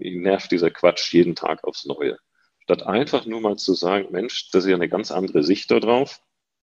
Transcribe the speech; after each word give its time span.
ihn 0.00 0.22
nervt 0.22 0.50
dieser 0.50 0.70
Quatsch 0.70 1.12
jeden 1.12 1.34
Tag 1.34 1.64
aufs 1.64 1.84
Neue. 1.84 2.16
Statt 2.60 2.86
einfach 2.86 3.26
nur 3.26 3.40
mal 3.40 3.56
zu 3.56 3.74
sagen, 3.74 4.08
Mensch, 4.12 4.50
das 4.50 4.64
ist 4.64 4.70
ja 4.70 4.76
eine 4.76 4.88
ganz 4.88 5.10
andere 5.10 5.42
Sicht 5.42 5.70
darauf, 5.70 6.20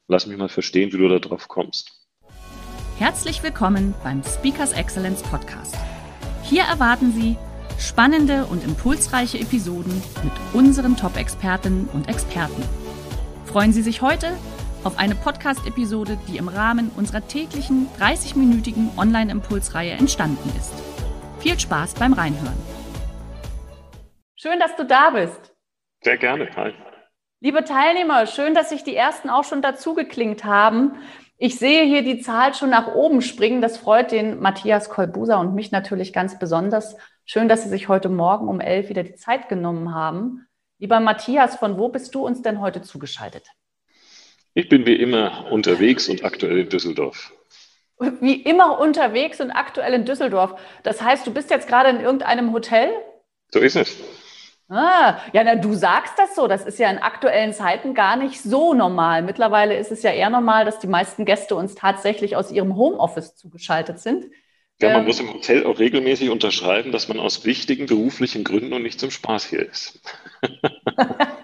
lass 0.09 0.27
mich 0.27 0.39
mal 0.39 0.49
verstehen, 0.49 0.93
wie 0.93 0.99
du 0.99 1.09
da 1.09 1.19
drauf 1.19 1.49
kommst. 1.49 1.93
Herzlich 2.99 3.43
willkommen 3.43 3.95
beim 4.03 4.23
Speakers 4.23 4.73
Excellence 4.73 5.23
Podcast. 5.23 5.77
Hier 6.43 6.63
erwarten 6.63 7.13
Sie 7.13 7.37
spannende 7.79 8.47
und 8.47 8.65
impulsreiche 8.65 9.39
Episoden 9.39 10.03
mit 10.23 10.33
unseren 10.53 10.97
Top-Expertinnen 10.97 11.89
und 11.93 12.09
Experten. 12.09 12.63
Freuen 13.45 13.73
Sie 13.73 13.83
sich 13.83 14.03
heute 14.03 14.33
auf 14.85 14.99
eine 14.99 15.15
Podcast-Episode, 15.15 16.19
die 16.29 16.39
im 16.39 16.49
Rahmen 16.49 16.91
unserer 16.97 17.27
täglichen 17.27 17.89
30-minütigen 17.99 18.97
Online-Impulsreihe 18.97 19.93
entstanden 19.93 20.51
ist. 20.59 20.73
Viel 21.41 21.59
Spaß 21.59 21.95
beim 21.95 22.13
Reinhören. 22.13 22.72
Schön, 24.43 24.59
dass 24.59 24.75
du 24.75 24.85
da 24.85 25.11
bist. 25.11 25.55
Sehr 26.03 26.17
gerne. 26.17 26.51
Hi. 26.57 26.75
Liebe 27.39 27.63
Teilnehmer, 27.63 28.27
schön, 28.27 28.55
dass 28.55 28.71
sich 28.71 28.83
die 28.83 28.97
ersten 28.97 29.31
auch 29.31 29.45
schon 29.45 29.63
dazu 29.63 29.95
geklingt 29.95 30.43
haben. 30.43 30.97
Ich 31.39 31.61
sehe 31.61 31.85
hier 31.85 32.03
die 32.03 32.19
Zahl 32.19 32.53
schon 32.53 32.71
nach 32.71 32.93
oben 32.93 33.23
springen. 33.23 33.63
Das 33.63 33.77
freut 33.77 34.11
den 34.11 34.41
Matthias 34.41 34.91
Kolbuser 34.91 35.39
und 35.39 35.55
mich 35.55 35.71
natürlich 35.71 36.13
ganz 36.13 36.41
besonders. 36.41 36.97
Schön, 37.25 37.49
dass 37.49 37.63
Sie 37.63 37.69
sich 37.69 37.87
heute 37.87 38.09
Morgen 38.09 38.49
um 38.49 38.59
elf 38.59 38.89
wieder 38.89 39.05
die 39.05 39.15
Zeit 39.15 39.49
genommen 39.49 39.95
haben. 39.95 40.45
Lieber 40.81 40.99
Matthias, 40.99 41.55
von 41.55 41.79
wo 41.79 41.89
bist 41.91 42.13
du 42.17 42.27
uns 42.27 42.43
denn 42.43 42.61
heute 42.61 42.83
zugeschaltet? 42.83 43.47
Ich 44.55 44.69
bin 44.69 44.87
wie 44.87 44.97
immer 44.97 45.53
unterwegs 45.53 46.09
und 46.09 46.25
aktuell 46.25 46.59
in 46.59 46.69
Düsseldorf. 46.69 47.33
Wie 48.19 48.43
immer 48.43 48.81
unterwegs 48.81 49.41
und 49.41 49.53
aktuell 49.53 49.95
in 49.95 50.05
Düsseldorf. 50.05 50.61
Das 50.83 51.01
heißt, 51.01 51.25
du 51.29 51.33
bist 51.33 51.51
jetzt 51.51 51.69
gerade 51.69 51.91
in 51.91 52.01
irgendeinem 52.01 52.53
Hotel? 52.53 52.91
So 53.53 53.61
ist 53.61 53.77
es. 53.77 53.97
Ah, 54.75 55.21
ja, 55.35 55.45
na, 55.45 55.55
du 55.57 55.75
sagst 55.75 56.15
das 56.19 56.35
so. 56.35 56.49
Das 56.49 56.65
ist 56.65 56.79
ja 56.79 56.91
in 56.91 56.97
aktuellen 56.97 57.53
Zeiten 57.53 57.93
gar 57.93 58.17
nicht 58.17 58.41
so 58.41 58.73
normal. 58.73 59.21
Mittlerweile 59.21 59.77
ist 59.77 59.93
es 59.93 60.03
ja 60.03 60.11
eher 60.11 60.31
normal, 60.31 60.65
dass 60.65 60.79
die 60.79 60.87
meisten 60.87 61.27
Gäste 61.27 61.57
uns 61.57 61.75
tatsächlich 61.75 62.37
aus 62.37 62.51
ihrem 62.51 62.75
Homeoffice 62.75 63.37
zugeschaltet 63.37 63.99
sind. 63.99 64.25
Ja, 64.81 64.89
man 64.89 65.01
ähm, 65.01 65.07
muss 65.07 65.21
im 65.21 65.31
Hotel 65.31 65.67
auch 65.67 65.79
regelmäßig 65.79 66.31
unterschreiben, 66.31 66.91
dass 66.91 67.07
man 67.09 67.21
aus 67.21 67.45
wichtigen 67.45 67.85
beruflichen 67.85 68.45
Gründen 68.45 68.73
und 68.73 68.83
nicht 68.83 68.99
zum 68.99 69.11
Spaß 69.11 69.45
hier 69.45 69.69
ist. 69.69 70.01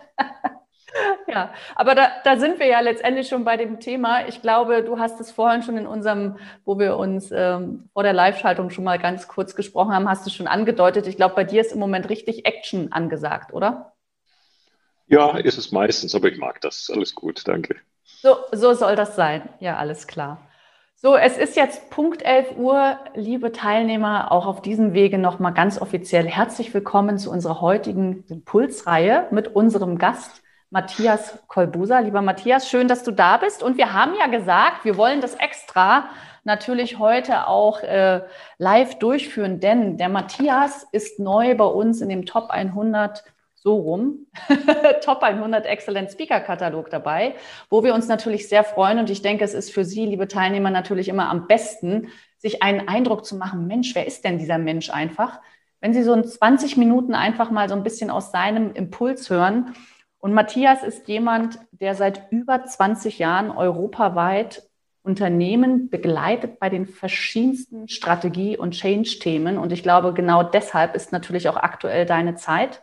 Ja, 1.39 1.55
aber 1.77 1.94
da, 1.94 2.11
da 2.25 2.36
sind 2.36 2.58
wir 2.58 2.67
ja 2.67 2.81
letztendlich 2.81 3.28
schon 3.28 3.44
bei 3.44 3.56
dem 3.56 3.78
Thema. 3.78 4.27
Ich 4.27 4.42
glaube, 4.42 4.83
du 4.83 4.98
hast 4.98 5.20
es 5.20 5.31
vorhin 5.31 5.62
schon 5.62 5.77
in 5.77 5.86
unserem, 5.86 6.36
wo 6.64 6.78
wir 6.81 6.97
uns 6.97 7.31
ähm, 7.31 7.89
vor 7.92 8.03
der 8.03 8.12
Live-Schaltung 8.12 8.70
schon 8.70 8.83
mal 8.83 8.98
ganz 8.98 9.28
kurz 9.28 9.55
gesprochen 9.55 9.92
haben, 9.92 10.09
hast 10.09 10.27
du 10.27 10.31
schon 10.31 10.48
angedeutet. 10.48 11.06
Ich 11.06 11.16
glaube, 11.16 11.36
bei 11.36 11.44
dir 11.44 11.61
ist 11.61 11.72
im 11.72 11.78
Moment 11.78 12.09
richtig 12.09 12.44
Action 12.44 12.91
angesagt, 12.91 13.53
oder? 13.53 13.92
Ja, 15.06 15.36
ist 15.39 15.59
es 15.59 15.70
meistens, 15.70 16.14
aber 16.14 16.28
ich 16.28 16.39
mag 16.39 16.61
das. 16.61 16.91
Alles 16.92 17.14
gut, 17.14 17.47
danke. 17.47 17.77
So, 18.05 18.36
so 18.50 18.75
soll 18.75 18.97
das 18.97 19.15
sein. 19.15 19.48
Ja, 19.60 19.77
alles 19.77 20.09
klar. 20.09 20.38
So, 20.97 21.15
es 21.15 21.38
ist 21.38 21.54
jetzt 21.54 21.91
Punkt 21.91 22.22
11 22.25 22.56
Uhr. 22.56 22.98
Liebe 23.15 23.53
Teilnehmer, 23.53 24.32
auch 24.32 24.47
auf 24.47 24.60
diesem 24.60 24.93
Wege 24.93 25.19
nochmal 25.19 25.54
ganz 25.54 25.81
offiziell 25.81 26.27
herzlich 26.27 26.75
willkommen 26.75 27.16
zu 27.19 27.31
unserer 27.31 27.60
heutigen 27.60 28.25
Impulsreihe 28.28 29.28
mit 29.31 29.54
unserem 29.54 29.98
Gast, 29.98 30.43
Matthias 30.71 31.39
Kolbuser. 31.47 32.03
Lieber 32.03 32.21
Matthias, 32.21 32.69
schön, 32.69 32.89
dass 32.89 33.03
du 33.03 33.11
da 33.11 33.39
bist. 33.39 33.62
Und 33.62 33.79
wir 33.79 33.93
haben 33.95 34.15
ja 34.19 34.27
gesagt, 34.27 34.84
wir 34.84 34.97
wollen 34.97 35.21
das 35.21 35.34
extra 35.37 36.11
natürlich 36.45 36.99
heute 36.99 37.47
auch 37.47 37.83
äh, 37.83 38.23
live 38.59 38.99
durchführen, 38.99 39.61
denn 39.61 39.97
der 39.97 40.09
Matthias 40.09 40.87
ist 40.93 41.21
neu 41.21 41.55
bei 41.55 41.65
uns 41.65 42.01
in 42.01 42.09
dem 42.09 42.27
Top 42.27 42.51
100 42.51 43.25
so 43.55 43.77
rum, 43.77 44.27
Top 45.03 45.23
100 45.23 45.67
Excellent 45.67 46.11
Speaker 46.11 46.41
Katalog 46.41 46.91
dabei, 46.91 47.34
wo 47.71 47.83
wir 47.83 47.95
uns 47.95 48.07
natürlich 48.07 48.49
sehr 48.49 48.62
freuen. 48.62 48.99
Und 48.99 49.11
ich 49.11 49.21
denke, 49.21 49.45
es 49.45 49.55
ist 49.55 49.73
für 49.73 49.84
Sie, 49.84 50.07
liebe 50.07 50.28
Teilnehmer, 50.28 50.71
natürlich 50.71 51.09
immer 51.09 51.28
am 51.28 51.47
besten, 51.47 52.09
sich 52.37 52.62
einen 52.62 52.89
Eindruck 52.89 53.25
zu 53.25 53.37
machen, 53.37 53.67
Mensch, 53.67 53.95
wer 53.95 54.07
ist 54.07 54.25
denn 54.25 54.39
dieser 54.39 54.59
Mensch 54.59 54.91
einfach? 54.91 55.41
Wenn 55.81 55.93
Sie 55.93 56.03
so 56.03 56.12
in 56.12 56.25
20 56.25 56.77
Minuten 56.77 57.15
einfach 57.15 57.51
mal 57.51 57.69
so 57.69 57.75
ein 57.75 57.83
bisschen 57.83 58.11
aus 58.11 58.31
seinem 58.31 58.73
Impuls 58.73 59.28
hören, 59.28 59.75
und 60.19 60.34
Matthias 60.34 60.83
ist 60.83 61.09
jemand, 61.09 61.59
der 61.71 61.95
seit 61.95 62.31
über 62.33 62.65
20 62.65 63.19
Jahren 63.19 63.51
europaweit 63.51 64.62
Unternehmen 65.03 65.89
begleitet 65.89 66.59
bei 66.59 66.69
den 66.69 66.87
verschiedensten 66.87 67.89
Strategie- 67.89 68.59
und 68.59 68.73
Change-Themen. 68.73 69.57
Und 69.57 69.73
ich 69.73 69.83
glaube, 69.83 70.12
genau 70.12 70.43
deshalb 70.43 70.95
ist 70.95 71.12
natürlich 71.12 71.49
auch 71.49 71.57
aktuell 71.57 72.05
deine 72.05 72.34
Zeit. 72.34 72.83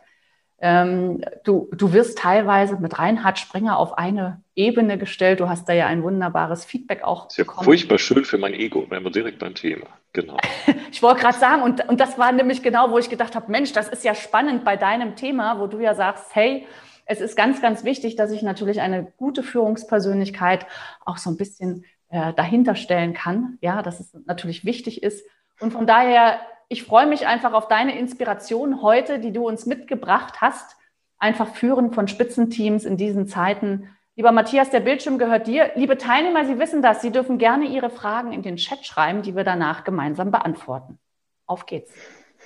Ähm, 0.58 1.22
du, 1.44 1.68
du 1.72 1.92
wirst 1.92 2.18
teilweise 2.18 2.76
mit 2.76 2.98
Reinhard 2.98 3.38
Springer 3.38 3.78
auf 3.78 3.98
eine 3.98 4.42
Ebene 4.54 4.96
gestellt. 4.96 5.40
Du 5.40 5.48
hast 5.50 5.68
da 5.68 5.74
ja 5.74 5.86
ein 5.86 6.02
wunderbares 6.02 6.64
Feedback 6.64 7.04
auch. 7.04 7.28
Ist 7.28 7.36
ja 7.36 7.44
bekommen. 7.44 7.64
furchtbar 7.64 7.98
schön 7.98 8.24
für 8.24 8.38
mein 8.38 8.54
Ego, 8.54 8.86
wenn 8.88 9.04
wir 9.04 9.10
direkt 9.10 9.38
beim 9.38 9.54
Thema. 9.54 9.86
Genau. 10.14 10.38
ich 10.90 11.02
wollte 11.02 11.20
gerade 11.20 11.38
sagen, 11.38 11.62
und, 11.62 11.86
und 11.88 12.00
das 12.00 12.18
war 12.18 12.32
nämlich 12.32 12.62
genau, 12.62 12.90
wo 12.90 12.98
ich 12.98 13.10
gedacht 13.10 13.36
habe, 13.36 13.52
Mensch, 13.52 13.72
das 13.72 13.88
ist 13.88 14.02
ja 14.02 14.14
spannend 14.14 14.64
bei 14.64 14.76
deinem 14.76 15.14
Thema, 15.14 15.60
wo 15.60 15.66
du 15.66 15.78
ja 15.78 15.94
sagst, 15.94 16.34
hey, 16.34 16.66
es 17.06 17.20
ist 17.20 17.36
ganz, 17.36 17.62
ganz 17.62 17.84
wichtig, 17.84 18.16
dass 18.16 18.32
ich 18.32 18.42
natürlich 18.42 18.80
eine 18.80 19.04
gute 19.16 19.42
Führungspersönlichkeit 19.42 20.66
auch 21.04 21.18
so 21.18 21.30
ein 21.30 21.36
bisschen 21.36 21.84
äh, 22.08 22.32
dahinter 22.34 22.74
stellen 22.74 23.14
kann. 23.14 23.58
Ja, 23.60 23.82
dass 23.82 24.00
es 24.00 24.12
natürlich 24.26 24.64
wichtig 24.64 25.02
ist. 25.02 25.24
Und 25.60 25.72
von 25.72 25.86
daher, 25.86 26.40
ich 26.68 26.82
freue 26.82 27.06
mich 27.06 27.26
einfach 27.26 27.52
auf 27.52 27.68
deine 27.68 27.98
Inspiration 27.98 28.82
heute, 28.82 29.20
die 29.20 29.32
du 29.32 29.46
uns 29.46 29.66
mitgebracht 29.66 30.40
hast. 30.40 30.76
Einfach 31.18 31.54
führen 31.54 31.92
von 31.92 32.08
Spitzenteams 32.08 32.84
in 32.84 32.96
diesen 32.96 33.26
Zeiten. 33.28 33.88
Lieber 34.16 34.32
Matthias, 34.32 34.70
der 34.70 34.80
Bildschirm 34.80 35.18
gehört 35.18 35.46
dir. 35.46 35.70
Liebe 35.76 35.96
Teilnehmer, 35.96 36.44
Sie 36.44 36.58
wissen 36.58 36.82
das. 36.82 37.02
Sie 37.02 37.12
dürfen 37.12 37.38
gerne 37.38 37.66
Ihre 37.66 37.90
Fragen 37.90 38.32
in 38.32 38.42
den 38.42 38.56
Chat 38.56 38.84
schreiben, 38.84 39.22
die 39.22 39.36
wir 39.36 39.44
danach 39.44 39.84
gemeinsam 39.84 40.30
beantworten. 40.30 40.98
Auf 41.46 41.66
geht's. 41.66 41.92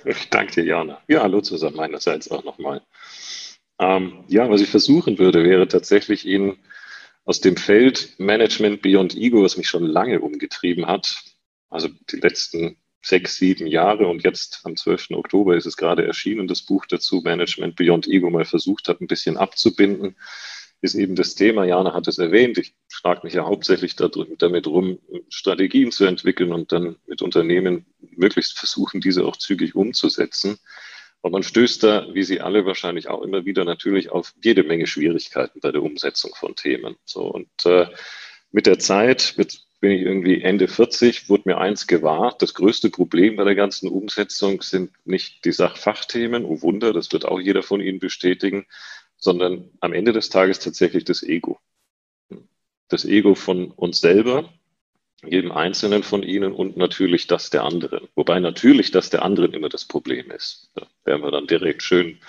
Ich 0.05 0.29
danke 0.29 0.53
dir, 0.53 0.63
Jana. 0.65 0.99
Ja, 1.07 1.21
hallo 1.21 1.41
zusammen 1.41 1.77
meinerseits 1.77 2.29
auch 2.29 2.43
nochmal. 2.43 2.81
Ähm, 3.81 4.23
ja, 4.27 4.47
was 4.47 4.61
ich 4.61 4.69
versuchen 4.69 5.17
würde, 5.17 5.43
wäre 5.43 5.67
tatsächlich 5.67 6.27
Ihnen 6.27 6.59
aus 7.25 7.41
dem 7.41 7.57
Feld 7.57 8.13
Management 8.19 8.83
Beyond 8.83 9.15
Ego, 9.15 9.43
was 9.43 9.57
mich 9.57 9.67
schon 9.67 9.85
lange 9.85 10.21
umgetrieben 10.21 10.85
hat, 10.85 11.23
also 11.69 11.89
die 12.11 12.17
letzten 12.17 12.77
sechs, 13.03 13.37
sieben 13.37 13.65
Jahre 13.65 14.05
und 14.05 14.23
jetzt 14.23 14.61
am 14.65 14.75
12. 14.75 15.11
Oktober 15.11 15.57
ist 15.57 15.65
es 15.65 15.77
gerade 15.77 16.05
erschienen, 16.05 16.47
das 16.47 16.61
Buch 16.61 16.85
dazu, 16.85 17.21
Management 17.23 17.75
Beyond 17.75 18.07
Ego, 18.07 18.29
mal 18.29 18.45
versucht 18.45 18.87
hat, 18.87 19.01
ein 19.01 19.07
bisschen 19.07 19.37
abzubinden, 19.37 20.15
ist 20.81 20.93
eben 20.93 21.15
das 21.15 21.33
Thema, 21.33 21.65
Jana 21.65 21.95
hat 21.95 22.07
es 22.07 22.19
erwähnt, 22.19 22.59
ich 22.59 22.75
schlage 22.87 23.21
mich 23.23 23.33
ja 23.33 23.45
hauptsächlich 23.45 23.95
damit 23.95 24.67
rum, 24.67 24.99
Strategien 25.29 25.91
zu 25.91 26.05
entwickeln 26.05 26.53
und 26.53 26.71
dann 26.71 26.97
mit 27.07 27.23
Unternehmen 27.23 27.87
möglichst 27.99 28.59
versuchen, 28.59 29.01
diese 29.01 29.25
auch 29.25 29.37
zügig 29.37 29.73
umzusetzen. 29.73 30.59
Und 31.21 31.31
man 31.31 31.43
stößt 31.43 31.83
da, 31.83 32.07
wie 32.13 32.23
Sie 32.23 32.41
alle 32.41 32.65
wahrscheinlich 32.65 33.07
auch 33.07 33.21
immer 33.21 33.45
wieder, 33.45 33.63
natürlich 33.63 34.09
auf 34.09 34.33
jede 34.43 34.63
Menge 34.63 34.87
Schwierigkeiten 34.87 35.59
bei 35.59 35.71
der 35.71 35.83
Umsetzung 35.83 36.33
von 36.35 36.55
Themen. 36.55 36.95
So 37.05 37.25
und 37.25 37.65
äh, 37.65 37.87
mit 38.51 38.65
der 38.65 38.79
Zeit, 38.79 39.35
mit 39.37 39.61
bin 39.81 39.91
ich 39.91 40.01
irgendwie 40.03 40.41
Ende 40.41 40.67
40, 40.67 41.27
wurde 41.27 41.49
mir 41.49 41.57
eins 41.57 41.87
gewahr. 41.87 42.35
Das 42.39 42.53
größte 42.53 42.91
Problem 42.91 43.35
bei 43.35 43.43
der 43.43 43.55
ganzen 43.55 43.89
Umsetzung 43.89 44.61
sind 44.61 44.91
nicht 45.05 45.43
die 45.43 45.51
Sachfachthemen, 45.51 46.45
oh 46.45 46.61
Wunder, 46.61 46.93
das 46.93 47.11
wird 47.11 47.25
auch 47.25 47.39
jeder 47.39 47.63
von 47.63 47.81
Ihnen 47.81 47.97
bestätigen, 47.99 48.67
sondern 49.17 49.71
am 49.79 49.93
Ende 49.93 50.13
des 50.13 50.29
Tages 50.29 50.59
tatsächlich 50.59 51.03
das 51.03 51.23
Ego. 51.23 51.59
Das 52.89 53.05
Ego 53.05 53.33
von 53.33 53.71
uns 53.71 54.01
selber, 54.01 54.53
jedem 55.25 55.51
Einzelnen 55.51 56.03
von 56.03 56.23
ihnen 56.23 56.51
und 56.53 56.77
natürlich 56.77 57.27
das 57.27 57.49
der 57.49 57.63
anderen. 57.63 58.07
Wobei 58.15 58.39
natürlich 58.39 58.91
das 58.91 59.09
der 59.09 59.23
anderen 59.23 59.53
immer 59.53 59.69
das 59.69 59.85
Problem 59.85 60.31
ist. 60.31 60.71
Da 60.75 60.87
wären 61.05 61.21
wir 61.21 61.31
dann 61.31 61.47
direkt 61.47 61.83
schön 61.83 62.19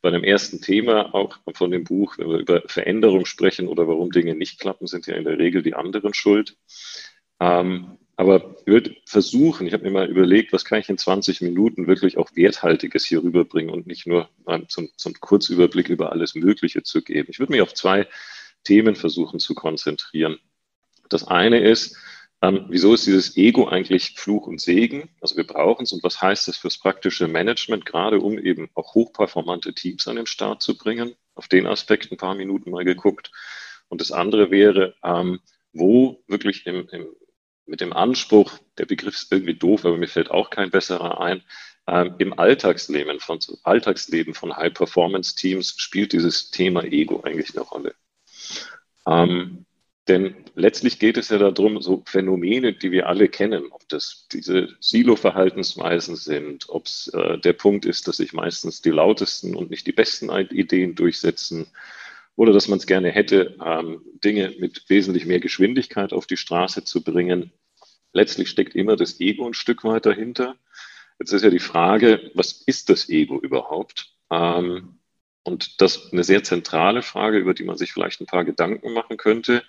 bei 0.00 0.10
dem 0.10 0.24
ersten 0.24 0.60
Thema 0.60 1.14
auch 1.14 1.38
von 1.54 1.70
dem 1.70 1.84
Buch, 1.84 2.18
wenn 2.18 2.28
wir 2.28 2.38
über 2.38 2.62
Veränderung 2.66 3.24
sprechen 3.24 3.68
oder 3.68 3.86
warum 3.86 4.10
Dinge 4.10 4.34
nicht 4.34 4.58
klappen, 4.58 4.88
sind 4.88 5.06
ja 5.06 5.14
in 5.14 5.24
der 5.24 5.38
Regel 5.38 5.62
die 5.62 5.74
anderen 5.74 6.14
schuld. 6.14 6.56
Ähm, 7.40 7.98
Aber 8.16 8.56
ich 8.60 8.66
würde 8.66 8.96
versuchen, 9.06 9.66
ich 9.66 9.72
habe 9.72 9.84
mir 9.84 9.90
mal 9.92 10.10
überlegt, 10.10 10.52
was 10.52 10.64
kann 10.64 10.80
ich 10.80 10.88
in 10.88 10.98
20 10.98 11.40
Minuten 11.40 11.86
wirklich 11.86 12.18
auch 12.18 12.30
Werthaltiges 12.34 13.06
hier 13.06 13.22
rüberbringen 13.22 13.72
und 13.72 13.86
nicht 13.86 14.06
nur 14.06 14.28
ähm, 14.48 14.68
zum, 14.68 14.90
zum 14.96 15.14
Kurzüberblick 15.14 15.88
über 15.88 16.12
alles 16.12 16.34
Mögliche 16.34 16.82
zu 16.82 17.02
geben. 17.02 17.28
Ich 17.30 17.38
würde 17.38 17.52
mich 17.52 17.62
auf 17.62 17.74
zwei 17.74 18.08
Themen 18.64 18.96
versuchen 18.96 19.38
zu 19.40 19.54
konzentrieren. 19.54 20.38
Das 21.08 21.24
eine 21.24 21.60
ist, 21.60 21.96
ähm, 22.42 22.66
wieso 22.68 22.92
ist 22.92 23.06
dieses 23.06 23.36
Ego 23.36 23.68
eigentlich 23.68 24.14
Fluch 24.16 24.48
und 24.48 24.60
Segen? 24.60 25.08
Also 25.20 25.36
wir 25.36 25.46
brauchen 25.46 25.84
es 25.84 25.92
und 25.92 26.02
was 26.02 26.20
heißt 26.20 26.48
das 26.48 26.56
fürs 26.56 26.76
praktische 26.76 27.28
Management, 27.28 27.86
gerade 27.86 28.18
um 28.18 28.36
eben 28.36 28.68
auch 28.74 28.94
hochperformante 28.94 29.72
Teams 29.74 30.08
an 30.08 30.16
den 30.16 30.26
Start 30.26 30.60
zu 30.60 30.76
bringen? 30.76 31.14
Auf 31.36 31.46
den 31.46 31.68
Aspekt 31.68 32.10
ein 32.10 32.18
paar 32.18 32.34
Minuten 32.34 32.72
mal 32.72 32.84
geguckt. 32.84 33.30
Und 33.88 34.00
das 34.00 34.10
andere 34.10 34.50
wäre, 34.50 34.96
ähm, 35.04 35.40
wo 35.72 36.22
wirklich 36.26 36.66
im, 36.66 36.88
im, 36.88 37.06
mit 37.64 37.80
dem 37.80 37.92
Anspruch, 37.92 38.58
der 38.76 38.86
Begriff 38.86 39.14
ist 39.14 39.30
irgendwie 39.30 39.54
doof, 39.54 39.84
aber 39.84 39.96
mir 39.96 40.08
fällt 40.08 40.30
auch 40.30 40.50
kein 40.50 40.70
besserer 40.70 41.20
ein, 41.20 41.42
ähm, 41.86 42.16
im 42.18 42.36
Alltagsleben 42.36 43.20
von, 43.20 43.38
Alltagsleben 43.62 44.34
von 44.34 44.56
High-Performance-Teams 44.56 45.74
spielt 45.76 46.12
dieses 46.12 46.50
Thema 46.50 46.82
Ego 46.82 47.22
eigentlich 47.22 47.54
eine 47.54 47.64
Rolle. 47.64 47.94
Ähm, 49.06 49.64
denn 50.08 50.34
letztlich 50.54 50.98
geht 50.98 51.16
es 51.16 51.28
ja 51.28 51.38
darum, 51.38 51.80
so 51.80 52.02
Phänomene, 52.06 52.72
die 52.72 52.90
wir 52.90 53.08
alle 53.08 53.28
kennen, 53.28 53.66
ob 53.70 53.88
das 53.88 54.26
diese 54.32 54.68
Silo-Verhaltensweisen 54.80 56.16
sind, 56.16 56.68
ob 56.68 56.86
es 56.86 57.08
äh, 57.14 57.38
der 57.38 57.52
Punkt 57.52 57.84
ist, 57.84 58.08
dass 58.08 58.16
sich 58.16 58.32
meistens 58.32 58.82
die 58.82 58.90
lautesten 58.90 59.54
und 59.54 59.70
nicht 59.70 59.86
die 59.86 59.92
besten 59.92 60.30
Ideen 60.30 60.96
durchsetzen 60.96 61.68
oder 62.34 62.52
dass 62.52 62.66
man 62.66 62.78
es 62.78 62.86
gerne 62.86 63.10
hätte, 63.10 63.56
ähm, 63.64 64.02
Dinge 64.24 64.54
mit 64.58 64.88
wesentlich 64.88 65.26
mehr 65.26 65.40
Geschwindigkeit 65.40 66.12
auf 66.12 66.26
die 66.26 66.36
Straße 66.36 66.82
zu 66.82 67.04
bringen. 67.04 67.52
Letztlich 68.12 68.50
steckt 68.50 68.74
immer 68.74 68.96
das 68.96 69.20
Ego 69.20 69.46
ein 69.46 69.54
Stück 69.54 69.84
weit 69.84 70.06
dahinter. 70.06 70.56
Jetzt 71.18 71.32
ist 71.32 71.44
ja 71.44 71.50
die 71.50 71.60
Frage, 71.60 72.30
was 72.34 72.62
ist 72.66 72.88
das 72.88 73.08
Ego 73.08 73.38
überhaupt? 73.38 74.16
Ähm, 74.30 74.98
und 75.44 75.80
das 75.80 75.96
ist 75.96 76.12
eine 76.12 76.24
sehr 76.24 76.42
zentrale 76.42 77.02
Frage, 77.02 77.38
über 77.38 77.54
die 77.54 77.64
man 77.64 77.76
sich 77.76 77.92
vielleicht 77.92 78.20
ein 78.20 78.26
paar 78.26 78.44
Gedanken 78.44 78.92
machen 78.92 79.16
könnte. 79.16 79.62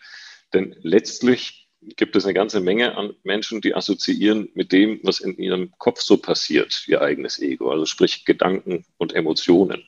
Denn 0.53 0.75
letztlich 0.81 1.69
gibt 1.81 2.15
es 2.15 2.25
eine 2.25 2.33
ganze 2.33 2.61
Menge 2.61 2.95
an 2.97 3.13
Menschen, 3.23 3.61
die 3.61 3.75
assoziieren 3.75 4.50
mit 4.53 4.71
dem, 4.71 5.00
was 5.03 5.19
in 5.19 5.38
ihrem 5.38 5.73
Kopf 5.77 6.01
so 6.01 6.17
passiert, 6.17 6.88
ihr 6.88 7.01
eigenes 7.01 7.39
Ego, 7.39 7.71
also 7.71 7.85
sprich 7.85 8.25
Gedanken 8.25 8.85
und 8.97 9.13
Emotionen. 9.13 9.83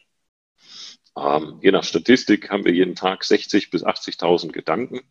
Ähm, 1.17 1.59
je 1.61 1.71
nach 1.71 1.83
Statistik 1.83 2.49
haben 2.49 2.65
wir 2.65 2.73
jeden 2.73 2.95
Tag 2.95 3.23
60 3.23 3.69
bis 3.69 3.85
80.000 3.85 4.51
Gedanken. 4.51 5.01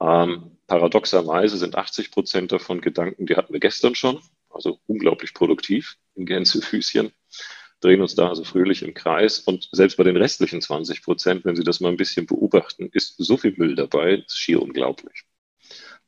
Ähm, 0.00 0.58
paradoxerweise 0.66 1.56
sind 1.56 1.76
80 1.76 2.10
Prozent 2.10 2.52
davon 2.52 2.80
Gedanken, 2.80 3.26
die 3.26 3.36
hatten 3.36 3.52
wir 3.52 3.60
gestern 3.60 3.94
schon, 3.94 4.20
also 4.50 4.80
unglaublich 4.86 5.32
produktiv 5.32 5.96
in 6.16 6.26
Gänsefüßchen 6.26 7.12
drehen 7.86 8.02
uns 8.02 8.14
da 8.14 8.28
also 8.28 8.44
fröhlich 8.44 8.82
im 8.82 8.94
Kreis. 8.94 9.38
Und 9.38 9.68
selbst 9.72 9.96
bei 9.96 10.04
den 10.04 10.16
restlichen 10.16 10.60
20 10.60 11.02
Prozent, 11.02 11.44
wenn 11.44 11.56
Sie 11.56 11.64
das 11.64 11.80
mal 11.80 11.88
ein 11.88 11.96
bisschen 11.96 12.26
beobachten, 12.26 12.90
ist 12.92 13.14
so 13.18 13.36
viel 13.36 13.54
Müll 13.56 13.76
dabei, 13.76 14.24
ist 14.26 14.38
schier 14.38 14.60
unglaublich. 14.60 15.24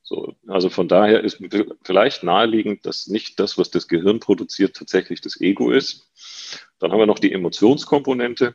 So, 0.02 0.34
also 0.46 0.70
von 0.70 0.88
daher 0.88 1.22
ist 1.22 1.38
vielleicht 1.82 2.22
naheliegend, 2.22 2.86
dass 2.86 3.06
nicht 3.06 3.38
das, 3.38 3.58
was 3.58 3.70
das 3.70 3.88
Gehirn 3.88 4.20
produziert, 4.20 4.74
tatsächlich 4.74 5.20
das 5.20 5.40
Ego 5.40 5.70
ist. 5.70 6.10
Dann 6.78 6.92
haben 6.92 6.98
wir 6.98 7.06
noch 7.06 7.18
die 7.18 7.32
Emotionskomponente. 7.32 8.54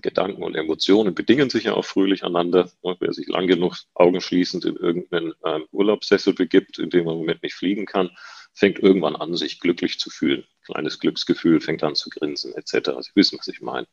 Gedanken 0.00 0.42
und 0.42 0.56
Emotionen 0.56 1.14
bedingen 1.14 1.50
sich 1.50 1.64
ja 1.64 1.74
auch 1.74 1.84
fröhlich 1.84 2.24
einander. 2.24 2.70
Wer 2.82 3.12
sich 3.12 3.28
lang 3.28 3.46
genug 3.46 3.76
augenschließend 3.94 4.64
in 4.64 4.76
irgendeinen 4.76 5.34
ähm, 5.44 5.66
Urlaubssessel 5.70 6.34
begibt, 6.34 6.78
in 6.78 6.90
dem 6.90 7.04
man 7.04 7.14
im 7.14 7.20
Moment 7.20 7.42
nicht 7.42 7.54
fliegen 7.54 7.86
kann, 7.86 8.10
fängt 8.52 8.80
irgendwann 8.80 9.16
an, 9.16 9.36
sich 9.36 9.60
glücklich 9.60 10.00
zu 10.00 10.10
fühlen. 10.10 10.44
Kleines 10.64 10.98
Glücksgefühl 10.98 11.60
fängt 11.60 11.82
an 11.82 11.94
zu 11.94 12.10
grinsen, 12.10 12.54
etc. 12.54 12.90
Sie 13.00 13.10
wissen, 13.14 13.38
was 13.38 13.48
ich 13.48 13.60
meine. 13.60 13.86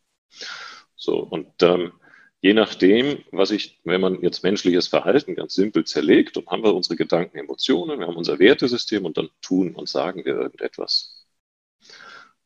So, 0.96 1.20
und 1.20 1.48
ähm, 1.62 1.94
je 2.42 2.54
nachdem, 2.54 3.24
was 3.32 3.52
ich, 3.52 3.80
wenn 3.84 4.02
man 4.02 4.22
jetzt 4.22 4.44
menschliches 4.44 4.88
Verhalten 4.88 5.36
ganz 5.36 5.54
simpel 5.54 5.86
zerlegt, 5.86 6.38
dann 6.38 6.46
haben 6.48 6.64
wir 6.64 6.76
unsere 6.76 6.96
Gedanken, 6.96 7.38
Emotionen, 7.38 8.00
wir 8.00 8.08
haben 8.08 8.18
unser 8.18 8.40
Wertesystem 8.40 9.06
und 9.06 9.18
dann 9.18 9.30
tun 9.42 9.76
und 9.76 9.90
sagen 9.90 10.26
wir 10.26 10.36
irgendetwas. 10.36 11.26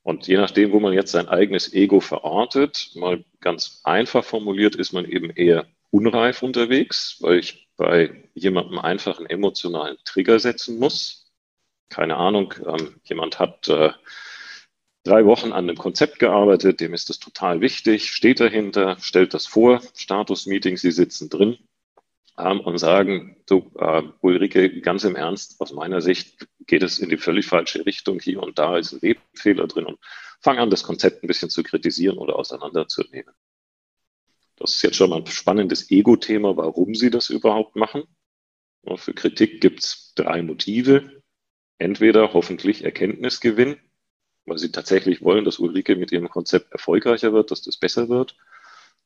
Und 0.04 0.28
je 0.28 0.38
nachdem, 0.38 0.72
wo 0.74 0.80
man 0.80 0.94
jetzt 0.94 1.12
sein 1.12 1.30
eigenes 1.30 1.74
Ego 1.74 2.00
verortet, 2.02 2.92
mal 2.96 3.24
ganz 3.40 3.82
einfach 3.84 4.24
formuliert, 4.24 4.76
ist 4.76 4.92
man 4.92 5.06
eben 5.06 5.30
eher 5.30 5.66
unreif 5.92 6.44
unterwegs, 6.44 7.18
weil 7.22 7.40
ich 7.40 7.70
bei 7.78 8.30
jemandem 8.34 8.80
einfach 8.80 9.18
einen 9.18 9.30
emotionalen 9.30 9.98
Trigger 10.04 10.40
setzen 10.40 10.78
muss 10.78 11.23
keine 11.94 12.18
Ahnung, 12.18 12.56
ähm, 12.66 12.96
jemand 13.04 13.40
hat 13.40 13.70
äh, 13.70 13.92
drei 15.04 15.26
Wochen 15.26 15.52
an 15.52 15.70
einem 15.70 15.78
Konzept 15.78 16.18
gearbeitet, 16.18 16.80
dem 16.80 16.94
ist 16.94 17.10
das 17.10 17.20
total 17.20 17.62
wichtig, 17.62 18.12
steht 18.12 18.40
dahinter, 18.40 18.98
stellt 19.00 19.36
das 19.36 19.46
vor, 19.46 19.80
Status-Meeting, 19.96 20.78
Sie 20.78 20.92
sitzen 20.92 21.30
drin 21.30 21.58
ähm, 22.40 22.62
und 22.62 22.80
sagen, 22.80 23.38
du, 23.48 23.72
äh, 23.78 24.02
Ulrike, 24.22 24.82
ganz 24.82 25.04
im 25.04 25.16
Ernst, 25.16 25.62
aus 25.62 25.72
meiner 25.72 26.02
Sicht 26.02 26.48
geht 26.66 26.82
es 26.82 26.98
in 26.98 27.10
die 27.10 27.18
völlig 27.18 27.46
falsche 27.46 27.86
Richtung, 27.86 28.20
hier 28.20 28.42
und 28.42 28.58
da 28.58 28.78
ist 28.78 28.94
ein 28.94 29.02
Webfehler 29.04 29.68
drin 29.68 29.86
und 29.86 30.00
fangen 30.42 30.60
an, 30.60 30.72
das 30.72 30.82
Konzept 30.82 31.24
ein 31.24 31.28
bisschen 31.28 31.52
zu 31.52 31.62
kritisieren 31.62 32.18
oder 32.18 32.38
auseinanderzunehmen. 32.38 33.36
Das 34.56 34.76
ist 34.76 34.82
jetzt 34.82 34.96
schon 34.96 35.12
mal 35.12 35.20
ein 35.20 35.28
spannendes 35.28 35.92
Ego-Thema, 35.92 36.58
warum 36.58 36.96
Sie 36.96 37.12
das 37.12 37.30
überhaupt 37.30 37.76
machen. 37.76 38.04
Für 38.96 39.14
Kritik 39.14 39.62
gibt 39.62 39.80
es 39.80 40.14
drei 40.16 40.42
Motive 40.42 41.23
entweder 41.78 42.34
hoffentlich 42.34 42.84
Erkenntnisgewinn, 42.84 43.78
weil 44.46 44.58
sie 44.58 44.72
tatsächlich 44.72 45.22
wollen, 45.22 45.46
dass 45.46 45.60
Ulrike 45.60 45.96
mit 45.96 46.12
ihrem 46.12 46.30
Konzept 46.30 46.72
erfolgreicher 46.72 47.34
wird, 47.34 47.52
dass 47.52 47.62
das 47.62 47.78
besser 47.78 48.10
wird. 48.10 48.36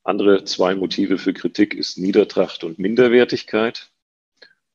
Andere 0.04 0.44
zwei 0.46 0.74
Motive 0.76 1.18
für 1.18 1.34
Kritik 1.34 1.74
ist 1.74 1.98
Niedertracht 1.98 2.64
und 2.64 2.80
Minderwertigkeit. 2.80 3.92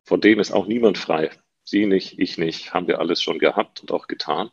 Von 0.04 0.20
denen 0.20 0.40
ist 0.40 0.52
auch 0.52 0.66
niemand 0.66 0.98
frei. 0.98 1.30
Sie 1.64 1.86
nicht, 1.86 2.18
ich 2.18 2.38
nicht, 2.38 2.74
haben 2.74 2.88
wir 2.88 2.98
alles 2.98 3.22
schon 3.22 3.38
gehabt 3.38 3.80
und 3.80 3.92
auch 3.92 4.08
getan. 4.08 4.50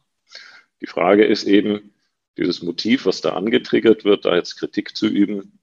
Die 0.81 0.87
Frage 0.87 1.25
ist 1.25 1.43
eben, 1.43 1.93
dieses 2.37 2.61
Motiv, 2.61 3.05
was 3.05 3.21
da 3.21 3.33
angetriggert 3.33 4.05
wird, 4.05 4.25
da 4.25 4.35
jetzt 4.35 4.55
Kritik 4.55 4.95
zu 4.95 5.07
üben, 5.07 5.59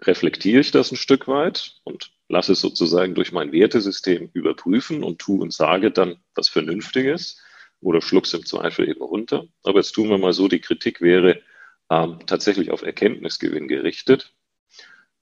reflektiere 0.00 0.60
ich 0.60 0.72
das 0.72 0.90
ein 0.90 0.96
Stück 0.96 1.28
weit 1.28 1.76
und 1.84 2.10
lasse 2.30 2.52
es 2.52 2.60
sozusagen 2.60 3.14
durch 3.14 3.32
mein 3.32 3.52
Wertesystem 3.52 4.30
überprüfen 4.32 5.02
und 5.02 5.18
tue 5.18 5.40
und 5.42 5.52
sage 5.52 5.90
dann 5.90 6.16
was 6.34 6.48
Vernünftiges 6.48 7.42
oder 7.80 8.00
schluck's 8.00 8.32
im 8.34 8.46
Zweifel 8.46 8.88
eben 8.88 9.02
runter. 9.02 9.46
Aber 9.64 9.80
jetzt 9.80 9.92
tun 9.92 10.08
wir 10.08 10.18
mal 10.18 10.32
so, 10.32 10.46
die 10.46 10.60
Kritik 10.60 11.00
wäre 11.00 11.42
ähm, 11.90 12.20
tatsächlich 12.26 12.70
auf 12.70 12.82
Erkenntnisgewinn 12.82 13.66
gerichtet. 13.66 14.32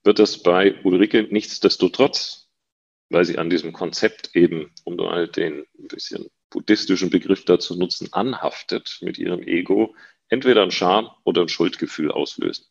Wird 0.03 0.19
das 0.19 0.43
bei 0.43 0.79
Ulrike 0.83 1.23
nichtsdestotrotz, 1.31 2.47
weil 3.09 3.25
sie 3.25 3.39
an 3.39 3.49
diesem 3.49 3.73
Konzept 3.73 4.35
eben, 4.35 4.71
um 4.83 4.95
mal 4.95 5.27
den 5.27 5.65
ein 5.79 5.87
bisschen 5.87 6.27
buddhistischen 6.51 7.09
Begriff 7.09 7.43
dazu 7.43 7.75
nutzen, 7.75 8.13
anhaftet 8.13 8.99
mit 9.01 9.17
ihrem 9.17 9.41
Ego, 9.41 9.95
entweder 10.27 10.61
ein 10.61 10.71
Scham 10.71 11.09
oder 11.23 11.41
ein 11.41 11.49
Schuldgefühl 11.49 12.11
auslösen. 12.11 12.65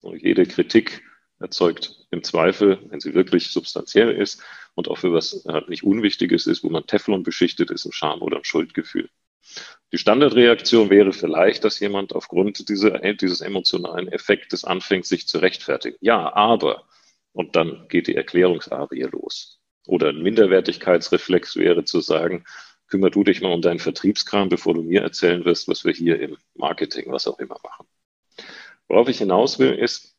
Und 0.00 0.22
jede 0.22 0.46
Kritik 0.46 1.02
erzeugt 1.44 2.06
im 2.10 2.24
Zweifel, 2.24 2.78
wenn 2.88 3.00
sie 3.00 3.14
wirklich 3.14 3.52
substanziell 3.52 4.10
ist 4.10 4.42
und 4.74 4.88
auch 4.88 4.98
für 4.98 5.12
was 5.12 5.44
äh, 5.44 5.60
nicht 5.68 5.84
Unwichtiges 5.84 6.46
ist, 6.46 6.64
wo 6.64 6.70
man 6.70 6.86
Teflon 6.86 7.22
beschichtet 7.22 7.70
ist, 7.70 7.84
ein 7.84 7.92
Scham 7.92 8.22
oder 8.22 8.38
ein 8.38 8.44
Schuldgefühl. 8.44 9.08
Die 9.92 9.98
Standardreaktion 9.98 10.90
wäre 10.90 11.12
vielleicht, 11.12 11.64
dass 11.64 11.78
jemand 11.78 12.14
aufgrund 12.14 12.68
dieser, 12.68 12.98
dieses 13.14 13.40
emotionalen 13.40 14.08
Effektes 14.08 14.64
anfängt, 14.64 15.06
sich 15.06 15.28
zu 15.28 15.38
rechtfertigen. 15.38 15.98
Ja, 16.00 16.34
aber, 16.34 16.84
und 17.32 17.54
dann 17.54 17.86
geht 17.88 18.06
die 18.08 18.16
Erklärungsarie 18.16 19.02
los. 19.02 19.60
Oder 19.86 20.08
ein 20.08 20.22
Minderwertigkeitsreflex 20.22 21.56
wäre 21.56 21.84
zu 21.84 22.00
sagen, 22.00 22.44
kümmer 22.88 23.10
du 23.10 23.22
dich 23.22 23.42
mal 23.42 23.52
um 23.52 23.60
deinen 23.60 23.78
Vertriebskram, 23.78 24.48
bevor 24.48 24.74
du 24.74 24.82
mir 24.82 25.02
erzählen 25.02 25.44
wirst, 25.44 25.68
was 25.68 25.84
wir 25.84 25.92
hier 25.92 26.20
im 26.20 26.38
Marketing, 26.54 27.12
was 27.12 27.26
auch 27.26 27.38
immer 27.38 27.58
machen. 27.62 27.86
Worauf 28.88 29.08
ich 29.08 29.18
hinaus 29.18 29.58
will, 29.58 29.74
ist, 29.74 30.13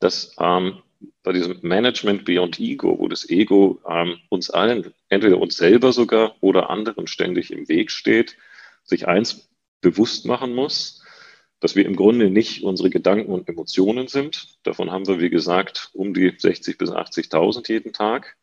dass 0.00 0.34
ähm, 0.40 0.82
bei 1.22 1.32
diesem 1.32 1.58
Management 1.62 2.24
Beyond 2.24 2.58
Ego, 2.58 2.98
wo 2.98 3.08
das 3.08 3.28
Ego 3.28 3.80
ähm, 3.88 4.18
uns 4.28 4.50
allen, 4.50 4.92
entweder 5.08 5.38
uns 5.38 5.56
selber 5.56 5.92
sogar 5.92 6.34
oder 6.40 6.70
anderen 6.70 7.06
ständig 7.06 7.52
im 7.52 7.68
Weg 7.68 7.90
steht, 7.90 8.36
sich 8.84 9.06
eins 9.06 9.50
bewusst 9.80 10.26
machen 10.26 10.54
muss, 10.54 11.02
dass 11.60 11.76
wir 11.76 11.84
im 11.84 11.96
Grunde 11.96 12.30
nicht 12.30 12.62
unsere 12.64 12.90
Gedanken 12.90 13.32
und 13.32 13.48
Emotionen 13.48 14.08
sind. 14.08 14.58
Davon 14.62 14.90
haben 14.90 15.06
wir, 15.06 15.20
wie 15.20 15.30
gesagt, 15.30 15.90
um 15.92 16.14
die 16.14 16.34
60 16.36 16.78
bis 16.78 16.90
80.000 16.90 17.68
jeden 17.68 17.92
Tag 17.92 18.36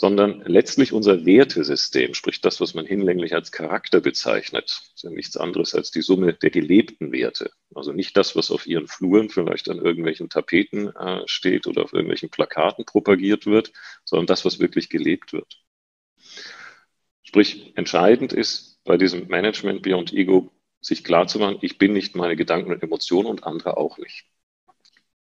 sondern 0.00 0.42
letztlich 0.46 0.92
unser 0.92 1.26
Wertesystem, 1.26 2.14
sprich 2.14 2.40
das, 2.40 2.60
was 2.60 2.72
man 2.72 2.86
hinlänglich 2.86 3.34
als 3.34 3.50
Charakter 3.50 4.00
bezeichnet, 4.00 4.80
ist 4.94 5.02
ja 5.02 5.10
nichts 5.10 5.36
anderes 5.36 5.74
als 5.74 5.90
die 5.90 6.02
Summe 6.02 6.34
der 6.34 6.50
gelebten 6.50 7.10
Werte. 7.10 7.50
Also 7.74 7.92
nicht 7.92 8.16
das, 8.16 8.36
was 8.36 8.52
auf 8.52 8.68
ihren 8.68 8.86
Fluren 8.86 9.28
vielleicht 9.28 9.68
an 9.68 9.78
irgendwelchen 9.78 10.30
Tapeten 10.30 10.94
äh, 10.94 11.22
steht 11.26 11.66
oder 11.66 11.82
auf 11.82 11.92
irgendwelchen 11.92 12.30
Plakaten 12.30 12.84
propagiert 12.84 13.44
wird, 13.44 13.72
sondern 14.04 14.26
das, 14.26 14.44
was 14.44 14.60
wirklich 14.60 14.88
gelebt 14.88 15.32
wird. 15.32 15.64
Sprich, 17.24 17.72
entscheidend 17.74 18.32
ist 18.32 18.80
bei 18.84 18.96
diesem 18.96 19.26
Management 19.26 19.82
Beyond 19.82 20.12
Ego, 20.12 20.52
sich 20.80 21.02
klar 21.02 21.26
zu 21.26 21.40
machen, 21.40 21.58
ich 21.60 21.76
bin 21.76 21.92
nicht 21.92 22.14
meine 22.14 22.36
Gedanken 22.36 22.70
und 22.70 22.84
Emotionen 22.84 23.26
und 23.26 23.42
andere 23.42 23.76
auch 23.76 23.98
nicht. 23.98 24.26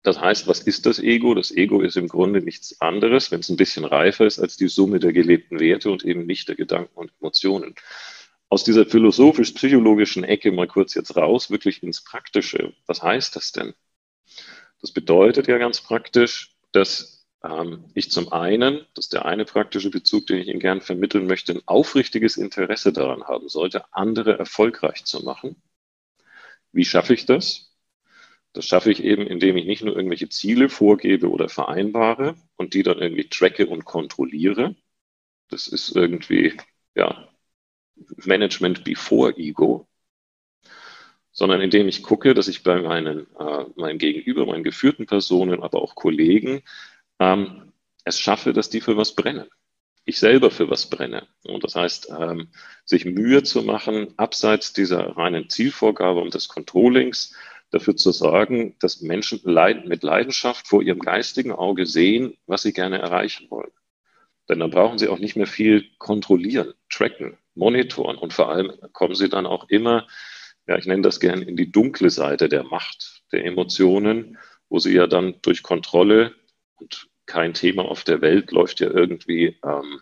Das 0.04 0.20
heißt, 0.20 0.48
was 0.48 0.60
ist 0.60 0.86
das 0.86 1.00
Ego? 1.00 1.36
Das 1.36 1.52
Ego 1.52 1.82
ist 1.82 1.96
im 1.96 2.08
Grunde 2.08 2.42
nichts 2.42 2.82
anderes, 2.82 3.32
wenn 3.32 3.42
es 3.42 3.50
ein 3.50 3.58
bisschen 3.58 3.86
reifer 3.86 4.26
ist, 4.26 4.40
als 4.40 4.58
die 4.58 4.68
Summe 4.68 5.00
der 5.00 5.14
gelebten 5.14 5.60
Werte 5.60 5.92
und 5.92 6.04
eben 6.04 6.26
nicht 6.26 6.48
der 6.48 6.56
Gedanken 6.56 6.98
und 6.98 7.12
Emotionen. 7.20 7.76
Aus 8.50 8.64
dieser 8.64 8.86
philosophisch-psychologischen 8.86 10.24
Ecke 10.24 10.52
mal 10.52 10.68
kurz 10.68 10.96
jetzt 10.96 11.16
raus, 11.16 11.52
wirklich 11.52 11.84
ins 11.84 12.04
Praktische. 12.04 12.74
Was 12.88 13.04
heißt 13.04 13.36
das 13.36 13.52
denn? 13.52 13.74
Das 14.82 14.92
bedeutet 14.92 15.48
ja 15.48 15.58
ganz 15.58 15.82
praktisch, 15.82 16.56
dass 16.72 17.28
ähm, 17.44 17.86
ich 17.94 18.12
zum 18.12 18.32
einen, 18.34 18.86
das 18.96 19.06
ist 19.06 19.14
der 19.14 19.26
eine 19.26 19.46
praktische 19.46 19.92
Bezug, 19.92 20.28
den 20.28 20.40
ich 20.40 20.48
Ihnen 20.48 20.60
gern 20.60 20.82
vermitteln 20.82 21.28
möchte, 21.28 21.54
ein 21.54 21.62
aufrichtiges 21.66 22.38
Interesse 22.38 22.92
daran 22.92 23.24
haben 23.24 23.50
sollte, 23.50 23.86
andere 23.94 24.38
erfolgreich 24.38 25.06
zu 25.06 25.24
machen. 25.24 25.62
Wie 26.72 26.86
schaffe 26.86 27.14
ich 27.14 27.26
das? 27.26 27.71
Das 28.54 28.66
schaffe 28.66 28.92
ich 28.92 29.04
eben, 29.04 29.28
indem 29.28 29.56
ich 29.58 29.66
nicht 29.66 29.84
nur 29.84 29.96
irgendwelche 29.96 30.30
Ziele 30.30 30.68
vorgebe 30.70 31.30
oder 31.30 31.48
vereinbare 31.48 32.36
und 32.58 32.74
die 32.74 32.84
dann 32.84 33.00
irgendwie 33.00 33.30
tracke 33.30 33.68
und 33.68 33.86
kontrolliere. 33.86 34.76
Das 35.50 35.68
ist 35.68 35.96
irgendwie, 35.96 36.54
ja, 36.96 37.30
Management 38.26 38.84
before 38.84 39.38
Ego. 39.38 39.88
Sondern 41.32 41.62
indem 41.62 41.88
ich 41.88 42.04
gucke, 42.04 42.34
dass 42.34 42.50
ich 42.50 42.64
bei 42.64 42.82
meinen, 42.82 43.26
äh, 43.38 43.66
meinem 43.76 43.98
Gegenüber, 43.98 44.46
meinen 44.46 44.66
geführten 44.66 45.06
Personen, 45.06 45.64
aber 45.64 45.82
auch 45.82 45.96
Kollegen, 45.96 46.62
ähm, 47.20 47.72
es 48.04 48.20
schaffe, 48.20 48.52
dass 48.52 48.70
die 48.70 48.82
für 48.82 48.98
was 48.98 49.16
brennen. 49.16 49.48
Ich 50.04 50.20
selber 50.20 50.52
für 50.52 50.70
was 50.70 50.90
brenne. 50.90 51.28
Und 51.46 51.64
das 51.64 51.76
heißt, 51.76 52.10
ähm, 52.20 52.50
sich 52.84 53.06
Mühe 53.06 53.44
zu 53.44 53.62
machen, 53.62 54.14
abseits 54.18 54.74
dieser 54.74 55.16
reinen 55.16 55.50
Zielvorgabe 55.50 56.20
und 56.20 56.34
des 56.34 56.48
Controllings, 56.50 57.36
dafür 57.72 57.96
zu 57.96 58.12
sorgen, 58.12 58.76
dass 58.80 59.02
Menschen 59.02 59.42
mit 59.86 60.04
Leidenschaft 60.04 60.68
vor 60.68 60.84
ihrem 60.84 61.00
geistigen 61.00 61.52
Auge 61.52 61.86
sehen, 61.86 62.38
was 62.46 62.62
sie 62.64 62.74
gerne 62.74 63.00
erreichen 63.00 63.50
wollen. 63.50 63.72
Denn 64.50 64.60
dann 64.60 64.72
brauchen 64.72 64.98
sie 64.98 65.08
auch 65.08 65.20
nicht 65.20 65.36
mehr 65.36 65.48
viel 65.48 65.86
kontrollieren, 65.98 66.74
tracken, 66.90 67.38
monitoren 67.56 68.18
und 68.18 68.34
vor 68.34 68.50
allem 68.50 68.74
kommen 68.92 69.16
sie 69.16 69.30
dann 69.30 69.46
auch 69.46 69.70
immer, 69.70 70.08
ja, 70.68 70.78
ich 70.78 70.86
nenne 70.86 71.02
das 71.02 71.20
gerne 71.20 71.44
in 71.46 71.56
die 71.56 71.72
dunkle 71.72 72.10
Seite 72.10 72.50
der 72.50 72.64
Macht, 72.64 73.24
der 73.32 73.46
Emotionen, 73.46 74.38
wo 74.70 74.80
sie 74.80 74.94
ja 74.94 75.08
dann 75.08 75.36
durch 75.42 75.64
Kontrolle 75.64 76.36
und 76.76 77.08
kein 77.26 77.54
Thema 77.54 77.86
auf 77.86 78.04
der 78.04 78.22
Welt 78.22 78.52
läuft 78.52 78.80
ja 78.82 78.90
irgendwie 78.90 79.58
ähm, 79.66 80.02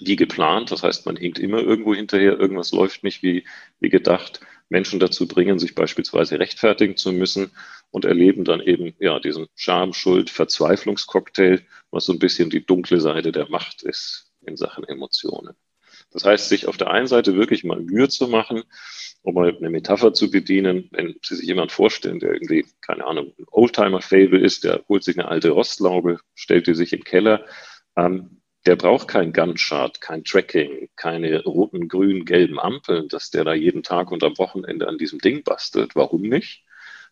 wie 0.00 0.16
geplant. 0.16 0.70
Das 0.70 0.82
heißt, 0.82 1.06
man 1.06 1.16
hinkt 1.16 1.38
immer 1.38 1.58
irgendwo 1.58 1.94
hinterher, 1.94 2.38
irgendwas 2.38 2.72
läuft 2.72 3.04
nicht 3.04 3.22
wie, 3.22 3.44
wie 3.80 3.88
gedacht. 3.88 4.40
Menschen 4.68 5.00
dazu 5.00 5.28
bringen, 5.28 5.58
sich 5.58 5.74
beispielsweise 5.74 6.38
rechtfertigen 6.38 6.96
zu 6.96 7.12
müssen 7.12 7.50
und 7.90 8.06
erleben 8.06 8.44
dann 8.44 8.60
eben 8.60 8.94
ja 8.98 9.20
diesen 9.20 9.46
Scham, 9.54 9.92
Schuld, 9.92 10.30
Verzweiflungscocktail, 10.30 11.60
was 11.90 12.06
so 12.06 12.12
ein 12.12 12.18
bisschen 12.18 12.48
die 12.48 12.64
dunkle 12.64 13.00
Seite 13.00 13.32
der 13.32 13.48
Macht 13.50 13.82
ist 13.82 14.32
in 14.46 14.56
Sachen 14.56 14.84
Emotionen. 14.84 15.54
Das 16.10 16.24
heißt, 16.24 16.48
sich 16.48 16.66
auf 16.66 16.76
der 16.76 16.90
einen 16.90 17.06
Seite 17.06 17.36
wirklich 17.36 17.64
mal 17.64 17.80
Mühe 17.80 18.08
zu 18.08 18.28
machen, 18.28 18.62
um 19.22 19.34
mal 19.34 19.56
eine 19.56 19.70
Metapher 19.70 20.12
zu 20.12 20.30
bedienen, 20.30 20.88
wenn 20.92 21.14
Sie 21.22 21.36
sich 21.36 21.46
jemand 21.46 21.72
vorstellen, 21.72 22.18
der 22.18 22.32
irgendwie, 22.32 22.66
keine 22.80 23.06
Ahnung, 23.06 23.32
ein 23.38 23.46
Oldtimer-Fable 23.50 24.38
ist, 24.38 24.64
der 24.64 24.82
holt 24.88 25.04
sich 25.04 25.18
eine 25.18 25.28
alte 25.28 25.50
Rostlaube, 25.50 26.18
stellt 26.34 26.66
die 26.66 26.74
sich 26.74 26.92
im 26.92 27.04
Keller, 27.04 27.44
ähm, 27.96 28.41
der 28.66 28.76
braucht 28.76 29.08
kein 29.08 29.32
Gunchart, 29.32 30.00
kein 30.00 30.24
Tracking, 30.24 30.88
keine 30.94 31.42
roten, 31.44 31.88
grünen, 31.88 32.24
gelben 32.24 32.60
Ampeln, 32.60 33.08
dass 33.08 33.30
der 33.30 33.44
da 33.44 33.54
jeden 33.54 33.82
Tag 33.82 34.10
und 34.12 34.22
am 34.22 34.38
Wochenende 34.38 34.86
an 34.88 34.98
diesem 34.98 35.18
Ding 35.18 35.42
bastelt. 35.42 35.96
Warum 35.96 36.22
nicht? 36.22 36.64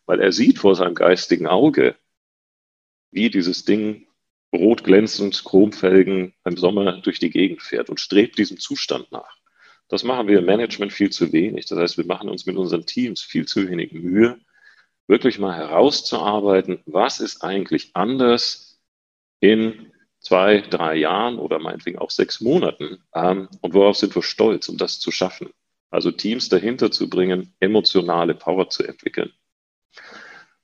Weil 0.05 0.21
er 0.21 0.31
sieht 0.31 0.59
vor 0.59 0.75
seinem 0.75 0.95
geistigen 0.95 1.47
Auge, 1.47 1.95
wie 3.11 3.29
dieses 3.29 3.65
Ding 3.65 4.07
rot 4.53 4.83
glänzend, 4.83 5.43
Chromfelgen 5.43 6.33
im 6.45 6.57
Sommer 6.57 7.01
durch 7.01 7.19
die 7.19 7.29
Gegend 7.29 7.61
fährt 7.61 7.89
und 7.89 7.99
strebt 7.99 8.37
diesem 8.37 8.57
Zustand 8.57 9.11
nach. 9.11 9.37
Das 9.87 10.03
machen 10.03 10.27
wir 10.27 10.39
im 10.39 10.45
Management 10.45 10.93
viel 10.93 11.09
zu 11.09 11.33
wenig. 11.33 11.65
Das 11.65 11.77
heißt, 11.77 11.97
wir 11.97 12.05
machen 12.05 12.29
uns 12.29 12.45
mit 12.45 12.55
unseren 12.55 12.85
Teams 12.85 13.21
viel 13.21 13.45
zu 13.45 13.67
wenig 13.69 13.91
Mühe, 13.91 14.39
wirklich 15.07 15.37
mal 15.37 15.55
herauszuarbeiten, 15.55 16.81
was 16.85 17.19
ist 17.19 17.43
eigentlich 17.43 17.91
anders 17.93 18.79
in 19.41 19.90
zwei, 20.31 20.61
drei 20.61 20.95
Jahren 20.95 21.39
oder 21.39 21.59
meinetwegen 21.59 21.99
auch 21.99 22.09
sechs 22.09 22.39
Monaten. 22.39 23.03
Ähm, 23.13 23.49
und 23.59 23.73
worauf 23.73 23.97
sind 23.97 24.15
wir 24.15 24.23
stolz, 24.23 24.69
um 24.69 24.77
das 24.77 24.97
zu 24.97 25.11
schaffen? 25.11 25.49
Also 25.89 26.09
Teams 26.09 26.47
dahinter 26.47 26.89
zu 26.89 27.09
bringen, 27.09 27.53
emotionale 27.59 28.33
Power 28.33 28.69
zu 28.69 28.83
entwickeln. 28.83 29.33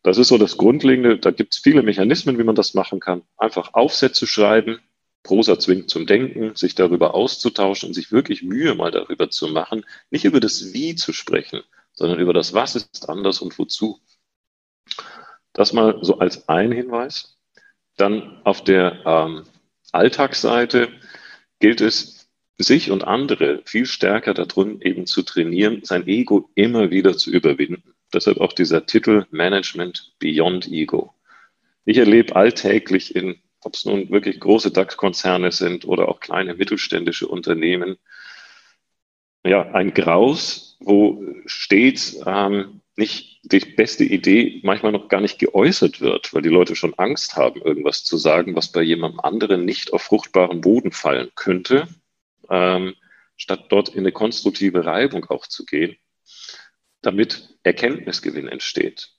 Das 0.03 0.17
ist 0.17 0.29
so 0.29 0.37
das 0.37 0.55
Grundlegende. 0.55 1.19
Da 1.19 1.31
gibt 1.31 1.53
es 1.53 1.59
viele 1.59 1.83
Mechanismen, 1.83 2.37
wie 2.37 2.45
man 2.45 2.55
das 2.55 2.75
machen 2.75 3.01
kann. 3.01 3.23
Einfach 3.35 3.73
Aufsätze 3.73 4.25
schreiben. 4.25 4.79
Prosa 5.23 5.59
zwingt 5.59 5.89
zum 5.89 6.05
Denken, 6.05 6.55
sich 6.55 6.73
darüber 6.73 7.13
auszutauschen 7.13 7.89
und 7.89 7.93
sich 7.93 8.13
wirklich 8.13 8.43
Mühe 8.43 8.73
mal 8.73 8.91
darüber 8.91 9.29
zu 9.29 9.49
machen, 9.49 9.85
nicht 10.09 10.23
über 10.23 10.39
das 10.39 10.71
Wie 10.71 10.95
zu 10.95 11.11
sprechen, 11.11 11.59
sondern 11.91 12.19
über 12.19 12.31
das 12.31 12.53
Was 12.53 12.77
ist 12.77 13.09
anders 13.09 13.41
und 13.41 13.59
wozu. 13.59 13.99
Das 15.51 15.73
mal 15.73 15.99
so 16.03 16.19
als 16.19 16.47
ein 16.47 16.71
Hinweis. 16.71 17.37
Dann 17.97 18.39
auf 18.45 18.63
der 18.63 19.01
ähm, 19.05 19.43
Alltagsseite 19.97 20.89
gilt 21.59 21.81
es, 21.81 22.29
sich 22.59 22.89
und 22.89 23.03
andere 23.03 23.61
viel 23.65 23.85
stärker 23.85 24.33
darin 24.33 24.81
eben 24.81 25.05
zu 25.05 25.21
trainieren, 25.21 25.81
sein 25.83 26.07
Ego 26.07 26.49
immer 26.55 26.89
wieder 26.89 27.15
zu 27.15 27.29
überwinden. 27.29 27.93
Deshalb 28.13 28.39
auch 28.39 28.53
dieser 28.53 28.85
Titel 28.85 29.25
Management 29.29 30.15
Beyond 30.19 30.67
Ego. 30.67 31.13
Ich 31.85 31.97
erlebe 31.97 32.35
alltäglich 32.35 33.15
in, 33.15 33.35
ob 33.61 33.75
es 33.75 33.85
nun 33.85 34.09
wirklich 34.09 34.39
große 34.39 34.71
DAX-Konzerne 34.71 35.51
sind 35.51 35.85
oder 35.85 36.09
auch 36.09 36.19
kleine 36.19 36.55
mittelständische 36.55 37.27
Unternehmen, 37.27 37.97
ja, 39.45 39.71
ein 39.71 39.93
Graus, 39.93 40.77
wo 40.79 41.23
stets 41.45 42.19
ähm, 42.25 42.81
nicht 42.95 43.36
die 43.47 43.59
beste 43.59 44.03
Idee 44.03 44.59
manchmal 44.63 44.91
noch 44.91 45.07
gar 45.07 45.21
nicht 45.21 45.39
geäußert 45.39 46.01
wird, 46.01 46.33
weil 46.33 46.41
die 46.41 46.49
Leute 46.49 46.75
schon 46.75 46.93
Angst 46.95 47.35
haben, 47.35 47.61
irgendwas 47.61 48.03
zu 48.03 48.17
sagen, 48.17 48.55
was 48.55 48.71
bei 48.71 48.81
jemandem 48.81 49.19
anderen 49.21 49.65
nicht 49.65 49.93
auf 49.93 50.03
fruchtbaren 50.03 50.61
Boden 50.61 50.91
fallen 50.91 51.31
könnte, 51.35 51.87
ähm, 52.49 52.95
statt 53.37 53.65
dort 53.69 53.89
in 53.89 53.99
eine 53.99 54.11
konstruktive 54.11 54.85
Reibung 54.85 55.25
auch 55.25 55.47
zu 55.47 55.65
gehen, 55.65 55.97
damit 57.01 57.57
Erkenntnisgewinn 57.63 58.47
entsteht. 58.47 59.13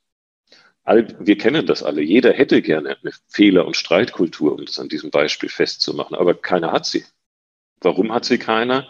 All, 0.84 1.16
wir 1.20 1.38
kennen 1.38 1.66
das 1.66 1.82
alle. 1.82 2.02
Jeder 2.02 2.32
hätte 2.32 2.62
gerne 2.62 2.96
eine 3.02 3.12
Fehler- 3.28 3.66
und 3.66 3.76
Streitkultur, 3.76 4.54
um 4.54 4.64
das 4.64 4.78
an 4.78 4.88
diesem 4.88 5.10
Beispiel 5.10 5.48
festzumachen, 5.48 6.16
aber 6.16 6.34
keiner 6.34 6.72
hat 6.72 6.86
sie. 6.86 7.04
Warum 7.80 8.12
hat 8.12 8.24
sie 8.24 8.38
keiner? 8.38 8.88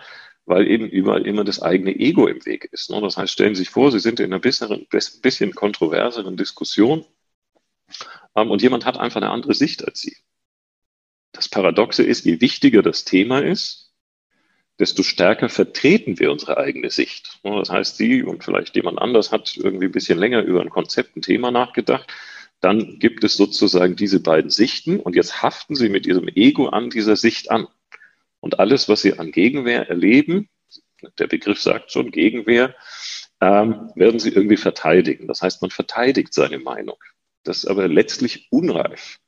Weil 0.49 0.67
eben 0.67 0.89
überall 0.89 1.27
immer 1.27 1.45
das 1.45 1.61
eigene 1.61 1.95
Ego 1.95 2.27
im 2.27 2.45
Weg 2.47 2.69
ist. 2.73 2.91
Ne? 2.91 3.01
Das 3.01 3.17
heißt, 3.17 3.33
stellen 3.33 3.55
Sie 3.55 3.61
sich 3.61 3.71
vor, 3.71 3.93
Sie 3.93 4.01
sind 4.01 4.19
in 4.19 4.27
einer 4.27 4.41
besseren, 4.41 4.87
bisschen 4.89 5.55
kontroverseren 5.55 6.37
Diskussion 6.37 7.05
ähm, 8.35 8.51
und 8.51 8.63
jemand 8.63 8.85
hat 8.85 8.99
einfach 8.99 9.21
eine 9.21 9.31
andere 9.31 9.55
Sicht 9.55 9.85
als 9.85 10.01
Sie. 10.01 10.17
Das 11.33 11.49
Paradoxe 11.49 12.03
ist, 12.03 12.25
je 12.25 12.41
wichtiger 12.41 12.83
das 12.83 13.05
Thema 13.05 13.41
ist, 13.41 13.93
desto 14.79 15.03
stärker 15.03 15.49
vertreten 15.49 16.19
wir 16.19 16.33
unsere 16.33 16.57
eigene 16.57 16.91
Sicht. 16.91 17.41
Ne? 17.43 17.57
Das 17.59 17.71
heißt, 17.71 17.97
Sie 17.97 18.23
und 18.23 18.45
vielleicht 18.45 18.75
jemand 18.77 18.99
anders 18.99 19.33
hat 19.33 19.57
irgendwie 19.57 19.87
ein 19.87 19.93
bisschen 19.93 20.19
länger 20.19 20.43
über 20.43 20.63
ein 20.63 20.71
Konzept, 20.71 21.17
ein 21.17 21.23
Thema 21.23 21.51
nachgedacht. 21.51 22.11
Dann 22.61 22.99
gibt 22.99 23.23
es 23.23 23.37
sozusagen 23.37 23.97
diese 23.97 24.21
beiden 24.21 24.51
Sichten 24.51 24.99
und 24.99 25.15
jetzt 25.15 25.43
haften 25.43 25.75
Sie 25.75 25.89
mit 25.89 26.07
Ihrem 26.07 26.29
Ego 26.29 26.69
an 26.69 26.91
dieser 26.91 27.17
Sicht 27.17 27.51
an. 27.51 27.69
Und 28.41 28.59
alles, 28.59 28.89
was 28.89 29.03
sie 29.03 29.19
an 29.19 29.33
Gegenwehr 29.33 29.89
erleben, 29.89 30.49
der 31.19 31.27
Begriff 31.27 31.61
sagt 31.61 31.93
schon 31.93 32.11
Gegenwehr, 32.11 32.75
ähm, 33.41 33.91
werden 33.95 34.19
sie 34.19 34.31
irgendwie 34.31 34.57
verteidigen. 34.57 35.29
Das 35.29 35.43
heißt, 35.43 35.63
man 35.63 35.71
verteidigt 35.71 36.35
seine 36.35 36.59
Meinung. 36.59 36.97
Das 37.45 37.59
ist 37.59 37.67
aber 37.67 37.89
letztlich 37.89 38.49
unreif, 38.51 39.21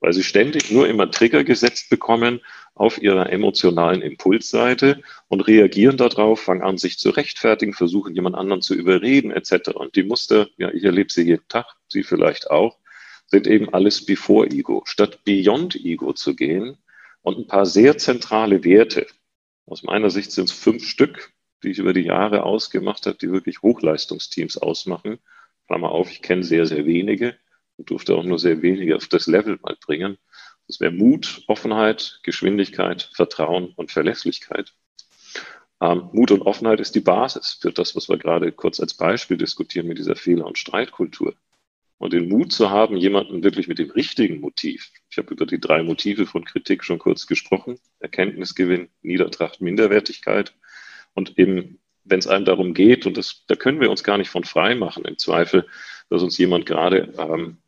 weil 0.00 0.12
sie 0.12 0.22
ständig 0.22 0.70
nur 0.70 0.86
immer 0.86 1.10
Trigger 1.10 1.44
gesetzt 1.44 1.88
bekommen 1.88 2.40
auf 2.74 3.00
ihrer 3.00 3.30
emotionalen 3.30 4.02
Impulsseite 4.02 5.02
und 5.28 5.40
reagieren 5.40 5.96
darauf, 5.96 6.42
fangen 6.42 6.62
an, 6.62 6.76
sich 6.76 6.98
zu 6.98 7.10
rechtfertigen, 7.10 7.72
versuchen, 7.72 8.14
jemand 8.14 8.36
anderen 8.36 8.62
zu 8.62 8.74
überreden, 8.74 9.30
etc. 9.30 9.70
Und 9.74 9.96
die 9.96 10.02
Muster, 10.02 10.48
ja, 10.58 10.70
ich 10.70 10.84
erlebe 10.84 11.12
sie 11.12 11.22
jeden 11.22 11.48
Tag, 11.48 11.66
Sie 11.88 12.02
vielleicht 12.02 12.50
auch, 12.50 12.78
sind 13.26 13.46
eben 13.46 13.72
alles 13.72 14.04
before 14.04 14.48
Ego. 14.50 14.82
Statt 14.84 15.24
beyond 15.24 15.76
Ego 15.76 16.12
zu 16.12 16.34
gehen, 16.34 16.76
und 17.24 17.38
ein 17.38 17.46
paar 17.46 17.66
sehr 17.66 17.96
zentrale 17.98 18.64
Werte. 18.64 19.06
Aus 19.66 19.82
meiner 19.82 20.10
Sicht 20.10 20.30
sind 20.30 20.50
es 20.50 20.52
fünf 20.52 20.86
Stück, 20.86 21.32
die 21.62 21.70
ich 21.70 21.78
über 21.78 21.94
die 21.94 22.02
Jahre 22.02 22.42
ausgemacht 22.42 23.06
habe, 23.06 23.16
die 23.16 23.30
wirklich 23.30 23.62
Hochleistungsteams 23.62 24.58
ausmachen. 24.58 25.18
Klammer 25.66 25.90
auf, 25.90 26.10
ich 26.10 26.20
kenne 26.20 26.44
sehr, 26.44 26.66
sehr 26.66 26.84
wenige 26.84 27.34
und 27.78 27.88
durfte 27.88 28.14
auch 28.14 28.24
nur 28.24 28.38
sehr 28.38 28.60
wenige 28.60 28.94
auf 28.94 29.08
das 29.08 29.26
Level 29.26 29.58
mal 29.62 29.76
bringen. 29.84 30.18
Das 30.68 30.80
wäre 30.80 30.92
Mut, 30.92 31.42
Offenheit, 31.46 32.20
Geschwindigkeit, 32.22 33.10
Vertrauen 33.14 33.72
und 33.74 33.90
Verlässlichkeit. 33.90 34.74
Ähm, 35.80 36.10
Mut 36.12 36.30
und 36.30 36.42
Offenheit 36.42 36.80
ist 36.80 36.94
die 36.94 37.00
Basis 37.00 37.58
für 37.58 37.72
das, 37.72 37.96
was 37.96 38.10
wir 38.10 38.18
gerade 38.18 38.52
kurz 38.52 38.80
als 38.80 38.92
Beispiel 38.92 39.38
diskutieren 39.38 39.88
mit 39.88 39.96
dieser 39.96 40.16
Fehler- 40.16 40.46
und 40.46 40.58
Streitkultur. 40.58 41.34
Und 41.98 42.12
den 42.12 42.28
Mut 42.28 42.52
zu 42.52 42.70
haben, 42.70 42.96
jemanden 42.96 43.44
wirklich 43.44 43.68
mit 43.68 43.78
dem 43.78 43.90
richtigen 43.90 44.40
Motiv, 44.40 44.90
ich 45.10 45.18
habe 45.18 45.32
über 45.32 45.46
die 45.46 45.60
drei 45.60 45.82
Motive 45.82 46.26
von 46.26 46.44
Kritik 46.44 46.84
schon 46.84 46.98
kurz 46.98 47.26
gesprochen, 47.26 47.78
Erkenntnisgewinn, 48.00 48.88
Niedertracht, 49.02 49.60
Minderwertigkeit. 49.60 50.54
Und 51.14 51.38
eben, 51.38 51.78
wenn 52.02 52.18
es 52.18 52.26
einem 52.26 52.44
darum 52.44 52.74
geht, 52.74 53.06
und 53.06 53.16
das, 53.16 53.44
da 53.46 53.54
können 53.54 53.80
wir 53.80 53.90
uns 53.90 54.02
gar 54.02 54.18
nicht 54.18 54.28
von 54.28 54.44
frei 54.44 54.74
machen, 54.74 55.04
im 55.04 55.18
Zweifel, 55.18 55.66
dass 56.10 56.22
uns 56.22 56.36
jemand 56.36 56.66
gerade 56.66 57.14
ähm, 57.16 57.58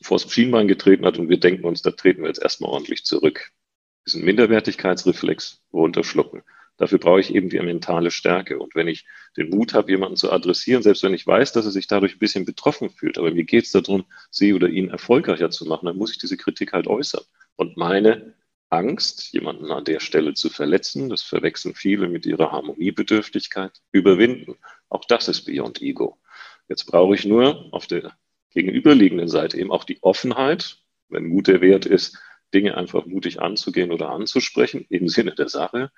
vors 0.00 0.30
Schienbein 0.32 0.68
getreten 0.68 1.04
hat 1.04 1.18
und 1.18 1.28
wir 1.28 1.40
denken 1.40 1.64
uns, 1.64 1.82
da 1.82 1.90
treten 1.90 2.22
wir 2.22 2.28
jetzt 2.28 2.42
erstmal 2.42 2.70
ordentlich 2.70 3.04
zurück. 3.04 3.50
Diesen 4.06 4.24
Minderwertigkeitsreflex 4.24 5.62
runterschlucken. 5.72 6.42
Dafür 6.76 6.98
brauche 6.98 7.20
ich 7.20 7.34
eben 7.34 7.48
die 7.48 7.58
mentale 7.58 8.10
Stärke. 8.10 8.58
Und 8.58 8.74
wenn 8.74 8.88
ich 8.88 9.06
den 9.36 9.48
Mut 9.50 9.74
habe, 9.74 9.90
jemanden 9.90 10.16
zu 10.16 10.30
adressieren, 10.30 10.82
selbst 10.82 11.02
wenn 11.02 11.14
ich 11.14 11.26
weiß, 11.26 11.52
dass 11.52 11.64
er 11.64 11.70
sich 11.70 11.86
dadurch 11.86 12.16
ein 12.16 12.18
bisschen 12.18 12.44
betroffen 12.44 12.90
fühlt, 12.90 13.18
aber 13.18 13.30
mir 13.30 13.44
geht 13.44 13.64
es 13.64 13.72
darum, 13.72 14.04
sie 14.30 14.52
oder 14.52 14.68
ihn 14.68 14.90
erfolgreicher 14.90 15.50
zu 15.50 15.64
machen, 15.64 15.86
dann 15.86 15.96
muss 15.96 16.12
ich 16.12 16.18
diese 16.18 16.36
Kritik 16.36 16.72
halt 16.72 16.86
äußern. 16.86 17.24
Und 17.56 17.76
meine 17.76 18.34
Angst, 18.68 19.32
jemanden 19.32 19.70
an 19.70 19.84
der 19.84 20.00
Stelle 20.00 20.34
zu 20.34 20.50
verletzen, 20.50 21.08
das 21.08 21.22
verwechseln 21.22 21.74
viele 21.74 22.08
mit 22.08 22.26
ihrer 22.26 22.52
Harmoniebedürftigkeit, 22.52 23.80
überwinden. 23.92 24.56
Auch 24.88 25.04
das 25.04 25.28
ist 25.28 25.42
Beyond 25.42 25.80
Ego. 25.80 26.18
Jetzt 26.68 26.84
brauche 26.84 27.14
ich 27.14 27.24
nur 27.24 27.72
auf 27.72 27.86
der 27.86 28.16
gegenüberliegenden 28.50 29.28
Seite 29.28 29.58
eben 29.58 29.70
auch 29.70 29.84
die 29.84 30.02
Offenheit, 30.02 30.78
wenn 31.08 31.26
Mut 31.26 31.46
der 31.46 31.60
Wert 31.60 31.86
ist, 31.86 32.18
Dinge 32.54 32.76
einfach 32.76 33.06
mutig 33.06 33.40
anzugehen 33.40 33.92
oder 33.92 34.10
anzusprechen 34.10 34.86
im 34.88 35.08
Sinne 35.08 35.34
der 35.34 35.48
Sache. 35.48 35.90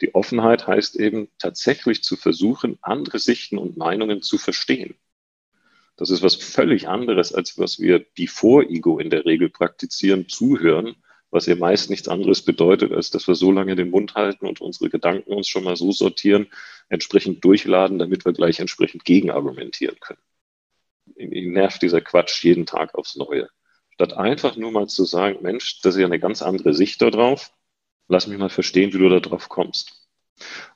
Die 0.00 0.14
Offenheit 0.14 0.66
heißt 0.66 0.96
eben 0.96 1.28
tatsächlich 1.38 2.02
zu 2.02 2.16
versuchen, 2.16 2.78
andere 2.82 3.18
Sichten 3.18 3.58
und 3.58 3.76
Meinungen 3.76 4.22
zu 4.22 4.38
verstehen. 4.38 4.96
Das 5.96 6.10
ist 6.10 6.22
was 6.22 6.34
völlig 6.34 6.88
anderes, 6.88 7.32
als 7.32 7.58
was 7.58 7.80
wir 7.80 8.04
before 8.14 8.68
Ego 8.68 8.98
in 8.98 9.10
der 9.10 9.24
Regel 9.24 9.48
praktizieren, 9.48 10.28
zuhören, 10.28 10.94
was 11.30 11.46
ja 11.46 11.56
meist 11.56 11.90
nichts 11.90 12.08
anderes 12.08 12.42
bedeutet, 12.42 12.92
als 12.92 13.10
dass 13.10 13.26
wir 13.26 13.34
so 13.34 13.50
lange 13.50 13.76
den 13.76 13.90
Mund 13.90 14.14
halten 14.14 14.46
und 14.46 14.60
unsere 14.60 14.90
Gedanken 14.90 15.32
uns 15.32 15.48
schon 15.48 15.64
mal 15.64 15.76
so 15.76 15.92
sortieren, 15.92 16.48
entsprechend 16.88 17.44
durchladen, 17.44 17.98
damit 17.98 18.24
wir 18.24 18.32
gleich 18.32 18.60
entsprechend 18.60 19.04
gegenargumentieren 19.04 19.98
können. 20.00 20.20
Ihn 21.16 21.52
nervt 21.52 21.82
dieser 21.82 22.00
Quatsch 22.00 22.44
jeden 22.44 22.66
Tag 22.66 22.94
aufs 22.94 23.16
Neue 23.16 23.48
statt 23.96 24.12
einfach 24.12 24.56
nur 24.56 24.72
mal 24.72 24.88
zu 24.88 25.04
sagen, 25.04 25.38
Mensch, 25.40 25.80
das 25.80 25.94
ist 25.94 26.00
ja 26.00 26.06
eine 26.06 26.20
ganz 26.20 26.42
andere 26.42 26.74
Sicht 26.74 27.00
darauf, 27.00 27.50
lass 28.08 28.26
mich 28.26 28.38
mal 28.38 28.50
verstehen, 28.50 28.92
wie 28.92 28.98
du 28.98 29.08
da 29.08 29.20
drauf 29.20 29.48
kommst. 29.48 30.06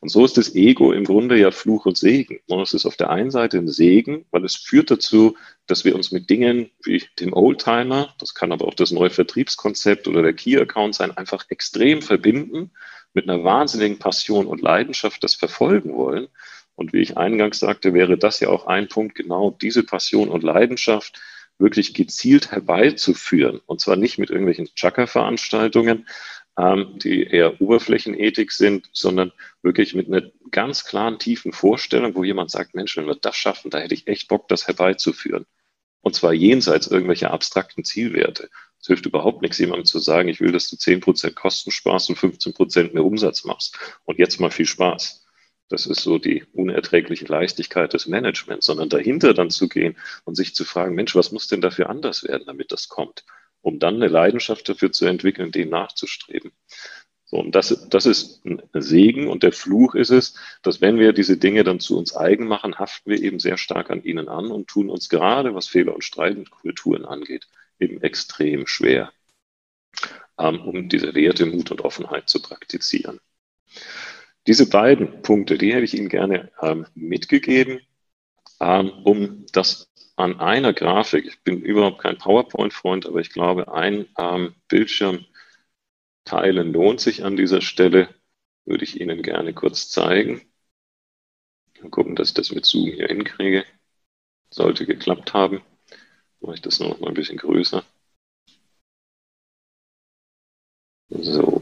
Und 0.00 0.08
so 0.08 0.24
ist 0.24 0.38
das 0.38 0.54
Ego 0.54 0.90
im 0.92 1.04
Grunde 1.04 1.36
ja 1.36 1.50
Fluch 1.50 1.84
und 1.84 1.98
Segen. 1.98 2.40
Und 2.48 2.62
es 2.62 2.72
ist 2.72 2.86
auf 2.86 2.96
der 2.96 3.10
einen 3.10 3.30
Seite 3.30 3.58
ein 3.58 3.68
Segen, 3.68 4.24
weil 4.30 4.42
es 4.46 4.56
führt 4.56 4.90
dazu, 4.90 5.36
dass 5.66 5.84
wir 5.84 5.94
uns 5.94 6.12
mit 6.12 6.30
Dingen 6.30 6.70
wie 6.82 7.04
dem 7.18 7.34
Oldtimer, 7.34 8.14
das 8.18 8.34
kann 8.34 8.52
aber 8.52 8.66
auch 8.66 8.72
das 8.72 8.90
neue 8.90 9.10
Vertriebskonzept 9.10 10.08
oder 10.08 10.22
der 10.22 10.32
Key-Account 10.32 10.94
sein, 10.94 11.14
einfach 11.14 11.44
extrem 11.50 12.00
verbinden, 12.00 12.70
mit 13.12 13.28
einer 13.28 13.44
wahnsinnigen 13.44 13.98
Passion 13.98 14.46
und 14.46 14.62
Leidenschaft 14.62 15.22
das 15.22 15.34
verfolgen 15.34 15.94
wollen. 15.94 16.28
Und 16.74 16.94
wie 16.94 17.02
ich 17.02 17.18
eingangs 17.18 17.58
sagte, 17.58 17.92
wäre 17.92 18.16
das 18.16 18.40
ja 18.40 18.48
auch 18.48 18.66
ein 18.66 18.88
Punkt, 18.88 19.14
genau 19.14 19.50
diese 19.50 19.82
Passion 19.82 20.30
und 20.30 20.42
Leidenschaft, 20.42 21.20
wirklich 21.60 21.94
gezielt 21.94 22.50
herbeizuführen. 22.50 23.60
Und 23.66 23.80
zwar 23.80 23.96
nicht 23.96 24.18
mit 24.18 24.30
irgendwelchen 24.30 24.68
Chakra-Veranstaltungen, 24.74 26.06
ähm, 26.58 26.98
die 26.98 27.24
eher 27.24 27.60
Oberflächenethik 27.60 28.52
sind, 28.52 28.88
sondern 28.92 29.32
wirklich 29.62 29.94
mit 29.94 30.08
einer 30.08 30.22
ganz 30.50 30.84
klaren, 30.84 31.18
tiefen 31.18 31.52
Vorstellung, 31.52 32.14
wo 32.14 32.24
jemand 32.24 32.50
sagt, 32.50 32.74
Mensch, 32.74 32.96
wenn 32.96 33.06
wir 33.06 33.14
das 33.14 33.36
schaffen, 33.36 33.70
da 33.70 33.78
hätte 33.78 33.94
ich 33.94 34.06
echt 34.08 34.28
Bock, 34.28 34.48
das 34.48 34.66
herbeizuführen. 34.66 35.46
Und 36.02 36.14
zwar 36.14 36.32
jenseits 36.32 36.86
irgendwelcher 36.86 37.30
abstrakten 37.30 37.84
Zielwerte. 37.84 38.48
Es 38.80 38.86
hilft 38.86 39.04
überhaupt 39.04 39.42
nichts, 39.42 39.58
jemandem 39.58 39.84
zu 39.84 39.98
sagen, 39.98 40.28
ich 40.28 40.40
will, 40.40 40.52
dass 40.52 40.70
du 40.70 40.76
10% 40.76 41.34
Kosten 41.34 41.70
sparst 41.70 42.08
und 42.08 42.18
15% 42.18 42.94
mehr 42.94 43.04
Umsatz 43.04 43.44
machst. 43.44 43.78
Und 44.04 44.18
jetzt 44.18 44.40
mal 44.40 44.50
viel 44.50 44.66
Spaß. 44.66 45.19
Das 45.70 45.86
ist 45.86 46.00
so 46.00 46.18
die 46.18 46.44
unerträgliche 46.52 47.26
Leichtigkeit 47.26 47.92
des 47.94 48.08
Managements, 48.08 48.66
sondern 48.66 48.88
dahinter 48.88 49.34
dann 49.34 49.50
zu 49.50 49.68
gehen 49.68 49.96
und 50.24 50.34
sich 50.34 50.54
zu 50.54 50.64
fragen, 50.64 50.96
Mensch, 50.96 51.14
was 51.14 51.30
muss 51.30 51.46
denn 51.46 51.60
dafür 51.60 51.88
anders 51.88 52.24
werden, 52.24 52.42
damit 52.46 52.72
das 52.72 52.88
kommt? 52.88 53.24
Um 53.62 53.78
dann 53.78 53.94
eine 53.94 54.08
Leidenschaft 54.08 54.68
dafür 54.68 54.90
zu 54.90 55.06
entwickeln, 55.06 55.52
dem 55.52 55.68
nachzustreben. 55.70 56.50
So, 57.24 57.36
und 57.36 57.54
das, 57.54 57.86
das 57.88 58.06
ist 58.06 58.44
ein 58.44 58.60
Segen 58.74 59.28
und 59.28 59.44
der 59.44 59.52
Fluch 59.52 59.94
ist 59.94 60.10
es, 60.10 60.34
dass 60.62 60.80
wenn 60.80 60.98
wir 60.98 61.12
diese 61.12 61.36
Dinge 61.36 61.62
dann 61.62 61.78
zu 61.78 61.96
uns 61.96 62.16
eigen 62.16 62.48
machen, 62.48 62.80
haften 62.80 63.08
wir 63.08 63.22
eben 63.22 63.38
sehr 63.38 63.56
stark 63.56 63.90
an 63.90 64.02
ihnen 64.02 64.28
an 64.28 64.50
und 64.50 64.66
tun 64.66 64.90
uns 64.90 65.08
gerade, 65.08 65.54
was 65.54 65.68
Fehler 65.68 65.94
und 65.94 66.02
Streitkulturen 66.02 67.04
angeht, 67.04 67.46
eben 67.78 68.02
extrem 68.02 68.66
schwer, 68.66 69.12
ähm, 70.36 70.60
um 70.62 70.88
diese 70.88 71.14
Werte 71.14 71.46
Mut 71.46 71.70
und 71.70 71.82
Offenheit 71.82 72.28
zu 72.28 72.42
praktizieren. 72.42 73.20
Diese 74.46 74.68
beiden 74.68 75.22
Punkte, 75.22 75.58
die 75.58 75.72
hätte 75.72 75.84
ich 75.84 75.94
Ihnen 75.94 76.08
gerne 76.08 76.50
ähm, 76.62 76.86
mitgegeben, 76.94 77.80
ähm, 78.60 78.90
um 79.04 79.46
das 79.52 79.90
an 80.16 80.40
einer 80.40 80.72
Grafik, 80.74 81.26
ich 81.26 81.42
bin 81.42 81.62
überhaupt 81.62 82.00
kein 82.02 82.18
PowerPoint-Freund, 82.18 83.06
aber 83.06 83.20
ich 83.20 83.30
glaube, 83.30 83.72
ein 83.72 84.06
ähm, 84.18 84.54
Bildschirm 84.68 85.24
teilen 86.24 86.72
lohnt 86.72 87.00
sich 87.00 87.24
an 87.24 87.36
dieser 87.36 87.60
Stelle, 87.60 88.08
würde 88.64 88.84
ich 88.84 89.00
Ihnen 89.00 89.22
gerne 89.22 89.54
kurz 89.54 89.90
zeigen. 89.90 90.42
Mal 91.82 91.90
gucken, 91.90 92.14
dass 92.16 92.28
ich 92.28 92.34
das 92.34 92.52
mit 92.52 92.64
Zoom 92.64 92.90
hier 92.92 93.08
hinkriege. 93.08 93.64
Sollte 94.50 94.86
geklappt 94.86 95.34
haben. 95.34 95.62
Mache 96.40 96.54
ich 96.54 96.62
das 96.62 96.80
noch 96.80 97.00
mal 97.00 97.08
ein 97.08 97.14
bisschen 97.14 97.38
größer. 97.38 97.84
So. 101.22 101.59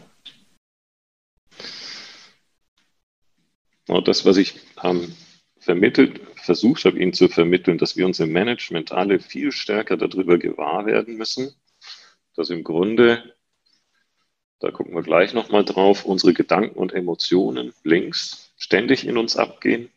Das, 4.05 4.25
was 4.25 4.37
ich 4.37 4.55
ähm, 4.83 5.15
vermittelt, 5.59 6.21
versucht 6.37 6.85
habe, 6.85 6.99
Ihnen 6.99 7.13
zu 7.13 7.29
vermitteln, 7.29 7.79
dass 7.79 7.97
wir 7.97 8.07
uns 8.07 8.21
im 8.21 8.33
Management 8.33 8.93
alle 8.93 9.19
viel 9.19 9.53
stärker 9.53 9.97
darüber 9.97 10.39
gewahr 10.39 10.87
werden 10.87 11.17
müssen, 11.17 11.55
dass 12.37 12.51
im 12.51 12.65
Grunde, 12.65 13.35
da 14.61 14.71
gucken 14.71 14.95
wir 14.95 15.03
gleich 15.03 15.35
nochmal 15.35 15.65
drauf, 15.65 16.05
unsere 16.05 16.35
Gedanken 16.35 16.79
und 16.79 16.93
Emotionen 16.93 17.73
links 17.83 18.53
ständig 18.57 19.07
in 19.07 19.17
uns 19.17 19.37
abgehen. 19.37 19.91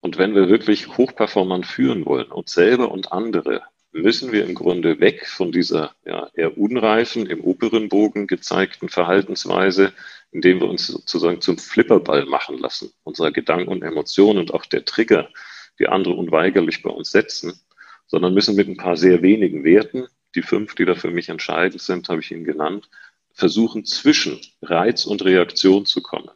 Und 0.00 0.18
wenn 0.18 0.34
wir 0.34 0.48
wirklich 0.48 0.96
hochperformant 0.96 1.66
führen 1.66 2.04
wollen, 2.06 2.30
uns 2.30 2.52
selber 2.52 2.90
und 2.90 3.12
andere, 3.12 3.62
müssen 3.92 4.32
wir 4.32 4.44
im 4.44 4.54
Grunde 4.54 5.00
weg 5.00 5.26
von 5.26 5.52
dieser 5.52 5.94
ja, 6.04 6.28
eher 6.34 6.58
unreifen, 6.58 7.26
im 7.26 7.40
oberen 7.40 7.88
Bogen 7.88 8.26
gezeigten 8.26 8.88
Verhaltensweise 8.88 9.92
indem 10.36 10.60
wir 10.60 10.68
uns 10.68 10.86
sozusagen 10.86 11.40
zum 11.40 11.58
Flipperball 11.58 12.26
machen 12.26 12.58
lassen, 12.58 12.92
unserer 13.04 13.32
Gedanken 13.32 13.68
und 13.68 13.82
Emotionen 13.82 14.38
und 14.38 14.52
auch 14.52 14.66
der 14.66 14.84
Trigger, 14.84 15.30
die 15.78 15.88
andere 15.88 16.14
unweigerlich 16.14 16.82
bei 16.82 16.90
uns 16.90 17.10
setzen, 17.10 17.58
sondern 18.06 18.34
müssen 18.34 18.54
mit 18.54 18.68
ein 18.68 18.76
paar 18.76 18.96
sehr 18.96 19.22
wenigen 19.22 19.64
Werten, 19.64 20.06
die 20.34 20.42
fünf, 20.42 20.74
die 20.74 20.84
da 20.84 20.94
für 20.94 21.10
mich 21.10 21.30
entscheidend 21.30 21.80
sind, 21.80 22.08
habe 22.10 22.20
ich 22.20 22.30
Ihnen 22.30 22.44
genannt, 22.44 22.90
versuchen 23.32 23.86
zwischen 23.86 24.38
Reiz 24.60 25.06
und 25.06 25.24
Reaktion 25.24 25.86
zu 25.86 26.02
kommen. 26.02 26.30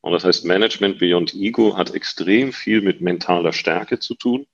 Und 0.00 0.12
das 0.12 0.24
heißt, 0.24 0.44
Management 0.44 0.98
Beyond 0.98 1.34
Ego 1.34 1.76
hat 1.76 1.94
extrem 1.94 2.52
viel 2.52 2.80
mit 2.80 3.00
mentaler 3.00 3.52
Stärke 3.52 3.98
zu 3.98 4.14
tun, 4.14 4.46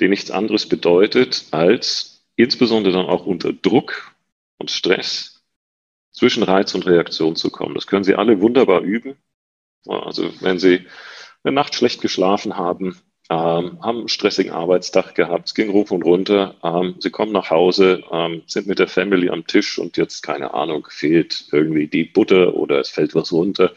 die 0.00 0.08
nichts 0.08 0.30
anderes 0.30 0.68
bedeutet, 0.68 1.46
als 1.50 2.24
insbesondere 2.36 2.92
dann 2.92 3.06
auch 3.06 3.26
unter 3.26 3.52
Druck 3.52 4.14
und 4.58 4.70
Stress 4.70 5.44
zwischen 6.12 6.42
Reiz 6.42 6.74
und 6.74 6.86
Reaktion 6.86 7.36
zu 7.36 7.50
kommen. 7.50 7.74
Das 7.74 7.86
können 7.86 8.04
Sie 8.04 8.14
alle 8.14 8.40
wunderbar 8.40 8.80
üben. 8.80 9.16
Also 9.86 10.32
wenn 10.40 10.58
Sie 10.58 10.86
eine 11.42 11.54
Nacht 11.54 11.74
schlecht 11.74 12.00
geschlafen 12.00 12.56
haben, 12.56 13.00
haben 13.36 14.00
einen 14.00 14.08
stressigen 14.08 14.52
Arbeitstag 14.52 15.14
gehabt, 15.14 15.48
es 15.48 15.54
ging 15.54 15.72
hoch 15.72 15.90
und 15.90 16.02
runter, 16.02 16.54
ähm, 16.62 16.94
Sie 16.98 17.10
kommen 17.10 17.32
nach 17.32 17.50
Hause, 17.50 18.02
ähm, 18.10 18.42
sind 18.46 18.66
mit 18.66 18.78
der 18.78 18.88
Family 18.88 19.28
am 19.28 19.46
Tisch 19.46 19.78
und 19.78 19.98
jetzt, 19.98 20.22
keine 20.22 20.54
Ahnung, 20.54 20.86
fehlt 20.90 21.44
irgendwie 21.52 21.88
die 21.88 22.04
Butter 22.04 22.54
oder 22.54 22.80
es 22.80 22.88
fällt 22.88 23.14
was 23.14 23.30
runter 23.32 23.72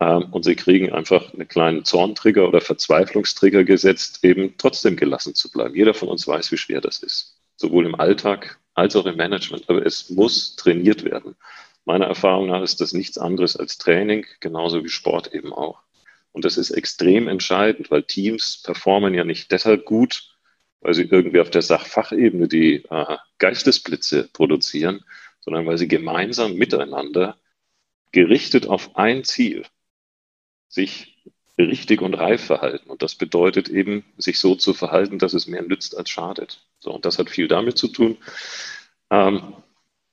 ähm, 0.00 0.28
und 0.30 0.44
Sie 0.44 0.56
kriegen 0.56 0.92
einfach 0.92 1.34
einen 1.34 1.46
kleinen 1.46 1.84
Zorntrigger 1.84 2.48
oder 2.48 2.62
Verzweiflungstrigger 2.62 3.64
gesetzt, 3.64 4.20
eben 4.22 4.54
trotzdem 4.56 4.96
gelassen 4.96 5.34
zu 5.34 5.50
bleiben. 5.50 5.74
Jeder 5.74 5.92
von 5.92 6.08
uns 6.08 6.26
weiß, 6.26 6.50
wie 6.52 6.58
schwer 6.58 6.80
das 6.80 7.00
ist, 7.00 7.38
sowohl 7.56 7.84
im 7.84 7.94
Alltag 7.96 8.58
als 8.74 8.96
auch 8.96 9.06
im 9.06 9.16
Management, 9.16 9.68
aber 9.68 9.84
es 9.84 10.08
muss 10.08 10.56
trainiert 10.56 11.04
werden. 11.04 11.36
Meiner 11.84 12.06
Erfahrung 12.06 12.48
nach 12.48 12.62
ist 12.62 12.80
das 12.80 12.94
nichts 12.94 13.18
anderes 13.18 13.56
als 13.56 13.78
Training, 13.78 14.26
genauso 14.40 14.82
wie 14.82 14.88
Sport 14.88 15.32
eben 15.34 15.52
auch. 15.52 15.85
Und 16.36 16.44
das 16.44 16.58
ist 16.58 16.70
extrem 16.70 17.28
entscheidend, 17.28 17.90
weil 17.90 18.02
Teams 18.02 18.60
performen 18.62 19.14
ja 19.14 19.24
nicht 19.24 19.50
deshalb 19.52 19.86
gut, 19.86 20.36
weil 20.82 20.92
sie 20.92 21.04
irgendwie 21.04 21.40
auf 21.40 21.48
der 21.48 21.62
Sachfachebene 21.62 22.46
die 22.46 22.84
äh, 22.90 23.16
Geistesblitze 23.38 24.28
produzieren, 24.34 25.02
sondern 25.40 25.64
weil 25.64 25.78
sie 25.78 25.88
gemeinsam 25.88 26.56
miteinander 26.56 27.38
gerichtet 28.12 28.66
auf 28.66 28.96
ein 28.96 29.24
Ziel 29.24 29.64
sich 30.68 31.24
richtig 31.56 32.02
und 32.02 32.12
reif 32.12 32.44
verhalten. 32.44 32.90
Und 32.90 33.00
das 33.00 33.14
bedeutet 33.14 33.70
eben, 33.70 34.04
sich 34.18 34.38
so 34.38 34.56
zu 34.56 34.74
verhalten, 34.74 35.18
dass 35.18 35.32
es 35.32 35.46
mehr 35.46 35.62
nützt 35.62 35.96
als 35.96 36.10
schadet. 36.10 36.66
So, 36.80 36.92
und 36.92 37.06
das 37.06 37.18
hat 37.18 37.30
viel 37.30 37.48
damit 37.48 37.78
zu 37.78 37.88
tun. 37.88 38.18
Ähm, 39.08 39.54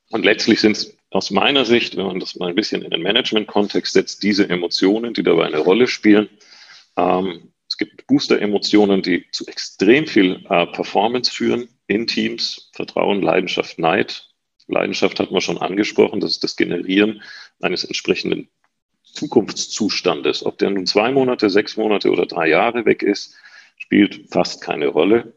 und 0.10 0.24
letztlich 0.24 0.62
sind 0.62 0.78
es 0.78 0.96
aus 1.14 1.32
meiner 1.32 1.66
Sicht, 1.66 1.96
wenn 1.96 2.08
man 2.08 2.20
das 2.20 2.36
mal 2.36 2.50
ein 2.50 2.56
bisschen 2.56 2.82
in 2.82 2.92
den 2.92 3.02
Management-Kontext 3.02 3.94
setzt, 3.94 4.24
diese 4.24 4.50
Emotionen, 4.50 5.14
die 5.14 5.24
dabei 5.24 5.46
eine 5.46 5.60
Rolle 5.60 5.88
spielen. 5.88 6.30
Ähm, 6.98 7.54
es 7.68 7.78
gibt 7.78 8.08
Booster-Emotionen, 8.08 9.02
die 9.02 9.26
zu 9.32 9.48
extrem 9.48 10.08
viel 10.08 10.46
äh, 10.50 10.66
Performance 10.68 11.32
führen 11.32 11.70
in 11.88 12.08
Teams. 12.08 12.70
Vertrauen, 12.74 13.22
Leidenschaft, 13.22 13.80
Neid. 13.80 14.30
Leidenschaft 14.68 15.20
hat 15.20 15.32
man 15.32 15.42
schon 15.42 15.58
angesprochen, 15.58 16.20
das 16.20 16.32
ist 16.32 16.44
das 16.44 16.56
Generieren 16.56 17.22
eines 17.62 17.84
entsprechenden 17.84 18.50
Zukunftszustandes. 19.04 20.46
Ob 20.46 20.58
der 20.58 20.72
nun 20.72 20.86
zwei 20.86 21.12
Monate, 21.12 21.50
sechs 21.50 21.78
Monate 21.78 22.10
oder 22.10 22.26
drei 22.26 22.48
Jahre 22.48 22.86
weg 22.86 23.04
ist, 23.04 23.36
spielt 23.78 24.32
fast 24.32 24.62
keine 24.62 24.88
Rolle. 24.88 25.34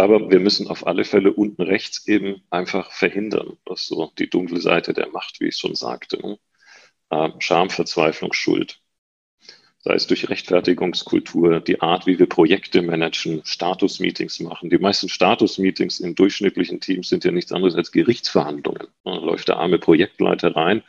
Aber 0.00 0.30
wir 0.30 0.40
müssen 0.40 0.66
auf 0.66 0.86
alle 0.86 1.04
Fälle 1.04 1.30
unten 1.30 1.60
rechts 1.60 2.06
eben 2.08 2.42
einfach 2.48 2.90
verhindern, 2.90 3.58
dass 3.66 3.86
so 3.86 4.10
die 4.18 4.30
dunkle 4.30 4.58
Seite 4.58 4.94
der 4.94 5.08
Macht, 5.10 5.40
wie 5.40 5.48
ich 5.48 5.58
schon 5.58 5.74
sagte, 5.74 6.16
ne? 6.26 6.38
Ähm, 7.10 7.34
Scham, 7.38 7.68
Verzweiflung, 7.68 8.32
Schuld. 8.32 8.80
Sei 9.80 9.92
es 9.94 10.06
durch 10.06 10.30
Rechtfertigungskultur, 10.30 11.60
die 11.60 11.82
Art, 11.82 12.06
wie 12.06 12.18
wir 12.18 12.28
Projekte 12.28 12.80
managen, 12.80 13.42
Status-Meetings 13.44 14.40
machen. 14.40 14.70
Die 14.70 14.78
meisten 14.78 15.10
Status-Meetings 15.10 16.00
in 16.00 16.14
durchschnittlichen 16.14 16.80
Teams 16.80 17.10
sind 17.10 17.24
ja 17.24 17.30
nichts 17.30 17.52
anderes 17.52 17.74
als 17.74 17.92
Gerichtsverhandlungen. 17.92 18.88
Da 19.04 19.14
läuft 19.16 19.48
der 19.48 19.58
arme 19.58 19.78
Projektleiter 19.78 20.56
rein 20.56 20.82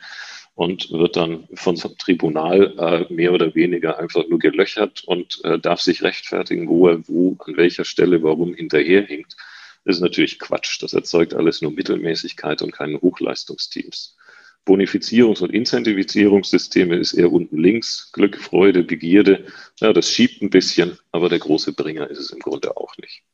und 0.54 0.90
wird 0.90 1.16
dann 1.16 1.48
von 1.54 1.76
so 1.76 1.88
einem 1.88 1.98
Tribunal 1.98 2.74
äh, 2.78 3.12
mehr 3.12 3.32
oder 3.32 3.54
weniger 3.54 3.98
einfach 3.98 4.26
nur 4.28 4.38
gelöchert 4.38 5.02
und 5.04 5.40
äh, 5.44 5.58
darf 5.58 5.80
sich 5.80 6.02
rechtfertigen, 6.02 6.68
wo 6.68 6.88
er 6.88 7.08
wo, 7.08 7.36
an 7.46 7.56
welcher 7.56 7.84
Stelle, 7.84 8.22
warum 8.22 8.54
hinterherhinkt. 8.54 9.36
Das 9.84 9.96
ist 9.96 10.02
natürlich 10.02 10.38
Quatsch. 10.38 10.82
Das 10.82 10.92
erzeugt 10.92 11.34
alles 11.34 11.62
nur 11.62 11.72
Mittelmäßigkeit 11.72 12.62
und 12.62 12.72
keine 12.72 13.00
Hochleistungsteams. 13.00 14.16
Bonifizierungs- 14.64 15.42
und 15.42 15.50
Incentivizierungssysteme 15.50 16.96
ist 16.96 17.14
eher 17.14 17.32
unten 17.32 17.58
links. 17.58 18.12
Glück, 18.12 18.38
Freude, 18.38 18.84
Begierde. 18.84 19.46
Ja, 19.80 19.92
das 19.92 20.08
schiebt 20.08 20.40
ein 20.40 20.50
bisschen, 20.50 20.98
aber 21.10 21.28
der 21.28 21.40
große 21.40 21.72
Bringer 21.72 22.08
ist 22.08 22.18
es 22.18 22.30
im 22.30 22.38
Grunde 22.38 22.76
auch 22.76 22.96
nicht. 22.98 23.24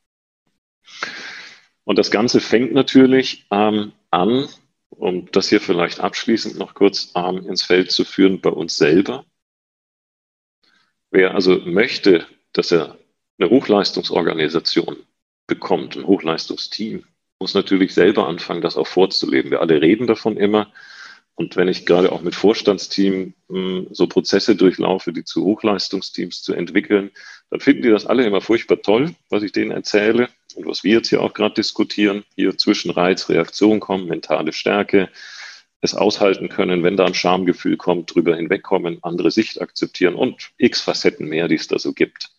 Und 1.85 1.98
das 1.98 2.11
Ganze 2.11 2.40
fängt 2.40 2.72
natürlich 2.72 3.46
ähm, 3.50 3.92
an 4.11 4.48
um 4.98 5.30
das 5.30 5.48
hier 5.48 5.61
vielleicht 5.61 6.00
abschließend 6.00 6.58
noch 6.58 6.74
kurz 6.74 7.12
ähm, 7.14 7.46
ins 7.46 7.62
Feld 7.62 7.90
zu 7.90 8.04
führen 8.04 8.40
bei 8.40 8.50
uns 8.50 8.76
selber. 8.76 9.24
Wer 11.11 11.34
also 11.34 11.58
möchte, 11.61 12.26
dass 12.52 12.72
er 12.72 12.98
eine 13.38 13.50
Hochleistungsorganisation 13.50 14.96
bekommt, 15.46 15.96
ein 15.96 16.06
Hochleistungsteam, 16.06 17.04
muss 17.38 17.54
natürlich 17.54 17.94
selber 17.94 18.26
anfangen, 18.26 18.61
das 18.61 18.76
auch 18.76 18.87
vorzuleben. 18.87 19.52
Wir 19.52 19.61
alle 19.61 19.80
reden 19.80 20.06
davon 20.06 20.37
immer. 20.37 20.72
Und 21.38 21.55
wenn 21.55 21.68
ich 21.68 21.87
gerade 21.87 22.11
auch 22.11 22.22
mit 22.22 22.35
Vorstandsteam 22.35 23.33
hm, 23.48 23.87
so 23.92 24.09
Prozesse 24.09 24.57
durchlaufe, 24.57 25.12
die 25.12 25.22
zu 25.22 25.44
Hochleistungsteams 25.44 26.42
zu 26.42 26.53
entwickeln, 26.53 27.12
dann 27.51 27.61
finden 27.61 27.83
die 27.83 27.90
das 27.90 28.07
alle 28.07 28.27
immer 28.27 28.40
furchtbar 28.40 28.83
toll, 28.83 29.14
was 29.31 29.44
ich 29.44 29.53
denen 29.53 29.70
erzähle 29.70 30.31
und 30.57 30.66
was 30.66 30.83
wir 30.83 30.94
jetzt 30.94 31.11
hier 31.11 31.22
auch 31.22 31.35
gerade 31.35 31.55
diskutieren. 31.55 32.24
Hier 32.35 32.59
zwischen 32.59 32.90
Reiz, 32.90 33.29
Reaktion 33.29 33.79
kommen, 33.79 34.09
mentale 34.09 34.53
Stärke, 34.53 35.11
es 35.81 35.94
aushalten 35.94 36.48
können, 36.48 36.83
wenn 36.83 36.96
da 36.96 37.05
ein 37.05 37.14
Schamgefühl 37.14 37.77
kommt, 37.77 38.12
drüber 38.12 38.35
hinwegkommen, 38.35 38.98
andere 39.03 39.31
Sicht 39.31 39.61
akzeptieren 39.61 40.16
und 40.16 40.51
x 40.59 40.81
Facetten 40.81 41.29
mehr, 41.29 41.46
die 41.46 41.55
es 41.55 41.68
da 41.68 41.79
so 41.79 41.92
gibt. 41.92 42.31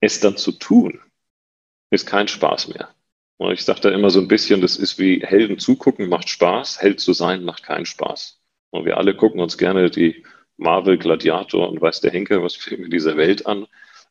Es 0.00 0.18
dann 0.18 0.38
zu 0.38 0.52
tun, 0.52 0.98
ist 1.90 2.06
kein 2.06 2.26
Spaß 2.26 2.68
mehr. 2.68 2.88
Ich 3.50 3.64
sage 3.64 3.80
da 3.80 3.90
immer 3.90 4.10
so 4.10 4.20
ein 4.20 4.28
bisschen, 4.28 4.60
das 4.60 4.76
ist 4.76 4.98
wie 4.98 5.20
Helden 5.20 5.58
zugucken, 5.58 6.08
macht 6.08 6.28
Spaß, 6.28 6.80
Held 6.80 7.00
zu 7.00 7.12
sein 7.12 7.44
macht 7.44 7.62
keinen 7.62 7.86
Spaß. 7.86 8.40
Und 8.70 8.84
wir 8.84 8.98
alle 8.98 9.16
gucken 9.16 9.40
uns 9.40 9.58
gerne 9.58 9.90
die 9.90 10.24
Marvel, 10.56 10.98
Gladiator 10.98 11.68
und 11.68 11.80
weiß 11.80 12.00
der 12.00 12.10
Henker, 12.10 12.42
was 12.42 12.54
Filme 12.54 12.88
dieser 12.88 13.16
Welt 13.16 13.46
an. 13.46 13.66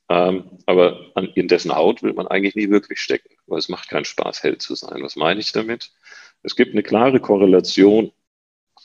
Ähm, 0.10 0.60
aber 0.66 1.12
in 1.36 1.48
dessen 1.48 1.74
Haut 1.74 2.04
will 2.04 2.14
man 2.14 2.28
eigentlich 2.28 2.56
nie 2.56 2.70
wirklich 2.70 3.00
stecken, 3.00 3.36
weil 3.48 3.60
es 3.60 3.70
macht 3.70 3.90
keinen 3.90 4.06
Spaß, 4.06 4.44
Held 4.44 4.62
zu 4.62 4.76
sein. 4.76 5.02
Was 5.04 5.16
meine 5.16 5.40
ich 5.40 5.52
damit? 5.52 5.92
Es 6.44 6.56
gibt 6.56 6.74
eine 6.74 6.84
klare 6.84 7.20
Korrelation, 7.20 8.12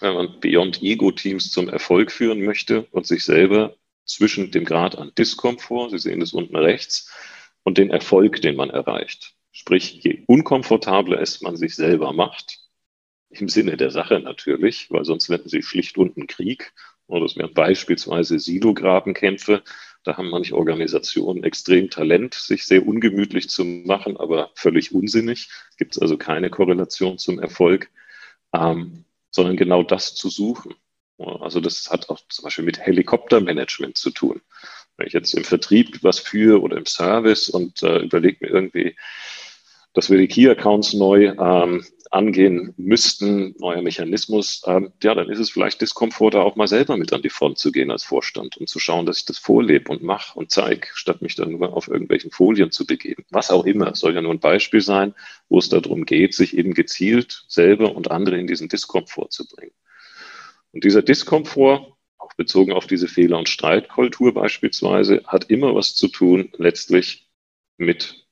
wenn 0.01 0.15
man 0.15 0.41
Beyond 0.41 0.83
Ego 0.83 1.11
Teams 1.11 1.51
zum 1.51 1.69
Erfolg 1.69 2.13
führen 2.13 2.45
möchte 2.45 2.87
und 2.93 3.07
sich 3.07 3.25
selber 3.25 3.77
zwischen 4.05 4.51
dem 4.51 4.65
Grad 4.65 4.97
an 4.97 5.13
Diskomfort, 5.17 5.91
Sie 5.91 5.99
sehen 5.99 6.21
das 6.21 6.33
unten 6.33 6.57
rechts, 6.57 7.13
und 7.65 7.79
den 7.79 7.91
Erfolg, 7.91 8.41
den 8.43 8.57
man 8.57 8.71
erreicht. 8.71 9.36
Sprich, 9.59 10.01
je 10.03 10.23
unkomfortabler 10.27 11.19
es 11.19 11.41
man 11.41 11.57
sich 11.57 11.75
selber 11.75 12.13
macht, 12.13 12.59
im 13.31 13.49
Sinne 13.49 13.79
der 13.79 13.91
Sache 13.91 14.21
natürlich, 14.21 14.91
weil 14.91 15.07
sonst 15.07 15.31
hätten 15.31 15.49
sie 15.49 15.63
schlicht 15.63 15.97
unten 15.97 16.27
Krieg. 16.27 16.75
Oder 17.07 17.25
es 17.25 17.37
wären 17.37 17.55
beispielsweise 17.55 18.39
Silograbenkämpfe. 18.39 19.63
Da 20.05 20.19
haben 20.19 20.29
manche 20.29 20.55
Organisationen 20.55 21.43
extrem 21.43 21.89
Talent, 21.89 22.35
sich 22.35 22.67
sehr 22.67 22.87
ungemütlich 22.87 23.49
zu 23.49 23.65
machen, 23.65 24.19
aber 24.19 24.51
völlig 24.57 24.95
unsinnig. 24.95 25.49
Gibt 25.79 25.97
es 25.97 26.03
also 26.03 26.19
keine 26.19 26.51
Korrelation 26.51 27.17
zum 27.17 27.39
Erfolg, 27.39 27.91
ähm, 28.53 29.07
sondern 29.31 29.57
genau 29.57 29.83
das 29.83 30.15
zu 30.15 30.29
suchen. 30.29 30.75
Also 31.17 31.61
das 31.61 31.91
hat 31.91 32.11
auch 32.11 32.21
zum 32.29 32.43
Beispiel 32.43 32.65
mit 32.65 32.79
Helikoptermanagement 32.79 33.97
zu 33.97 34.11
tun. 34.11 34.43
Wenn 34.99 35.07
ich 35.07 35.15
jetzt 35.15 35.33
im 35.33 35.45
Vertrieb 35.45 36.03
was 36.03 36.19
führe 36.19 36.61
oder 36.61 36.77
im 36.77 36.85
Service 36.85 37.49
und 37.49 37.83
äh, 37.83 38.01
überlege 38.01 38.45
mir 38.45 38.53
irgendwie, 38.53 38.97
dass 39.97 40.11
wir 40.11 40.19
die 40.19 40.29
Key-Accounts 40.29 40.93
neu 40.93 41.33
ähm, 41.39 41.83
angehen 42.11 42.75
müssten, 42.77 43.55
neuer 43.59 43.81
Mechanismus, 43.81 44.61
ähm, 44.67 44.93
ja, 45.03 45.15
dann 45.15 45.31
ist 45.31 45.39
es 45.39 45.49
vielleicht 45.49 45.81
Diskomfort, 45.81 46.33
da 46.35 46.43
auch 46.43 46.55
mal 46.55 46.69
selber 46.69 46.99
mit 46.99 47.15
an 47.15 47.23
die 47.23 47.31
Front 47.31 47.57
zu 47.57 47.73
gehen 47.73 47.91
als 47.91 48.05
Vorstand 48.05 48.59
und 48.59 48.69
zu 48.69 48.79
schauen, 48.79 49.07
dass 49.07 49.17
ich 49.17 49.25
das 49.25 49.39
vorlebe 49.39 49.91
und 49.91 50.03
mache 50.03 50.39
und 50.39 50.51
zeige, 50.51 50.89
statt 50.93 51.23
mich 51.23 51.35
dann 51.35 51.53
nur 51.53 51.75
auf 51.75 51.89
irgendwelchen 51.89 52.31
Folien 52.31 52.71
zu 52.71 52.87
begeben. 52.87 53.25
Was 53.31 53.51
auch 53.51 53.65
immer, 53.65 53.95
soll 53.95 54.15
ja 54.15 54.21
nur 54.21 54.33
ein 54.33 54.39
Beispiel 54.39 54.83
sein, 54.83 55.15
wo 55.49 55.59
es 55.59 55.71
darum 55.71 56.05
geht, 56.05 56.35
sich 56.35 56.59
eben 56.59 56.75
gezielt 56.75 57.47
selber 57.49 57.97
und 57.97 58.11
andere 58.11 58.39
in 58.39 58.47
diesen 58.47 58.69
Diskomfort 58.69 59.33
zu 59.33 59.49
bringen. 59.49 59.73
Und 60.73 60.85
dieser 60.85 61.01
Diskomfort, 61.01 61.97
auch 62.19 62.35
bezogen 62.35 62.73
auf 62.73 62.87
diese 62.87 63.09
Fehler- 63.09 63.39
und 63.39 63.49
Streitkultur 63.49 64.35
beispielsweise, 64.35 65.23
hat 65.27 65.49
immer 65.49 65.75
was 65.75 65.95
zu 65.95 66.09
tun 66.09 66.51
letztlich 66.59 67.31
mit 67.79 68.26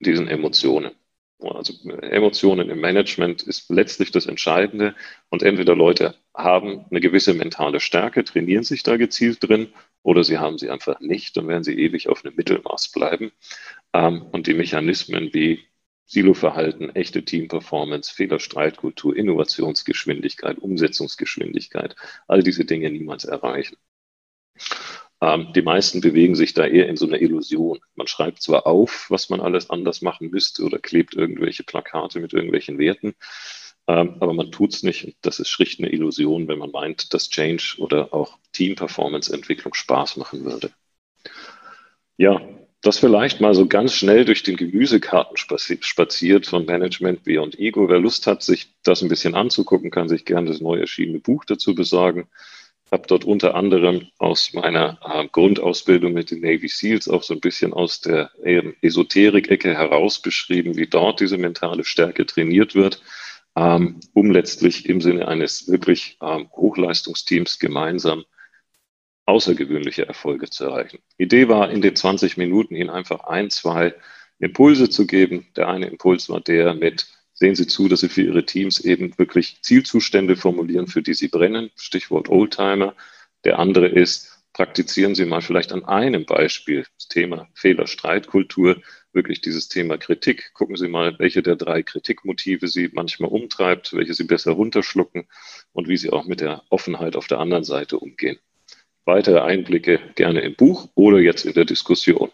diesen 0.00 0.28
Emotionen. 0.28 0.92
Also 1.40 1.72
Emotionen 2.00 2.68
im 2.68 2.80
Management 2.80 3.42
ist 3.42 3.70
letztlich 3.70 4.10
das 4.10 4.26
Entscheidende. 4.26 4.96
Und 5.28 5.42
entweder 5.42 5.76
Leute 5.76 6.16
haben 6.34 6.84
eine 6.90 7.00
gewisse 7.00 7.34
mentale 7.34 7.78
Stärke, 7.80 8.24
trainieren 8.24 8.64
sich 8.64 8.82
da 8.82 8.96
gezielt 8.96 9.38
drin, 9.48 9.68
oder 10.02 10.24
sie 10.24 10.38
haben 10.38 10.58
sie 10.58 10.70
einfach 10.70 11.00
nicht, 11.00 11.36
dann 11.36 11.48
werden 11.48 11.64
sie 11.64 11.78
ewig 11.78 12.08
auf 12.08 12.24
einem 12.24 12.34
Mittelmaß 12.34 12.90
bleiben. 12.92 13.32
Ähm, 13.92 14.22
und 14.32 14.46
die 14.46 14.54
Mechanismen 14.54 15.32
wie 15.32 15.64
Siloverhalten, 16.06 16.94
echte 16.96 17.24
Teamperformance, 17.24 18.12
Fehlerstreitkultur, 18.14 19.14
Innovationsgeschwindigkeit, 19.14 20.58
Umsetzungsgeschwindigkeit, 20.58 21.94
all 22.26 22.42
diese 22.42 22.64
Dinge 22.64 22.90
niemals 22.90 23.24
erreichen. 23.24 23.76
Ähm, 25.20 25.52
die 25.54 25.62
meisten 25.62 26.00
bewegen 26.00 26.36
sich 26.36 26.54
da 26.54 26.64
eher 26.66 26.88
in 26.88 26.96
so 26.96 27.06
einer 27.06 27.20
Illusion. 27.20 27.80
Man 27.96 28.06
schreibt 28.06 28.42
zwar 28.42 28.66
auf, 28.66 29.06
was 29.08 29.30
man 29.30 29.40
alles 29.40 29.70
anders 29.70 30.00
machen 30.00 30.30
müsste 30.30 30.62
oder 30.62 30.78
klebt 30.78 31.14
irgendwelche 31.14 31.64
Plakate 31.64 32.20
mit 32.20 32.32
irgendwelchen 32.32 32.78
Werten, 32.78 33.14
ähm, 33.88 34.16
aber 34.20 34.32
man 34.32 34.52
tut 34.52 34.74
es 34.74 34.82
nicht. 34.82 35.16
Das 35.22 35.40
ist 35.40 35.48
schlicht 35.48 35.80
eine 35.80 35.90
Illusion, 35.90 36.46
wenn 36.46 36.58
man 36.58 36.70
meint, 36.70 37.14
dass 37.14 37.30
Change 37.30 37.76
oder 37.78 38.14
auch 38.14 38.38
Team-Performance-Entwicklung 38.52 39.74
Spaß 39.74 40.18
machen 40.18 40.44
würde. 40.44 40.70
Ja, 42.16 42.40
das 42.80 42.98
vielleicht 42.98 43.40
mal 43.40 43.54
so 43.54 43.66
ganz 43.66 43.94
schnell 43.94 44.24
durch 44.24 44.44
den 44.44 44.56
Gemüsekarten 44.56 45.36
spaziert 45.36 46.46
von 46.46 46.64
Management 46.64 47.24
Beyond 47.24 47.58
Ego. 47.58 47.88
Wer 47.88 47.98
Lust 47.98 48.28
hat, 48.28 48.44
sich 48.44 48.72
das 48.84 49.02
ein 49.02 49.08
bisschen 49.08 49.34
anzugucken, 49.34 49.90
kann 49.90 50.08
sich 50.08 50.24
gerne 50.24 50.48
das 50.48 50.60
neu 50.60 50.78
erschienene 50.78 51.18
Buch 51.18 51.44
dazu 51.44 51.74
besorgen 51.74 52.28
habe 52.90 53.06
dort 53.06 53.24
unter 53.24 53.54
anderem 53.54 54.08
aus 54.18 54.52
meiner 54.52 54.98
äh, 55.04 55.26
Grundausbildung 55.28 56.12
mit 56.12 56.30
den 56.30 56.40
Navy 56.40 56.68
SEALs 56.68 57.08
auch 57.08 57.22
so 57.22 57.34
ein 57.34 57.40
bisschen 57.40 57.72
aus 57.72 58.00
der 58.00 58.30
Esoterik-Ecke 58.82 59.74
heraus 59.74 60.20
beschrieben, 60.20 60.76
wie 60.76 60.86
dort 60.86 61.20
diese 61.20 61.38
mentale 61.38 61.84
Stärke 61.84 62.26
trainiert 62.26 62.74
wird, 62.74 63.02
ähm, 63.56 64.00
um 64.14 64.30
letztlich 64.30 64.88
im 64.88 65.00
Sinne 65.00 65.28
eines 65.28 65.68
wirklich 65.68 66.18
ähm, 66.22 66.48
Hochleistungsteams 66.52 67.58
gemeinsam 67.58 68.24
außergewöhnliche 69.26 70.08
Erfolge 70.08 70.48
zu 70.48 70.64
erreichen. 70.64 71.00
Idee 71.18 71.48
war, 71.48 71.70
in 71.70 71.82
den 71.82 71.94
20 71.94 72.38
Minuten 72.38 72.74
Ihnen 72.74 72.88
einfach 72.88 73.24
ein, 73.24 73.50
zwei 73.50 73.94
Impulse 74.38 74.88
zu 74.88 75.06
geben. 75.06 75.48
Der 75.56 75.68
eine 75.68 75.86
Impuls 75.86 76.30
war 76.30 76.40
der 76.40 76.74
mit 76.74 77.06
sehen 77.38 77.54
Sie 77.54 77.66
zu, 77.66 77.88
dass 77.88 78.00
Sie 78.00 78.08
für 78.08 78.22
Ihre 78.22 78.44
Teams 78.44 78.80
eben 78.80 79.16
wirklich 79.16 79.62
Zielzustände 79.62 80.36
formulieren, 80.36 80.88
für 80.88 81.02
die 81.02 81.14
Sie 81.14 81.28
brennen. 81.28 81.70
Stichwort 81.76 82.28
Oldtimer. 82.28 82.94
Der 83.44 83.60
andere 83.60 83.86
ist, 83.86 84.42
praktizieren 84.52 85.14
Sie 85.14 85.24
mal 85.24 85.40
vielleicht 85.40 85.72
an 85.72 85.84
einem 85.84 86.26
Beispiel 86.26 86.84
das 86.96 87.06
Thema 87.06 87.48
Fehler-Streitkultur, 87.54 88.82
wirklich 89.12 89.40
dieses 89.40 89.68
Thema 89.68 89.98
Kritik. 89.98 90.52
Gucken 90.52 90.76
Sie 90.76 90.88
mal, 90.88 91.16
welche 91.20 91.42
der 91.42 91.54
drei 91.54 91.84
Kritikmotive 91.84 92.66
Sie 92.66 92.90
manchmal 92.92 93.30
umtreibt, 93.30 93.92
welche 93.92 94.14
Sie 94.14 94.24
besser 94.24 94.52
runterschlucken 94.52 95.28
und 95.72 95.88
wie 95.88 95.96
Sie 95.96 96.10
auch 96.10 96.24
mit 96.26 96.40
der 96.40 96.64
Offenheit 96.70 97.14
auf 97.14 97.28
der 97.28 97.38
anderen 97.38 97.64
Seite 97.64 97.98
umgehen. 97.98 98.38
Weitere 99.04 99.40
Einblicke 99.40 100.00
gerne 100.16 100.40
im 100.40 100.56
Buch 100.56 100.88
oder 100.96 101.20
jetzt 101.20 101.46
in 101.46 101.54
der 101.54 101.64
Diskussion. 101.64 102.30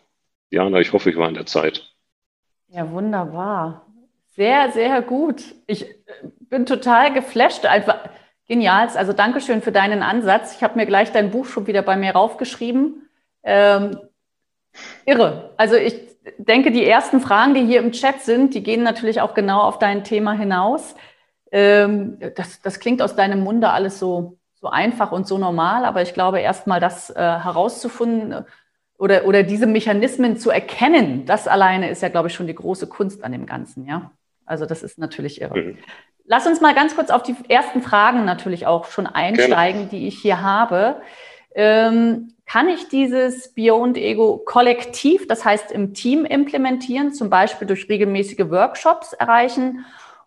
Jana, 0.50 0.80
ich 0.80 0.92
hoffe, 0.92 1.10
ich 1.10 1.16
war 1.16 1.28
in 1.28 1.34
der 1.34 1.46
Zeit. 1.46 1.94
Ja, 2.68 2.90
wunderbar. 2.90 3.83
Sehr, 4.36 4.72
sehr 4.72 5.00
gut. 5.02 5.54
Ich 5.66 5.84
äh, 5.88 5.94
bin 6.40 6.66
total 6.66 7.12
geflasht. 7.12 7.66
Einfach 7.66 8.08
genial. 8.48 8.88
Also 8.94 9.12
Dankeschön 9.12 9.62
für 9.62 9.72
deinen 9.72 10.02
Ansatz. 10.02 10.56
Ich 10.56 10.62
habe 10.62 10.76
mir 10.76 10.86
gleich 10.86 11.12
dein 11.12 11.30
Buch 11.30 11.46
schon 11.46 11.66
wieder 11.66 11.82
bei 11.82 11.96
mir 11.96 12.12
raufgeschrieben. 12.12 13.08
Ähm, 13.44 13.98
irre. 15.04 15.52
Also 15.56 15.76
ich 15.76 15.94
denke, 16.38 16.72
die 16.72 16.84
ersten 16.84 17.20
Fragen, 17.20 17.54
die 17.54 17.64
hier 17.64 17.80
im 17.80 17.92
Chat 17.92 18.22
sind, 18.22 18.54
die 18.54 18.62
gehen 18.62 18.82
natürlich 18.82 19.20
auch 19.20 19.34
genau 19.34 19.60
auf 19.60 19.78
dein 19.78 20.02
Thema 20.02 20.32
hinaus. 20.32 20.96
Ähm, 21.52 22.18
das, 22.34 22.60
das 22.60 22.80
klingt 22.80 23.02
aus 23.02 23.14
deinem 23.14 23.40
Munde 23.40 23.70
alles 23.70 23.98
so, 24.00 24.38
so 24.54 24.68
einfach 24.68 25.12
und 25.12 25.28
so 25.28 25.38
normal, 25.38 25.84
aber 25.84 26.02
ich 26.02 26.14
glaube, 26.14 26.40
erstmal 26.40 26.80
das 26.80 27.10
äh, 27.10 27.14
herauszufinden, 27.14 28.44
oder, 28.98 29.26
oder 29.26 29.42
diese 29.42 29.66
Mechanismen 29.66 30.36
zu 30.36 30.50
erkennen, 30.50 31.26
das 31.26 31.48
alleine 31.48 31.90
ist 31.90 32.02
ja, 32.02 32.08
glaube 32.08 32.28
ich, 32.28 32.34
schon 32.34 32.46
die 32.46 32.54
große 32.54 32.86
Kunst 32.86 33.22
an 33.24 33.32
dem 33.32 33.44
Ganzen, 33.44 33.86
ja. 33.86 34.10
Also 34.46 34.66
das 34.66 34.82
ist 34.82 34.98
natürlich 34.98 35.40
irre. 35.40 35.58
Mhm. 35.58 35.78
Lass 36.26 36.46
uns 36.46 36.60
mal 36.60 36.74
ganz 36.74 36.94
kurz 36.94 37.10
auf 37.10 37.22
die 37.22 37.36
ersten 37.48 37.82
Fragen 37.82 38.24
natürlich 38.24 38.66
auch 38.66 38.86
schon 38.86 39.06
einsteigen, 39.06 39.88
Gerne. 39.88 39.90
die 39.90 40.08
ich 40.08 40.18
hier 40.18 40.40
habe. 40.40 41.02
Ähm, 41.54 42.34
kann 42.46 42.68
ich 42.68 42.88
dieses 42.88 43.54
Beyond 43.54 43.96
Ego 43.96 44.38
kollektiv, 44.44 45.26
das 45.28 45.44
heißt 45.44 45.70
im 45.70 45.94
Team 45.94 46.24
implementieren, 46.24 47.12
zum 47.12 47.30
Beispiel 47.30 47.66
durch 47.66 47.88
regelmäßige 47.88 48.50
Workshops 48.50 49.12
erreichen? 49.12 49.84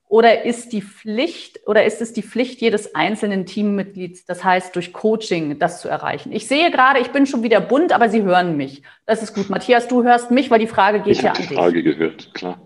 Oder 0.09 0.45
ist 0.45 0.71
die 0.71 0.81
Pflicht 0.81 1.59
oder 1.67 1.83
ist 1.83 2.01
es 2.01 2.13
die 2.13 2.23
Pflicht 2.23 2.61
jedes 2.61 2.95
einzelnen 2.95 3.45
Teammitglieds, 3.45 4.23
das 4.25 4.41
heißt 4.41 4.73
durch 4.75 4.93
Coaching, 4.93 5.59
das 5.59 5.81
zu 5.81 5.89
erreichen? 5.89 6.31
Ich 6.31 6.47
sehe 6.47 6.71
gerade, 6.71 6.99
ich 6.99 7.09
bin 7.09 7.25
schon 7.25 7.43
wieder 7.43 7.59
bunt, 7.59 7.91
aber 7.91 8.07
Sie 8.07 8.23
hören 8.23 8.55
mich. 8.55 8.83
Das 9.05 9.21
ist 9.21 9.35
gut. 9.35 9.49
Matthias, 9.49 9.89
du 9.89 10.03
hörst 10.03 10.31
mich, 10.31 10.49
weil 10.49 10.59
die 10.59 10.67
Frage 10.67 11.01
geht 11.01 11.17
ich 11.17 11.23
ja 11.23 11.31
an 11.31 11.35
dich. 11.35 11.51
Ich 11.51 11.57
habe 11.57 11.71
die 11.71 11.81
Frage 11.81 11.83
gehört, 11.83 12.33
klar. 12.33 12.61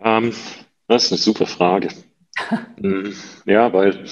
Ähm, 0.00 0.32
das 0.88 1.04
ist 1.04 1.12
eine 1.12 1.18
super 1.18 1.46
Frage. 1.46 1.88
Hm, 2.78 3.14
ja, 3.46 3.72
weil 3.72 4.04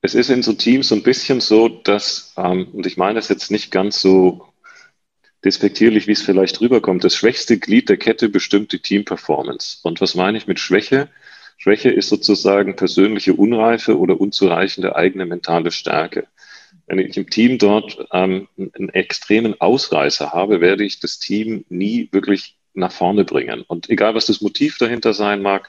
es 0.00 0.14
ist 0.14 0.30
in 0.30 0.42
so 0.42 0.52
Teams 0.52 0.88
so 0.88 0.94
ein 0.94 1.02
bisschen 1.02 1.40
so, 1.40 1.68
dass, 1.68 2.34
ähm, 2.36 2.68
und 2.72 2.86
ich 2.86 2.96
meine 2.96 3.16
das 3.16 3.28
jetzt 3.28 3.50
nicht 3.50 3.70
ganz 3.70 4.00
so 4.00 4.48
despektierlich, 5.44 6.06
wie 6.06 6.12
es 6.12 6.22
vielleicht 6.22 6.60
rüberkommt. 6.60 7.04
Das 7.04 7.14
schwächste 7.14 7.58
Glied 7.58 7.88
der 7.88 7.96
Kette 7.96 8.28
bestimmt 8.28 8.72
die 8.72 8.80
Teamperformance. 8.80 9.78
Und 9.82 10.00
was 10.00 10.14
meine 10.14 10.38
ich 10.38 10.46
mit 10.46 10.58
Schwäche? 10.58 11.08
Schwäche 11.56 11.90
ist 11.90 12.08
sozusagen 12.08 12.76
persönliche 12.76 13.34
Unreife 13.34 13.98
oder 13.98 14.20
unzureichende 14.20 14.96
eigene 14.96 15.26
mentale 15.26 15.70
Stärke. 15.70 16.26
Wenn 16.86 16.98
ich 16.98 17.16
im 17.16 17.28
Team 17.28 17.58
dort 17.58 18.06
ähm, 18.12 18.48
einen 18.56 18.88
extremen 18.90 19.60
Ausreißer 19.60 20.32
habe, 20.32 20.60
werde 20.60 20.84
ich 20.84 21.00
das 21.00 21.18
Team 21.18 21.64
nie 21.68 22.08
wirklich 22.12 22.57
nach 22.78 22.92
vorne 22.92 23.24
bringen. 23.24 23.64
Und 23.66 23.88
egal, 23.90 24.14
was 24.14 24.26
das 24.26 24.40
Motiv 24.40 24.78
dahinter 24.78 25.12
sein 25.12 25.42
mag, 25.42 25.68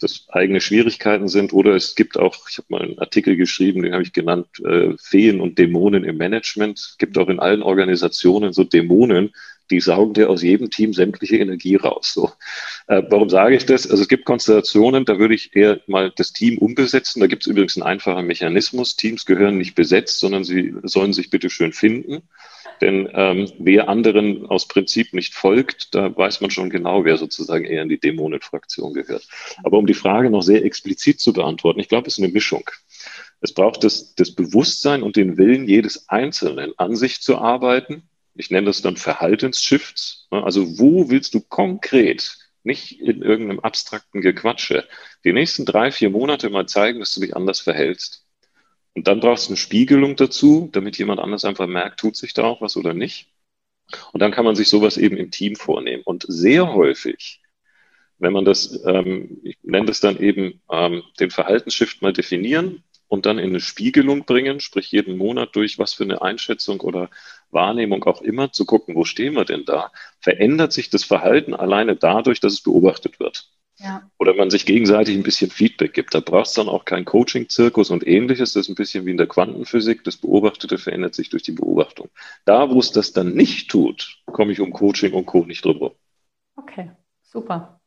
das 0.00 0.26
eigene 0.28 0.60
Schwierigkeiten 0.60 1.28
sind 1.28 1.52
oder 1.52 1.74
es 1.74 1.94
gibt 1.94 2.18
auch, 2.18 2.48
ich 2.50 2.58
habe 2.58 2.66
mal 2.68 2.82
einen 2.82 2.98
Artikel 2.98 3.36
geschrieben, 3.36 3.82
den 3.82 3.92
habe 3.92 4.02
ich 4.02 4.12
genannt, 4.12 4.48
äh, 4.64 4.94
Feen 5.00 5.40
und 5.40 5.58
Dämonen 5.58 6.04
im 6.04 6.16
Management. 6.16 6.78
Es 6.78 6.96
gibt 6.98 7.16
auch 7.16 7.28
in 7.28 7.38
allen 7.38 7.62
Organisationen 7.62 8.52
so 8.52 8.64
Dämonen, 8.64 9.32
die 9.70 9.80
saugen 9.80 10.14
dir 10.14 10.28
aus 10.28 10.42
jedem 10.42 10.70
Team 10.70 10.92
sämtliche 10.92 11.36
Energie 11.36 11.76
raus. 11.76 12.12
So. 12.12 12.32
Äh, 12.86 13.02
warum 13.08 13.30
sage 13.30 13.56
ich 13.56 13.66
das? 13.66 13.88
Also 13.88 14.02
es 14.02 14.08
gibt 14.08 14.24
Konstellationen, 14.24 15.04
da 15.04 15.18
würde 15.18 15.34
ich 15.34 15.54
eher 15.56 15.80
mal 15.86 16.12
das 16.14 16.32
Team 16.32 16.58
umbesetzen. 16.58 17.20
Da 17.20 17.26
gibt 17.26 17.44
es 17.44 17.46
übrigens 17.46 17.76
einen 17.76 17.86
einfachen 17.86 18.26
Mechanismus. 18.26 18.96
Teams 18.96 19.24
gehören 19.24 19.56
nicht 19.56 19.74
besetzt, 19.74 20.18
sondern 20.20 20.44
sie 20.44 20.74
sollen 20.82 21.12
sich 21.12 21.30
bitte 21.30 21.48
schön 21.50 21.72
finden. 21.72 22.22
Denn 22.84 23.08
ähm, 23.14 23.50
wer 23.58 23.88
anderen 23.88 24.44
aus 24.44 24.68
Prinzip 24.68 25.14
nicht 25.14 25.32
folgt, 25.32 25.94
da 25.94 26.14
weiß 26.14 26.42
man 26.42 26.50
schon 26.50 26.68
genau, 26.68 27.06
wer 27.06 27.16
sozusagen 27.16 27.64
eher 27.64 27.80
in 27.80 27.88
die 27.88 27.98
Dämonenfraktion 27.98 28.92
gehört. 28.92 29.26
Aber 29.62 29.78
um 29.78 29.86
die 29.86 29.94
Frage 29.94 30.28
noch 30.28 30.42
sehr 30.42 30.66
explizit 30.66 31.18
zu 31.18 31.32
beantworten, 31.32 31.80
ich 31.80 31.88
glaube, 31.88 32.08
es 32.08 32.18
ist 32.18 32.22
eine 32.22 32.30
Mischung. 32.30 32.68
Es 33.40 33.54
braucht 33.54 33.84
das, 33.84 34.14
das 34.16 34.32
Bewusstsein 34.32 35.02
und 35.02 35.16
den 35.16 35.38
Willen 35.38 35.66
jedes 35.66 36.10
Einzelnen, 36.10 36.74
an 36.76 36.94
sich 36.94 37.22
zu 37.22 37.38
arbeiten. 37.38 38.02
Ich 38.34 38.50
nenne 38.50 38.66
das 38.66 38.82
dann 38.82 38.98
Verhaltensshifts. 38.98 40.26
Also 40.30 40.78
wo 40.78 41.08
willst 41.08 41.32
du 41.32 41.40
konkret, 41.40 42.36
nicht 42.64 43.00
in 43.00 43.22
irgendeinem 43.22 43.60
abstrakten 43.60 44.20
Gequatsche, 44.20 44.86
die 45.24 45.32
nächsten 45.32 45.64
drei, 45.64 45.90
vier 45.90 46.10
Monate 46.10 46.50
mal 46.50 46.66
zeigen, 46.66 47.00
dass 47.00 47.14
du 47.14 47.22
dich 47.22 47.34
anders 47.34 47.60
verhältst? 47.60 48.23
Und 48.94 49.08
dann 49.08 49.20
brauchst 49.20 49.46
du 49.46 49.50
eine 49.50 49.56
Spiegelung 49.56 50.16
dazu, 50.16 50.68
damit 50.72 50.98
jemand 50.98 51.20
anders 51.20 51.44
einfach 51.44 51.66
merkt, 51.66 52.00
tut 52.00 52.16
sich 52.16 52.32
da 52.32 52.44
auch 52.44 52.60
was 52.60 52.76
oder 52.76 52.94
nicht. 52.94 53.28
Und 54.12 54.20
dann 54.20 54.32
kann 54.32 54.44
man 54.44 54.56
sich 54.56 54.68
sowas 54.68 54.96
eben 54.96 55.16
im 55.16 55.30
Team 55.30 55.56
vornehmen. 55.56 56.02
Und 56.04 56.24
sehr 56.28 56.72
häufig, 56.72 57.40
wenn 58.18 58.32
man 58.32 58.44
das, 58.44 58.82
ähm, 58.86 59.40
ich 59.42 59.58
nenne 59.62 59.86
das 59.86 60.00
dann 60.00 60.18
eben 60.18 60.62
ähm, 60.70 61.02
den 61.20 61.30
Verhaltensshift 61.30 62.02
mal 62.02 62.12
definieren 62.12 62.84
und 63.08 63.26
dann 63.26 63.38
in 63.38 63.50
eine 63.50 63.60
Spiegelung 63.60 64.24
bringen, 64.24 64.60
sprich 64.60 64.92
jeden 64.92 65.16
Monat 65.16 65.54
durch 65.56 65.78
was 65.78 65.92
für 65.94 66.04
eine 66.04 66.22
Einschätzung 66.22 66.80
oder 66.80 67.10
Wahrnehmung 67.50 68.04
auch 68.04 68.22
immer, 68.22 68.52
zu 68.52 68.64
gucken, 68.64 68.94
wo 68.94 69.04
stehen 69.04 69.34
wir 69.34 69.44
denn 69.44 69.64
da, 69.64 69.92
verändert 70.20 70.72
sich 70.72 70.90
das 70.90 71.04
Verhalten 71.04 71.54
alleine 71.54 71.96
dadurch, 71.96 72.40
dass 72.40 72.54
es 72.54 72.62
beobachtet 72.62 73.20
wird. 73.20 73.50
Ja. 73.78 74.08
Oder 74.18 74.34
man 74.34 74.50
sich 74.50 74.66
gegenseitig 74.66 75.16
ein 75.16 75.24
bisschen 75.24 75.50
Feedback 75.50 75.94
gibt. 75.94 76.14
Da 76.14 76.20
braucht 76.20 76.46
es 76.46 76.52
dann 76.54 76.68
auch 76.68 76.84
keinen 76.84 77.04
Coaching-Zirkus 77.04 77.90
und 77.90 78.06
ähnliches. 78.06 78.52
Das 78.52 78.62
ist 78.62 78.68
ein 78.68 78.76
bisschen 78.76 79.04
wie 79.04 79.10
in 79.10 79.16
der 79.16 79.26
Quantenphysik. 79.26 80.04
Das 80.04 80.16
Beobachtete 80.16 80.78
verändert 80.78 81.14
sich 81.14 81.30
durch 81.30 81.42
die 81.42 81.52
Beobachtung. 81.52 82.08
Da, 82.44 82.70
wo 82.70 82.78
es 82.78 82.92
das 82.92 83.12
dann 83.12 83.34
nicht 83.34 83.70
tut, 83.70 84.18
komme 84.26 84.52
ich 84.52 84.60
um 84.60 84.72
Coaching 84.72 85.12
und 85.12 85.26
Co. 85.26 85.44
nicht 85.44 85.64
drüber. 85.64 85.92
Okay, 86.56 86.92
super. 87.22 87.80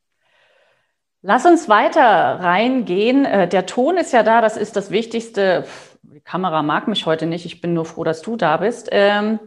Lass 1.22 1.46
uns 1.46 1.70
weiter 1.70 2.02
reingehen. 2.02 3.26
Äh, 3.26 3.48
der 3.48 3.66
Ton 3.66 3.98
ist 3.98 4.14
ja 4.14 4.24
da, 4.24 4.42
das 4.42 4.58
ist 4.58 4.76
das 4.76 4.92
Wichtigste. 4.92 5.66
Die 6.04 6.22
Kamera 6.22 6.64
mag 6.64 6.88
mich 6.88 7.06
heute 7.06 7.26
nicht. 7.26 7.46
Ich 7.46 7.62
bin 7.62 7.74
nur 7.74 7.86
froh, 7.86 8.04
dass 8.04 8.22
du 8.22 8.36
da 8.36 8.58
bist. 8.58 8.90
Ähm, 8.92 9.40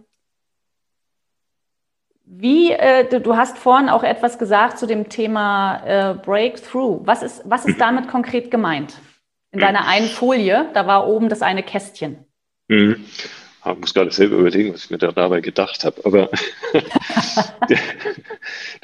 wie, 2.33 2.71
äh, 2.71 3.09
du, 3.09 3.21
du, 3.21 3.37
hast 3.37 3.59
vorhin 3.59 3.89
auch 3.89 4.05
etwas 4.05 4.39
gesagt 4.39 4.79
zu 4.79 4.87
dem 4.87 5.09
Thema 5.09 5.83
äh, 5.85 6.15
Breakthrough. 6.15 7.01
Was 7.05 7.25
ist, 7.25 7.43
was 7.45 7.67
ist 7.67 7.81
damit 7.81 8.07
konkret 8.07 8.53
gemeint? 8.53 8.99
In 9.51 9.59
deiner 9.59 9.89
einen 9.89 10.07
Folie, 10.07 10.71
da 10.73 10.87
war 10.87 11.09
oben 11.09 11.29
das 11.29 11.43
eine 11.43 11.65
Kästchen. 11.65 12.25
Mhm. 12.69 13.05
Ich 13.67 13.79
muss 13.81 13.95
gerade 13.95 14.13
selber 14.13 14.37
überlegen, 14.37 14.73
was 14.73 14.85
ich 14.85 14.91
mir 14.91 14.99
da 14.99 15.11
dabei 15.11 15.41
gedacht 15.41 15.83
habe. 15.85 16.01
Aber 16.05 16.31
der, 17.69 17.79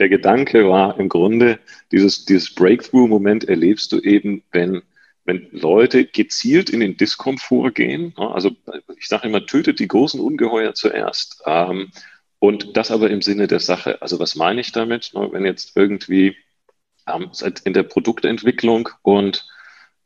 der, 0.01 0.09
Gedanke 0.09 0.69
war 0.69 0.99
im 0.99 1.09
Grunde, 1.09 1.61
dieses, 1.93 2.25
dieses 2.25 2.53
Breakthrough-Moment 2.53 3.49
erlebst 3.49 3.93
du 3.93 4.01
eben, 4.01 4.43
wenn, 4.51 4.83
wenn 5.25 5.47
Leute 5.53 6.05
gezielt 6.05 6.69
in 6.69 6.81
den 6.81 6.97
Diskomfort 6.97 7.77
gehen. 7.77 8.13
Also 8.17 8.51
ich 8.99 9.07
sage 9.07 9.29
immer, 9.29 9.47
tötet 9.47 9.79
die 9.79 9.89
großen 9.89 10.21
Ungeheuer 10.21 10.75
zuerst. 10.75 11.43
Ähm, 11.47 11.93
und 12.39 12.77
das 12.77 12.91
aber 12.91 13.11
im 13.11 13.23
Sinne 13.23 13.47
der 13.47 13.61
Sache. 13.61 14.03
Also 14.03 14.19
was 14.19 14.37
meine 14.37 14.61
ich 14.61 14.73
damit? 14.73 15.13
Wenn 15.15 15.45
jetzt 15.45 15.77
irgendwie 15.77 16.37
ähm, 17.09 17.31
in 17.65 17.73
der 17.73 17.83
Produktentwicklung 17.83 18.89
und 19.03 19.47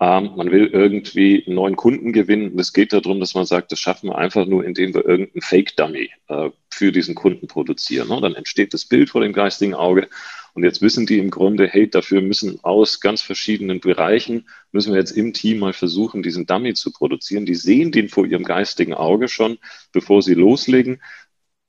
ähm, 0.02 0.32
man 0.34 0.50
will 0.50 0.66
irgendwie 0.66 1.44
einen 1.46 1.56
neuen 1.56 1.76
Kunden 1.76 2.12
gewinnen. 2.12 2.58
Es 2.58 2.72
geht 2.72 2.94
darum, 2.94 3.20
dass 3.20 3.34
man 3.34 3.44
sagt, 3.44 3.70
das 3.70 3.80
schaffen 3.80 4.08
wir 4.08 4.16
einfach 4.16 4.46
nur, 4.46 4.64
indem 4.64 4.94
wir 4.94 5.04
irgendeinen 5.04 5.42
Fake-Dummy 5.42 6.10
äh, 6.28 6.50
für 6.70 6.90
diesen 6.90 7.14
Kunden 7.14 7.48
produzieren. 7.48 8.08
Ne? 8.08 8.18
Dann 8.22 8.34
entsteht 8.34 8.72
das 8.72 8.86
Bild 8.86 9.10
vor 9.10 9.20
dem 9.20 9.34
geistigen 9.34 9.74
Auge. 9.74 10.08
Und 10.54 10.64
jetzt 10.64 10.80
wissen 10.80 11.04
die 11.04 11.18
im 11.18 11.30
Grunde, 11.30 11.68
hey, 11.68 11.88
dafür 11.88 12.22
müssen 12.22 12.58
aus 12.64 13.00
ganz 13.00 13.20
verschiedenen 13.20 13.80
Bereichen, 13.80 14.48
müssen 14.72 14.92
wir 14.92 14.98
jetzt 14.98 15.12
im 15.12 15.34
Team 15.34 15.58
mal 15.58 15.74
versuchen, 15.74 16.22
diesen 16.22 16.46
Dummy 16.46 16.72
zu 16.72 16.92
produzieren. 16.92 17.44
Die 17.44 17.54
sehen 17.54 17.92
den 17.92 18.08
vor 18.08 18.24
ihrem 18.24 18.42
geistigen 18.42 18.94
Auge 18.94 19.28
schon, 19.28 19.58
bevor 19.92 20.22
sie 20.22 20.34
loslegen 20.34 21.02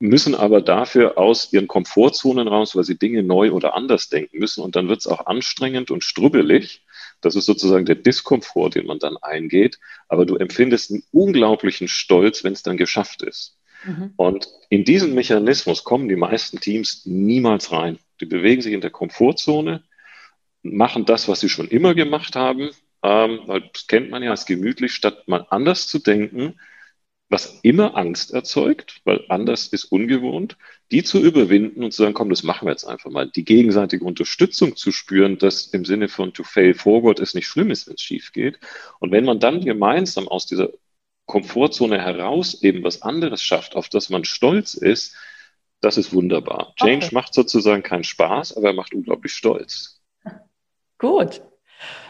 müssen 0.02 0.36
aber 0.36 0.62
dafür 0.62 1.18
aus 1.18 1.54
ihren 1.54 1.68
Komfortzonen 1.68 2.48
raus, 2.48 2.76
weil 2.76 2.84
sie 2.84 2.98
Dinge 2.98 3.24
neu 3.24 3.52
oder 3.52 3.76
anders 3.76 4.10
denken 4.10 4.40
müssen. 4.40 4.64
Und 4.64 4.76
dann 4.76 4.90
wird 4.90 5.00
es 5.00 5.08
auch 5.08 5.28
anstrengend 5.28 5.92
und 5.92 6.04
strubbelig. 6.04 6.84
Das 7.22 7.36
ist 7.36 7.46
sozusagen 7.46 7.86
der 7.86 7.96
Diskomfort, 7.96 8.72
den 8.72 8.88
man 8.88 9.00
dann 9.00 9.18
eingeht. 9.18 9.80
Aber 10.08 10.26
du 10.26 10.36
empfindest 10.36 10.92
einen 10.92 11.04
unglaublichen 11.12 11.88
Stolz, 11.88 12.44
wenn 12.44 12.54
es 12.54 12.64
dann 12.64 12.78
geschafft 12.78 13.22
ist. 13.22 13.58
Mhm. 13.86 14.14
Und 14.16 14.48
in 14.70 14.84
diesen 14.84 15.14
Mechanismus 15.14 15.84
kommen 15.84 16.10
die 16.10 16.16
meisten 16.16 16.60
Teams 16.60 17.06
niemals 17.06 17.72
rein. 17.72 18.00
Die 18.20 18.26
bewegen 18.26 18.62
sich 18.62 18.74
in 18.74 18.82
der 18.82 18.92
Komfortzone, 18.92 19.84
machen 20.64 21.06
das, 21.06 21.28
was 21.28 21.40
sie 21.40 21.50
schon 21.50 21.68
immer 21.68 21.96
gemacht 21.96 22.36
haben, 22.36 22.70
ähm, 23.04 23.40
weil 23.46 23.70
das 23.74 23.88
kennt 23.88 24.12
man 24.12 24.22
ja 24.22 24.32
als 24.32 24.46
gemütlich, 24.46 24.94
statt 24.94 25.28
mal 25.28 25.46
anders 25.50 25.88
zu 25.88 26.00
denken, 26.00 26.60
was 27.32 27.60
immer 27.62 27.96
Angst 27.96 28.34
erzeugt, 28.34 29.00
weil 29.06 29.24
anders 29.30 29.68
ist 29.68 29.86
ungewohnt, 29.86 30.58
die 30.92 31.02
zu 31.02 31.18
überwinden 31.18 31.82
und 31.82 31.94
zu 31.94 32.04
sagen, 32.04 32.14
komm, 32.14 32.30
das 32.30 32.44
machen 32.44 32.68
wir 32.68 32.72
jetzt 32.72 32.84
einfach 32.84 33.10
mal. 33.10 33.26
Die 33.26 33.46
gegenseitige 33.46 34.04
Unterstützung 34.04 34.76
zu 34.76 34.92
spüren, 34.92 35.38
dass 35.38 35.68
im 35.68 35.86
Sinne 35.86 36.10
von 36.10 36.34
to 36.34 36.44
fail 36.44 36.74
forward 36.74 37.22
es 37.22 37.34
nicht 37.34 37.48
schlimm 37.48 37.72
ist, 37.72 37.88
wenn 37.88 37.94
es 37.94 38.02
schief 38.02 38.34
geht. 38.34 38.60
Und 39.00 39.14
wenn 39.14 39.24
man 39.24 39.40
dann 39.40 39.64
gemeinsam 39.64 40.28
aus 40.28 40.46
dieser 40.46 40.72
Komfortzone 41.26 42.02
heraus 42.02 42.62
eben 42.64 42.84
was 42.84 43.02
anderes 43.02 43.42
schafft, 43.42 43.78
auf 43.78 43.88
das 43.88 44.10
man 44.10 44.26
stolz 44.26 44.74
ist, 44.74 45.16
das 45.80 45.96
ist 45.96 46.14
wunderbar. 46.14 46.74
Change 46.76 47.06
okay. 47.06 47.16
macht 47.16 47.34
sozusagen 47.34 47.82
keinen 47.82 48.04
Spaß, 48.04 48.58
aber 48.58 48.68
er 48.68 48.74
macht 48.74 48.94
unglaublich 48.94 49.32
stolz. 49.34 50.02
Gut. 50.98 51.42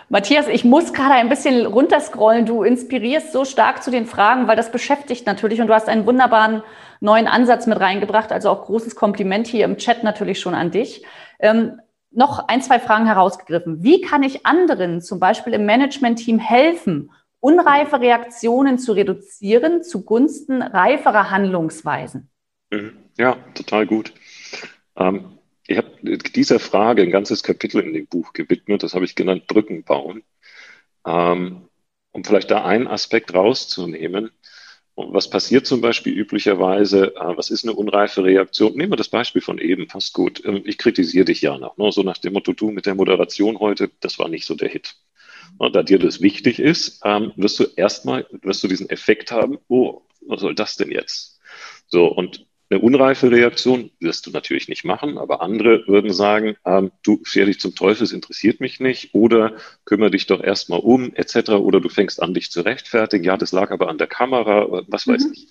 Matthias, 0.10 0.48
ich 0.48 0.66
muss 0.66 0.94
gerade 0.94 1.16
ein 1.16 1.30
bisschen 1.30 1.66
runterscrollen. 1.66 2.46
Du 2.46 2.64
inspirierst 2.64 3.32
so 3.32 3.46
stark 3.46 3.84
zu 3.84 3.92
den 3.92 4.06
Fragen, 4.06 4.48
weil 4.48 4.56
das 4.56 4.72
beschäftigt 4.72 5.26
natürlich 5.26 5.62
und 5.62 5.68
du 5.68 5.74
hast 5.74 5.88
einen 5.88 6.06
wunderbaren 6.06 6.64
neuen 7.00 7.28
Ansatz 7.28 7.68
mit 7.68 7.80
reingebracht. 7.80 8.32
Also 8.32 8.50
auch 8.50 8.66
großes 8.66 8.96
Kompliment 8.96 9.48
hier 9.48 9.66
im 9.66 9.78
Chat 9.78 10.04
natürlich 10.04 10.40
schon 10.40 10.54
an 10.54 10.72
dich. 10.72 11.06
Ähm, 11.40 11.80
noch 12.12 12.48
ein, 12.48 12.62
zwei 12.62 12.80
Fragen 12.80 13.06
herausgegriffen. 13.06 13.84
Wie 13.84 14.02
kann 14.02 14.24
ich 14.24 14.46
anderen, 14.46 15.02
zum 15.02 15.20
Beispiel 15.20 15.54
im 15.54 15.66
Management-Team, 15.66 16.40
helfen, 16.40 17.12
unreife 17.40 18.00
Reaktionen 18.02 18.78
zu 18.78 18.92
reduzieren 18.92 19.82
zugunsten 19.84 20.62
reiferer 20.62 21.32
Handlungsweisen? 21.32 22.30
Mhm. 22.70 22.98
Ja, 23.18 23.38
total 23.54 23.86
gut. 23.86 24.14
Ähm, 24.98 25.38
ich 25.72 25.78
habe 25.78 26.18
dieser 26.18 26.60
Frage 26.60 27.02
ein 27.02 27.12
ganzes 27.12 27.44
Kapitel 27.44 27.82
in 27.82 27.94
dem 27.94 28.08
Buch 28.08 28.34
gewidmet, 28.34 28.84
das 28.84 28.94
habe 28.94 29.06
ich 29.06 29.16
genannt 29.16 29.48
Brücken 29.48 29.84
bauen, 29.84 30.24
ähm, 31.06 31.70
um 32.12 32.24
vielleicht 32.24 32.52
da 32.52 32.66
einen 32.66 32.88
Aspekt 32.88 33.34
rauszunehmen. 33.34 34.32
Und 34.94 35.14
was 35.14 35.30
passiert 35.30 35.66
zum 35.66 35.82
Beispiel 35.82 36.14
üblicherweise? 36.14 37.16
Äh, 37.16 37.38
was 37.38 37.50
ist 37.50 37.64
eine 37.64 37.74
unreife 37.74 38.24
Reaktion? 38.24 38.76
Nehmen 38.76 38.92
wir 38.92 38.98
das 38.98 39.10
Beispiel 39.10 39.42
von 39.42 39.58
eben, 39.58 39.88
passt 39.88 40.14
gut. 40.14 40.44
Ähm, 40.46 40.62
ich 40.66 40.78
kritisiere 40.78 41.26
dich 41.26 41.42
ja 41.42 41.58
noch. 41.58 41.78
Ne? 41.78 41.92
So 41.92 42.04
nach 42.04 42.18
dem 42.18 42.34
Motto, 42.34 42.54
du 42.54 42.72
mit 42.72 42.86
der 42.86 42.96
Moderation 42.96 43.60
heute, 43.60 43.90
das 44.02 44.20
war 44.20 44.28
nicht 44.28 44.46
so 44.46 44.56
der 44.56 44.70
Hit. 44.70 44.98
Und 45.58 45.76
da 45.76 45.84
dir 45.84 46.00
das 46.00 46.22
wichtig 46.22 46.60
ist, 46.60 47.02
ähm, 47.06 47.32
wirst 47.36 47.60
du 47.60 47.66
erstmal, 47.76 48.28
wirst 48.42 48.64
du 48.64 48.68
diesen 48.68 48.90
Effekt 48.90 49.32
haben, 49.32 49.58
oh, 49.70 50.02
was 50.28 50.42
soll 50.42 50.56
das 50.56 50.76
denn 50.76 50.92
jetzt? 50.92 51.40
So, 51.88 52.08
und 52.08 52.46
eine 52.72 52.80
unreife 52.80 53.30
Reaktion 53.30 53.92
wirst 54.00 54.26
du 54.26 54.32
natürlich 54.32 54.70
nicht 54.70 54.86
machen, 54.86 55.18
aber 55.18 55.42
andere 55.42 55.86
würden 55.88 56.14
sagen, 56.14 56.56
ähm, 56.66 56.92
du 57.04 57.20
scher 57.24 57.46
dich 57.46 57.60
zum 57.60 57.76
Teufel, 57.76 58.04
es 58.04 58.14
interessiert 58.14 58.62
mich 58.62 58.80
nicht 58.80 59.14
oder 59.14 59.58
kümmere 59.84 60.12
dich 60.12 60.26
doch 60.26 60.42
erstmal 60.42 60.80
um 60.80 61.14
etc. 61.14 61.52
oder 61.52 61.82
du 61.82 61.90
fängst 61.90 62.22
an, 62.22 62.34
dich 62.34 62.50
zu 62.50 62.62
rechtfertigen. 62.62 63.26
Ja, 63.26 63.36
das 63.36 63.52
lag 63.52 63.72
aber 63.72 63.90
an 63.90 63.98
der 63.98 64.08
Kamera, 64.08 64.86
was 64.88 65.06
weiß 65.06 65.26
mhm. 65.26 65.34
ich. 65.34 65.48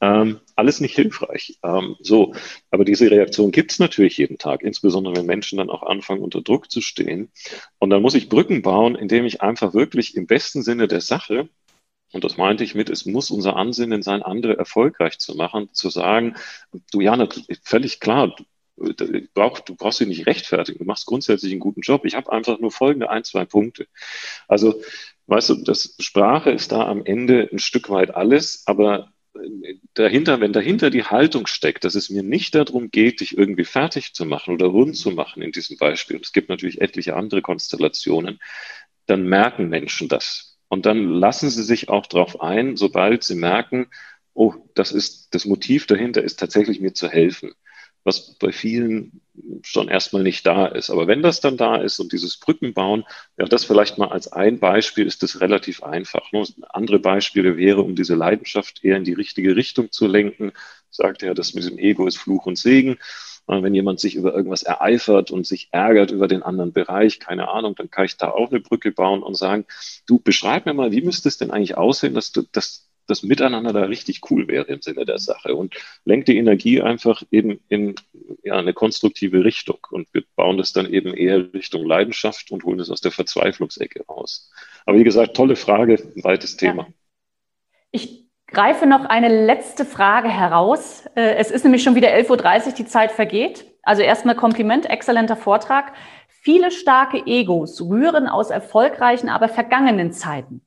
Ähm, 0.00 0.40
alles 0.56 0.80
nicht 0.80 0.96
hilfreich. 0.96 1.58
Ähm, 1.62 1.94
so, 2.00 2.34
aber 2.72 2.84
diese 2.84 3.10
Reaktion 3.12 3.52
gibt 3.52 3.70
es 3.70 3.78
natürlich 3.78 4.18
jeden 4.18 4.36
Tag, 4.36 4.62
insbesondere 4.62 5.14
wenn 5.16 5.26
Menschen 5.26 5.58
dann 5.58 5.70
auch 5.70 5.84
anfangen, 5.84 6.20
unter 6.20 6.42
Druck 6.42 6.68
zu 6.68 6.80
stehen. 6.80 7.30
Und 7.78 7.90
dann 7.90 8.02
muss 8.02 8.16
ich 8.16 8.28
Brücken 8.28 8.62
bauen, 8.62 8.96
indem 8.96 9.24
ich 9.24 9.40
einfach 9.40 9.72
wirklich 9.72 10.16
im 10.16 10.26
besten 10.26 10.62
Sinne 10.62 10.88
der 10.88 11.00
Sache 11.00 11.48
und 12.14 12.24
das 12.24 12.36
meinte 12.36 12.62
ich 12.62 12.74
mit, 12.74 12.90
es 12.90 13.06
muss 13.06 13.30
unser 13.30 13.56
Ansinnen 13.56 14.02
sein, 14.02 14.22
andere 14.22 14.56
erfolgreich 14.56 15.18
zu 15.18 15.34
machen, 15.34 15.68
zu 15.72 15.90
sagen, 15.90 16.36
du 16.92 17.00
Jana, 17.00 17.28
völlig 17.62 17.98
klar, 17.98 18.34
du, 18.76 19.26
brauch, 19.34 19.58
du 19.58 19.74
brauchst 19.74 20.00
dich 20.00 20.08
nicht 20.08 20.26
rechtfertigen, 20.26 20.78
du 20.78 20.84
machst 20.84 21.06
grundsätzlich 21.06 21.50
einen 21.50 21.60
guten 21.60 21.80
Job. 21.80 22.04
Ich 22.04 22.14
habe 22.14 22.32
einfach 22.32 22.60
nur 22.60 22.70
folgende 22.70 23.10
ein, 23.10 23.24
zwei 23.24 23.44
Punkte. 23.44 23.88
Also, 24.46 24.80
weißt 25.26 25.50
du, 25.50 25.54
das 25.64 25.96
Sprache 25.98 26.50
ist 26.50 26.70
da 26.72 26.86
am 26.86 27.04
Ende 27.04 27.48
ein 27.52 27.58
Stück 27.58 27.90
weit 27.90 28.14
alles, 28.14 28.62
aber 28.66 29.12
dahinter, 29.94 30.40
wenn 30.40 30.52
dahinter 30.52 30.90
die 30.90 31.04
Haltung 31.04 31.46
steckt, 31.48 31.84
dass 31.84 31.96
es 31.96 32.10
mir 32.10 32.22
nicht 32.22 32.54
darum 32.54 32.90
geht, 32.92 33.20
dich 33.20 33.36
irgendwie 33.36 33.64
fertig 33.64 34.14
zu 34.14 34.24
machen 34.24 34.54
oder 34.54 34.66
rund 34.66 34.96
zu 34.96 35.10
machen 35.10 35.42
in 35.42 35.50
diesem 35.50 35.76
Beispiel, 35.76 36.20
es 36.22 36.32
gibt 36.32 36.48
natürlich 36.48 36.80
etliche 36.80 37.16
andere 37.16 37.42
Konstellationen, 37.42 38.38
dann 39.06 39.26
merken 39.26 39.68
Menschen 39.68 40.08
das. 40.08 40.53
Und 40.74 40.86
dann 40.86 41.08
lassen 41.08 41.50
sie 41.50 41.62
sich 41.62 41.88
auch 41.88 42.04
darauf 42.06 42.40
ein, 42.40 42.76
sobald 42.76 43.22
sie 43.22 43.36
merken, 43.36 43.86
oh, 44.32 44.54
das 44.74 44.90
ist, 44.90 45.32
das 45.32 45.44
Motiv 45.44 45.86
dahinter 45.86 46.20
ist 46.24 46.40
tatsächlich 46.40 46.80
mir 46.80 46.92
zu 46.92 47.08
helfen. 47.08 47.52
Was 48.02 48.34
bei 48.40 48.50
vielen 48.50 49.20
schon 49.62 49.86
erstmal 49.86 50.24
nicht 50.24 50.44
da 50.44 50.66
ist. 50.66 50.90
Aber 50.90 51.06
wenn 51.06 51.22
das 51.22 51.40
dann 51.40 51.56
da 51.56 51.76
ist 51.76 52.00
und 52.00 52.10
dieses 52.10 52.40
Brückenbauen, 52.40 53.04
ja, 53.38 53.44
das 53.44 53.64
vielleicht 53.64 53.98
mal 53.98 54.08
als 54.08 54.32
ein 54.32 54.58
Beispiel 54.58 55.06
ist 55.06 55.22
das 55.22 55.40
relativ 55.40 55.84
einfach. 55.84 56.32
Ne? 56.32 56.44
Andere 56.70 56.98
Beispiele 56.98 57.56
wäre, 57.56 57.82
um 57.82 57.94
diese 57.94 58.16
Leidenschaft 58.16 58.82
eher 58.82 58.96
in 58.96 59.04
die 59.04 59.12
richtige 59.12 59.54
Richtung 59.54 59.92
zu 59.92 60.08
lenken, 60.08 60.50
sagt 60.90 61.22
er, 61.22 61.34
das 61.34 61.54
mit 61.54 61.64
dem 61.64 61.78
Ego 61.78 62.08
ist 62.08 62.18
Fluch 62.18 62.46
und 62.46 62.58
Segen. 62.58 62.98
Wenn 63.46 63.74
jemand 63.74 64.00
sich 64.00 64.14
über 64.14 64.34
irgendwas 64.34 64.62
ereifert 64.62 65.30
und 65.30 65.46
sich 65.46 65.68
ärgert 65.70 66.10
über 66.10 66.28
den 66.28 66.42
anderen 66.42 66.72
Bereich, 66.72 67.20
keine 67.20 67.48
Ahnung, 67.48 67.74
dann 67.74 67.90
kann 67.90 68.06
ich 68.06 68.16
da 68.16 68.30
auch 68.30 68.50
eine 68.50 68.60
Brücke 68.60 68.90
bauen 68.90 69.22
und 69.22 69.36
sagen, 69.36 69.66
du 70.06 70.18
beschreib 70.18 70.64
mir 70.64 70.74
mal, 70.74 70.92
wie 70.92 71.02
müsste 71.02 71.28
es 71.28 71.36
denn 71.36 71.50
eigentlich 71.50 71.76
aussehen, 71.76 72.14
dass 72.14 72.32
du, 72.32 72.42
dass 72.52 72.88
das 73.06 73.22
Miteinander 73.22 73.72
da 73.72 73.82
richtig 73.82 74.30
cool 74.30 74.48
wäre 74.48 74.64
im 74.66 74.80
Sinne 74.80 75.04
der 75.04 75.18
Sache 75.18 75.54
und 75.54 75.74
lenkt 76.04 76.28
die 76.28 76.38
Energie 76.38 76.80
einfach 76.80 77.22
eben 77.30 77.60
in 77.68 77.96
ja, 78.42 78.54
eine 78.54 78.72
konstruktive 78.72 79.44
Richtung 79.44 79.78
und 79.90 80.08
wir 80.12 80.24
bauen 80.36 80.56
das 80.56 80.72
dann 80.72 80.90
eben 80.90 81.14
eher 81.14 81.52
Richtung 81.52 81.84
Leidenschaft 81.84 82.50
und 82.50 82.64
holen 82.64 82.80
es 82.80 82.90
aus 82.90 83.00
der 83.00 83.12
Verzweiflungsecke 83.12 84.04
raus. 84.06 84.50
Aber 84.86 84.98
wie 84.98 85.04
gesagt, 85.04 85.36
tolle 85.36 85.56
Frage, 85.56 85.94
ein 85.94 86.24
weites 86.24 86.56
Thema. 86.56 86.84
Ja. 86.84 86.94
Ich 87.92 88.23
greife 88.54 88.86
noch 88.86 89.04
eine 89.04 89.28
letzte 89.28 89.84
Frage 89.84 90.28
heraus. 90.28 91.04
Äh, 91.14 91.34
es 91.34 91.50
ist 91.50 91.64
nämlich 91.64 91.82
schon 91.82 91.94
wieder 91.94 92.08
11.30 92.08 92.66
Uhr, 92.66 92.72
die 92.72 92.86
Zeit 92.86 93.12
vergeht. 93.12 93.66
Also 93.82 94.02
erstmal 94.02 94.34
Kompliment, 94.36 94.88
exzellenter 94.88 95.36
Vortrag. 95.36 95.92
Viele 96.28 96.70
starke 96.70 97.18
Egos 97.26 97.80
rühren 97.82 98.26
aus 98.28 98.50
erfolgreichen, 98.50 99.28
aber 99.28 99.48
vergangenen 99.48 100.12
Zeiten. 100.12 100.64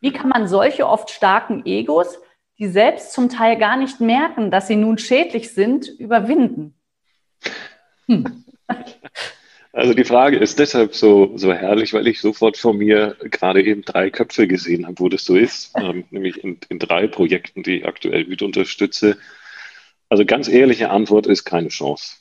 Wie 0.00 0.12
kann 0.12 0.28
man 0.28 0.48
solche 0.48 0.86
oft 0.86 1.10
starken 1.10 1.64
Egos, 1.66 2.18
die 2.58 2.68
selbst 2.68 3.12
zum 3.12 3.28
Teil 3.28 3.56
gar 3.56 3.76
nicht 3.76 4.00
merken, 4.00 4.50
dass 4.50 4.66
sie 4.66 4.76
nun 4.76 4.98
schädlich 4.98 5.52
sind, 5.52 5.88
überwinden? 5.88 6.78
Hm. 8.06 8.44
Also 9.74 9.92
die 9.92 10.04
Frage 10.04 10.36
ist 10.36 10.60
deshalb 10.60 10.94
so, 10.94 11.36
so 11.36 11.52
herrlich, 11.52 11.92
weil 11.94 12.06
ich 12.06 12.20
sofort 12.20 12.56
vor 12.56 12.74
mir 12.74 13.16
gerade 13.22 13.60
eben 13.60 13.82
drei 13.82 14.08
Köpfe 14.08 14.46
gesehen 14.46 14.86
habe, 14.86 15.00
wo 15.00 15.08
das 15.08 15.24
so 15.24 15.34
ist, 15.34 15.72
ähm, 15.76 16.04
nämlich 16.10 16.44
in, 16.44 16.58
in 16.68 16.78
drei 16.78 17.08
Projekten, 17.08 17.64
die 17.64 17.78
ich 17.78 17.86
aktuell 17.86 18.24
mit 18.24 18.40
unterstütze. 18.42 19.18
Also 20.08 20.24
ganz 20.24 20.46
ehrliche 20.46 20.90
Antwort 20.90 21.26
ist 21.26 21.44
keine 21.44 21.70
Chance. 21.70 22.18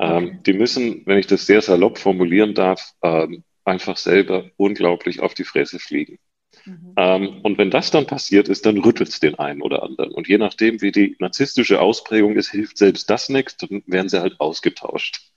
Ähm, 0.00 0.40
die 0.44 0.52
müssen, 0.52 1.02
wenn 1.06 1.18
ich 1.18 1.28
das 1.28 1.46
sehr 1.46 1.62
salopp 1.62 1.98
formulieren 1.98 2.54
darf, 2.54 2.92
ähm, 3.02 3.44
einfach 3.64 3.96
selber 3.96 4.50
unglaublich 4.56 5.20
auf 5.20 5.34
die 5.34 5.44
Fresse 5.44 5.78
fliegen. 5.78 6.18
Mhm. 6.64 6.94
Ähm, 6.96 7.40
und 7.44 7.56
wenn 7.56 7.70
das 7.70 7.92
dann 7.92 8.08
passiert 8.08 8.48
ist, 8.48 8.66
dann 8.66 8.78
rüttelt 8.78 9.10
es 9.10 9.20
den 9.20 9.36
einen 9.36 9.62
oder 9.62 9.84
anderen. 9.84 10.10
Und 10.10 10.26
je 10.26 10.38
nachdem, 10.38 10.82
wie 10.82 10.90
die 10.90 11.14
narzisstische 11.20 11.80
Ausprägung 11.80 12.34
ist, 12.34 12.50
hilft 12.50 12.78
selbst 12.78 13.08
das 13.10 13.28
nichts, 13.28 13.56
dann 13.58 13.84
werden 13.86 14.08
sie 14.08 14.20
halt 14.20 14.40
ausgetauscht. 14.40 15.30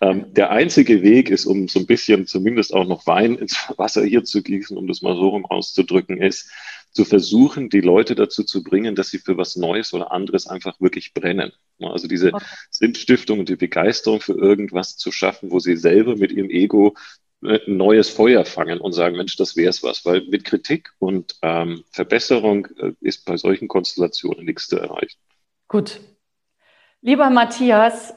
Ähm, 0.00 0.32
der 0.32 0.50
einzige 0.50 1.02
Weg 1.02 1.30
ist, 1.30 1.44
um 1.44 1.68
so 1.68 1.78
ein 1.78 1.86
bisschen 1.86 2.26
zumindest 2.26 2.72
auch 2.72 2.86
noch 2.86 3.06
Wein 3.06 3.36
ins 3.36 3.56
Wasser 3.76 4.02
hier 4.04 4.24
zu 4.24 4.42
gießen, 4.42 4.76
um 4.76 4.86
das 4.86 5.02
mal 5.02 5.14
so 5.14 5.28
rum 5.28 5.44
auszudrücken, 5.44 6.20
ist, 6.20 6.50
zu 6.92 7.04
versuchen, 7.04 7.68
die 7.68 7.80
Leute 7.80 8.14
dazu 8.14 8.42
zu 8.42 8.62
bringen, 8.62 8.94
dass 8.94 9.10
sie 9.10 9.18
für 9.18 9.36
was 9.36 9.56
Neues 9.56 9.92
oder 9.92 10.10
anderes 10.10 10.46
einfach 10.46 10.80
wirklich 10.80 11.14
brennen. 11.14 11.52
Also 11.78 12.08
diese 12.08 12.34
okay. 12.34 12.44
Sinnstiftung 12.70 13.40
und 13.40 13.48
die 13.48 13.56
Begeisterung 13.56 14.20
für 14.20 14.34
irgendwas 14.34 14.96
zu 14.96 15.12
schaffen, 15.12 15.50
wo 15.50 15.60
sie 15.60 15.76
selber 15.76 16.16
mit 16.16 16.32
ihrem 16.32 16.50
Ego 16.50 16.94
äh, 17.42 17.58
ein 17.66 17.76
neues 17.76 18.10
Feuer 18.10 18.44
fangen 18.44 18.80
und 18.80 18.92
sagen, 18.92 19.16
Mensch, 19.16 19.36
das 19.36 19.56
wäre 19.56 19.70
es 19.70 19.82
was. 19.82 20.04
Weil 20.04 20.22
mit 20.22 20.44
Kritik 20.44 20.92
und 20.98 21.36
ähm, 21.42 21.84
Verbesserung 21.90 22.66
äh, 22.78 22.92
ist 23.00 23.24
bei 23.24 23.36
solchen 23.36 23.68
Konstellationen 23.68 24.44
nichts 24.44 24.66
zu 24.66 24.78
erreichen. 24.78 25.18
Gut. 25.68 26.00
Lieber 27.02 27.30
Matthias, 27.30 28.14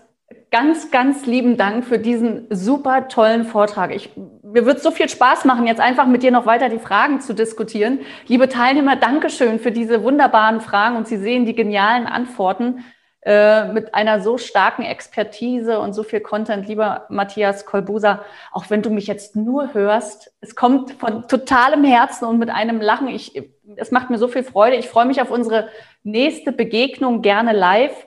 ganz, 0.54 0.92
ganz 0.92 1.26
lieben 1.26 1.58
Dank 1.58 1.84
für 1.84 1.98
diesen 1.98 2.46
super 2.52 3.08
tollen 3.08 3.44
Vortrag. 3.44 3.94
Ich, 3.94 4.12
mir 4.44 4.68
wird 4.68 4.84
so 4.84 4.92
viel 4.92 5.10
Spaß 5.10 5.46
machen, 5.46 5.66
jetzt 5.66 5.82
einfach 5.82 6.06
mit 6.06 6.22
dir 6.22 6.30
noch 6.30 6.46
weiter 6.46 6.70
die 6.70 6.78
Fragen 6.78 7.22
zu 7.22 7.34
diskutieren. 7.34 8.02
Liebe 8.28 8.48
Teilnehmer, 8.48 8.96
Dankeschön 8.96 9.60
für 9.60 9.72
diese 9.72 10.04
wunderbaren 10.04 10.62
Fragen 10.62 10.96
und 10.96 11.08
Sie 11.08 11.18
sehen 11.18 11.48
die 11.48 11.56
genialen 11.56 12.06
Antworten 12.06 12.86
äh, 13.24 13.66
mit 13.70 13.96
einer 13.96 14.22
so 14.22 14.38
starken 14.38 14.84
Expertise 14.84 15.80
und 15.80 15.94
so 15.94 16.04
viel 16.04 16.20
Content. 16.20 16.68
Lieber 16.68 17.08
Matthias 17.10 17.66
Kolbusa, 17.66 18.24
auch 18.52 18.70
wenn 18.70 18.84
du 18.84 18.92
mich 18.92 19.08
jetzt 19.08 19.36
nur 19.36 19.74
hörst, 19.74 20.36
es 20.40 20.56
kommt 20.56 20.92
von 20.92 21.28
totalem 21.28 21.84
Herzen 21.84 22.26
und 22.26 22.38
mit 22.38 22.52
einem 22.52 22.80
Lachen. 22.80 23.08
Ich, 23.08 23.42
es 23.76 23.90
macht 23.90 24.12
mir 24.12 24.20
so 24.20 24.28
viel 24.28 24.44
Freude. 24.44 24.76
Ich 24.76 24.88
freue 24.88 25.08
mich 25.08 25.20
auf 25.20 25.32
unsere 25.32 25.70
nächste 26.04 26.52
Begegnung 26.52 27.24
gerne 27.24 27.54
live. 27.54 28.06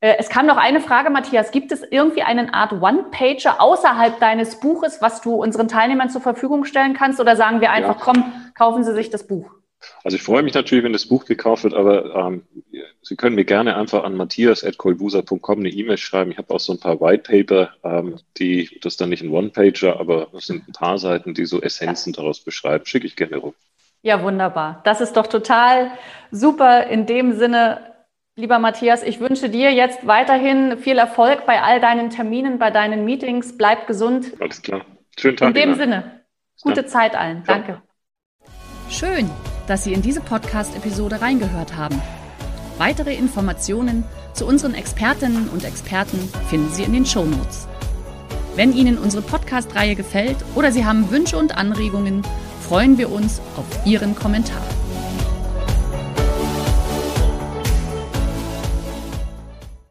Äh, 0.00 0.16
es 0.18 0.28
kam 0.28 0.46
noch 0.46 0.56
eine 0.56 0.80
Frage, 0.80 1.10
Matthias. 1.10 1.50
Gibt 1.50 1.72
es 1.72 1.82
irgendwie 1.82 2.22
eine 2.22 2.52
Art 2.54 2.72
One-Pager 2.72 3.60
außerhalb 3.60 4.18
deines 4.18 4.58
Buches, 4.60 5.02
was 5.02 5.20
du 5.20 5.34
unseren 5.34 5.68
Teilnehmern 5.68 6.10
zur 6.10 6.20
Verfügung 6.22 6.64
stellen 6.64 6.94
kannst? 6.94 7.20
Oder 7.20 7.36
sagen 7.36 7.60
wir 7.60 7.70
einfach, 7.70 7.98
ja. 7.98 8.04
komm, 8.04 8.32
kaufen 8.54 8.84
Sie 8.84 8.94
sich 8.94 9.10
das 9.10 9.26
Buch? 9.26 9.50
Also 10.04 10.16
ich 10.16 10.22
freue 10.22 10.42
mich 10.42 10.52
natürlich, 10.52 10.84
wenn 10.84 10.92
das 10.92 11.06
Buch 11.06 11.24
gekauft 11.24 11.64
wird, 11.64 11.74
aber 11.74 12.14
ähm, 12.14 12.42
Sie 13.02 13.16
können 13.16 13.34
mir 13.34 13.46
gerne 13.46 13.76
einfach 13.76 14.04
an 14.04 14.14
matthias.kolbusa.com 14.14 15.58
eine 15.58 15.70
E-Mail 15.70 15.96
schreiben. 15.96 16.30
Ich 16.30 16.38
habe 16.38 16.52
auch 16.52 16.60
so 16.60 16.72
ein 16.74 16.80
paar 16.80 17.00
White 17.00 17.22
Paper, 17.30 17.70
ähm, 17.82 18.18
die, 18.36 18.78
das 18.82 18.94
ist 18.94 19.00
dann 19.00 19.08
nicht 19.08 19.22
ein 19.22 19.30
One-Pager, 19.30 19.98
aber 19.98 20.28
es 20.34 20.46
sind 20.46 20.68
ein 20.68 20.72
paar 20.72 20.98
Seiten, 20.98 21.32
die 21.32 21.46
so 21.46 21.62
Essenzen 21.62 22.12
daraus 22.12 22.40
beschreiben. 22.40 22.84
Schicke 22.84 23.06
ich 23.06 23.16
gerne 23.16 23.38
rum. 23.38 23.54
Ja, 24.02 24.22
wunderbar. 24.22 24.80
Das 24.84 25.00
ist 25.00 25.16
doch 25.16 25.26
total 25.26 25.92
super. 26.30 26.86
In 26.86 27.06
dem 27.06 27.38
Sinne, 27.38 27.89
lieber 28.36 28.58
Matthias, 28.58 29.02
ich 29.02 29.20
wünsche 29.20 29.48
dir 29.48 29.72
jetzt 29.72 30.06
weiterhin 30.06 30.78
viel 30.78 30.98
Erfolg 30.98 31.46
bei 31.46 31.62
all 31.62 31.80
deinen 31.80 32.10
Terminen, 32.10 32.58
bei 32.58 32.70
deinen 32.70 33.04
Meetings. 33.04 33.56
Bleib 33.56 33.86
gesund. 33.86 34.32
Alles 34.40 34.62
klar. 34.62 34.84
Schönen 35.18 35.36
Tag. 35.36 35.48
In 35.48 35.54
dem 35.54 35.68
Ihnen. 35.70 35.78
Sinne, 35.78 36.24
gute 36.62 36.86
Zeit 36.86 37.14
allen. 37.14 37.44
Ja. 37.46 37.54
Danke. 37.54 37.82
Schön, 38.88 39.30
dass 39.68 39.84
Sie 39.84 39.92
in 39.92 40.02
diese 40.02 40.20
Podcast-Episode 40.20 41.20
reingehört 41.20 41.76
haben. 41.76 42.00
Weitere 42.78 43.14
Informationen 43.14 44.04
zu 44.32 44.46
unseren 44.46 44.74
Expertinnen 44.74 45.48
und 45.48 45.64
Experten 45.64 46.18
finden 46.48 46.70
Sie 46.70 46.82
in 46.82 46.92
den 46.92 47.06
Show 47.06 47.24
Notes. 47.24 47.68
Wenn 48.56 48.72
Ihnen 48.72 48.98
unsere 48.98 49.22
Podcast-Reihe 49.22 49.94
gefällt 49.94 50.38
oder 50.54 50.72
Sie 50.72 50.84
haben 50.84 51.10
Wünsche 51.10 51.36
und 51.36 51.56
Anregungen, 51.56 52.22
freuen 52.66 52.98
wir 52.98 53.12
uns 53.12 53.40
auf 53.56 53.86
Ihren 53.86 54.14
Kommentar. 54.16 54.62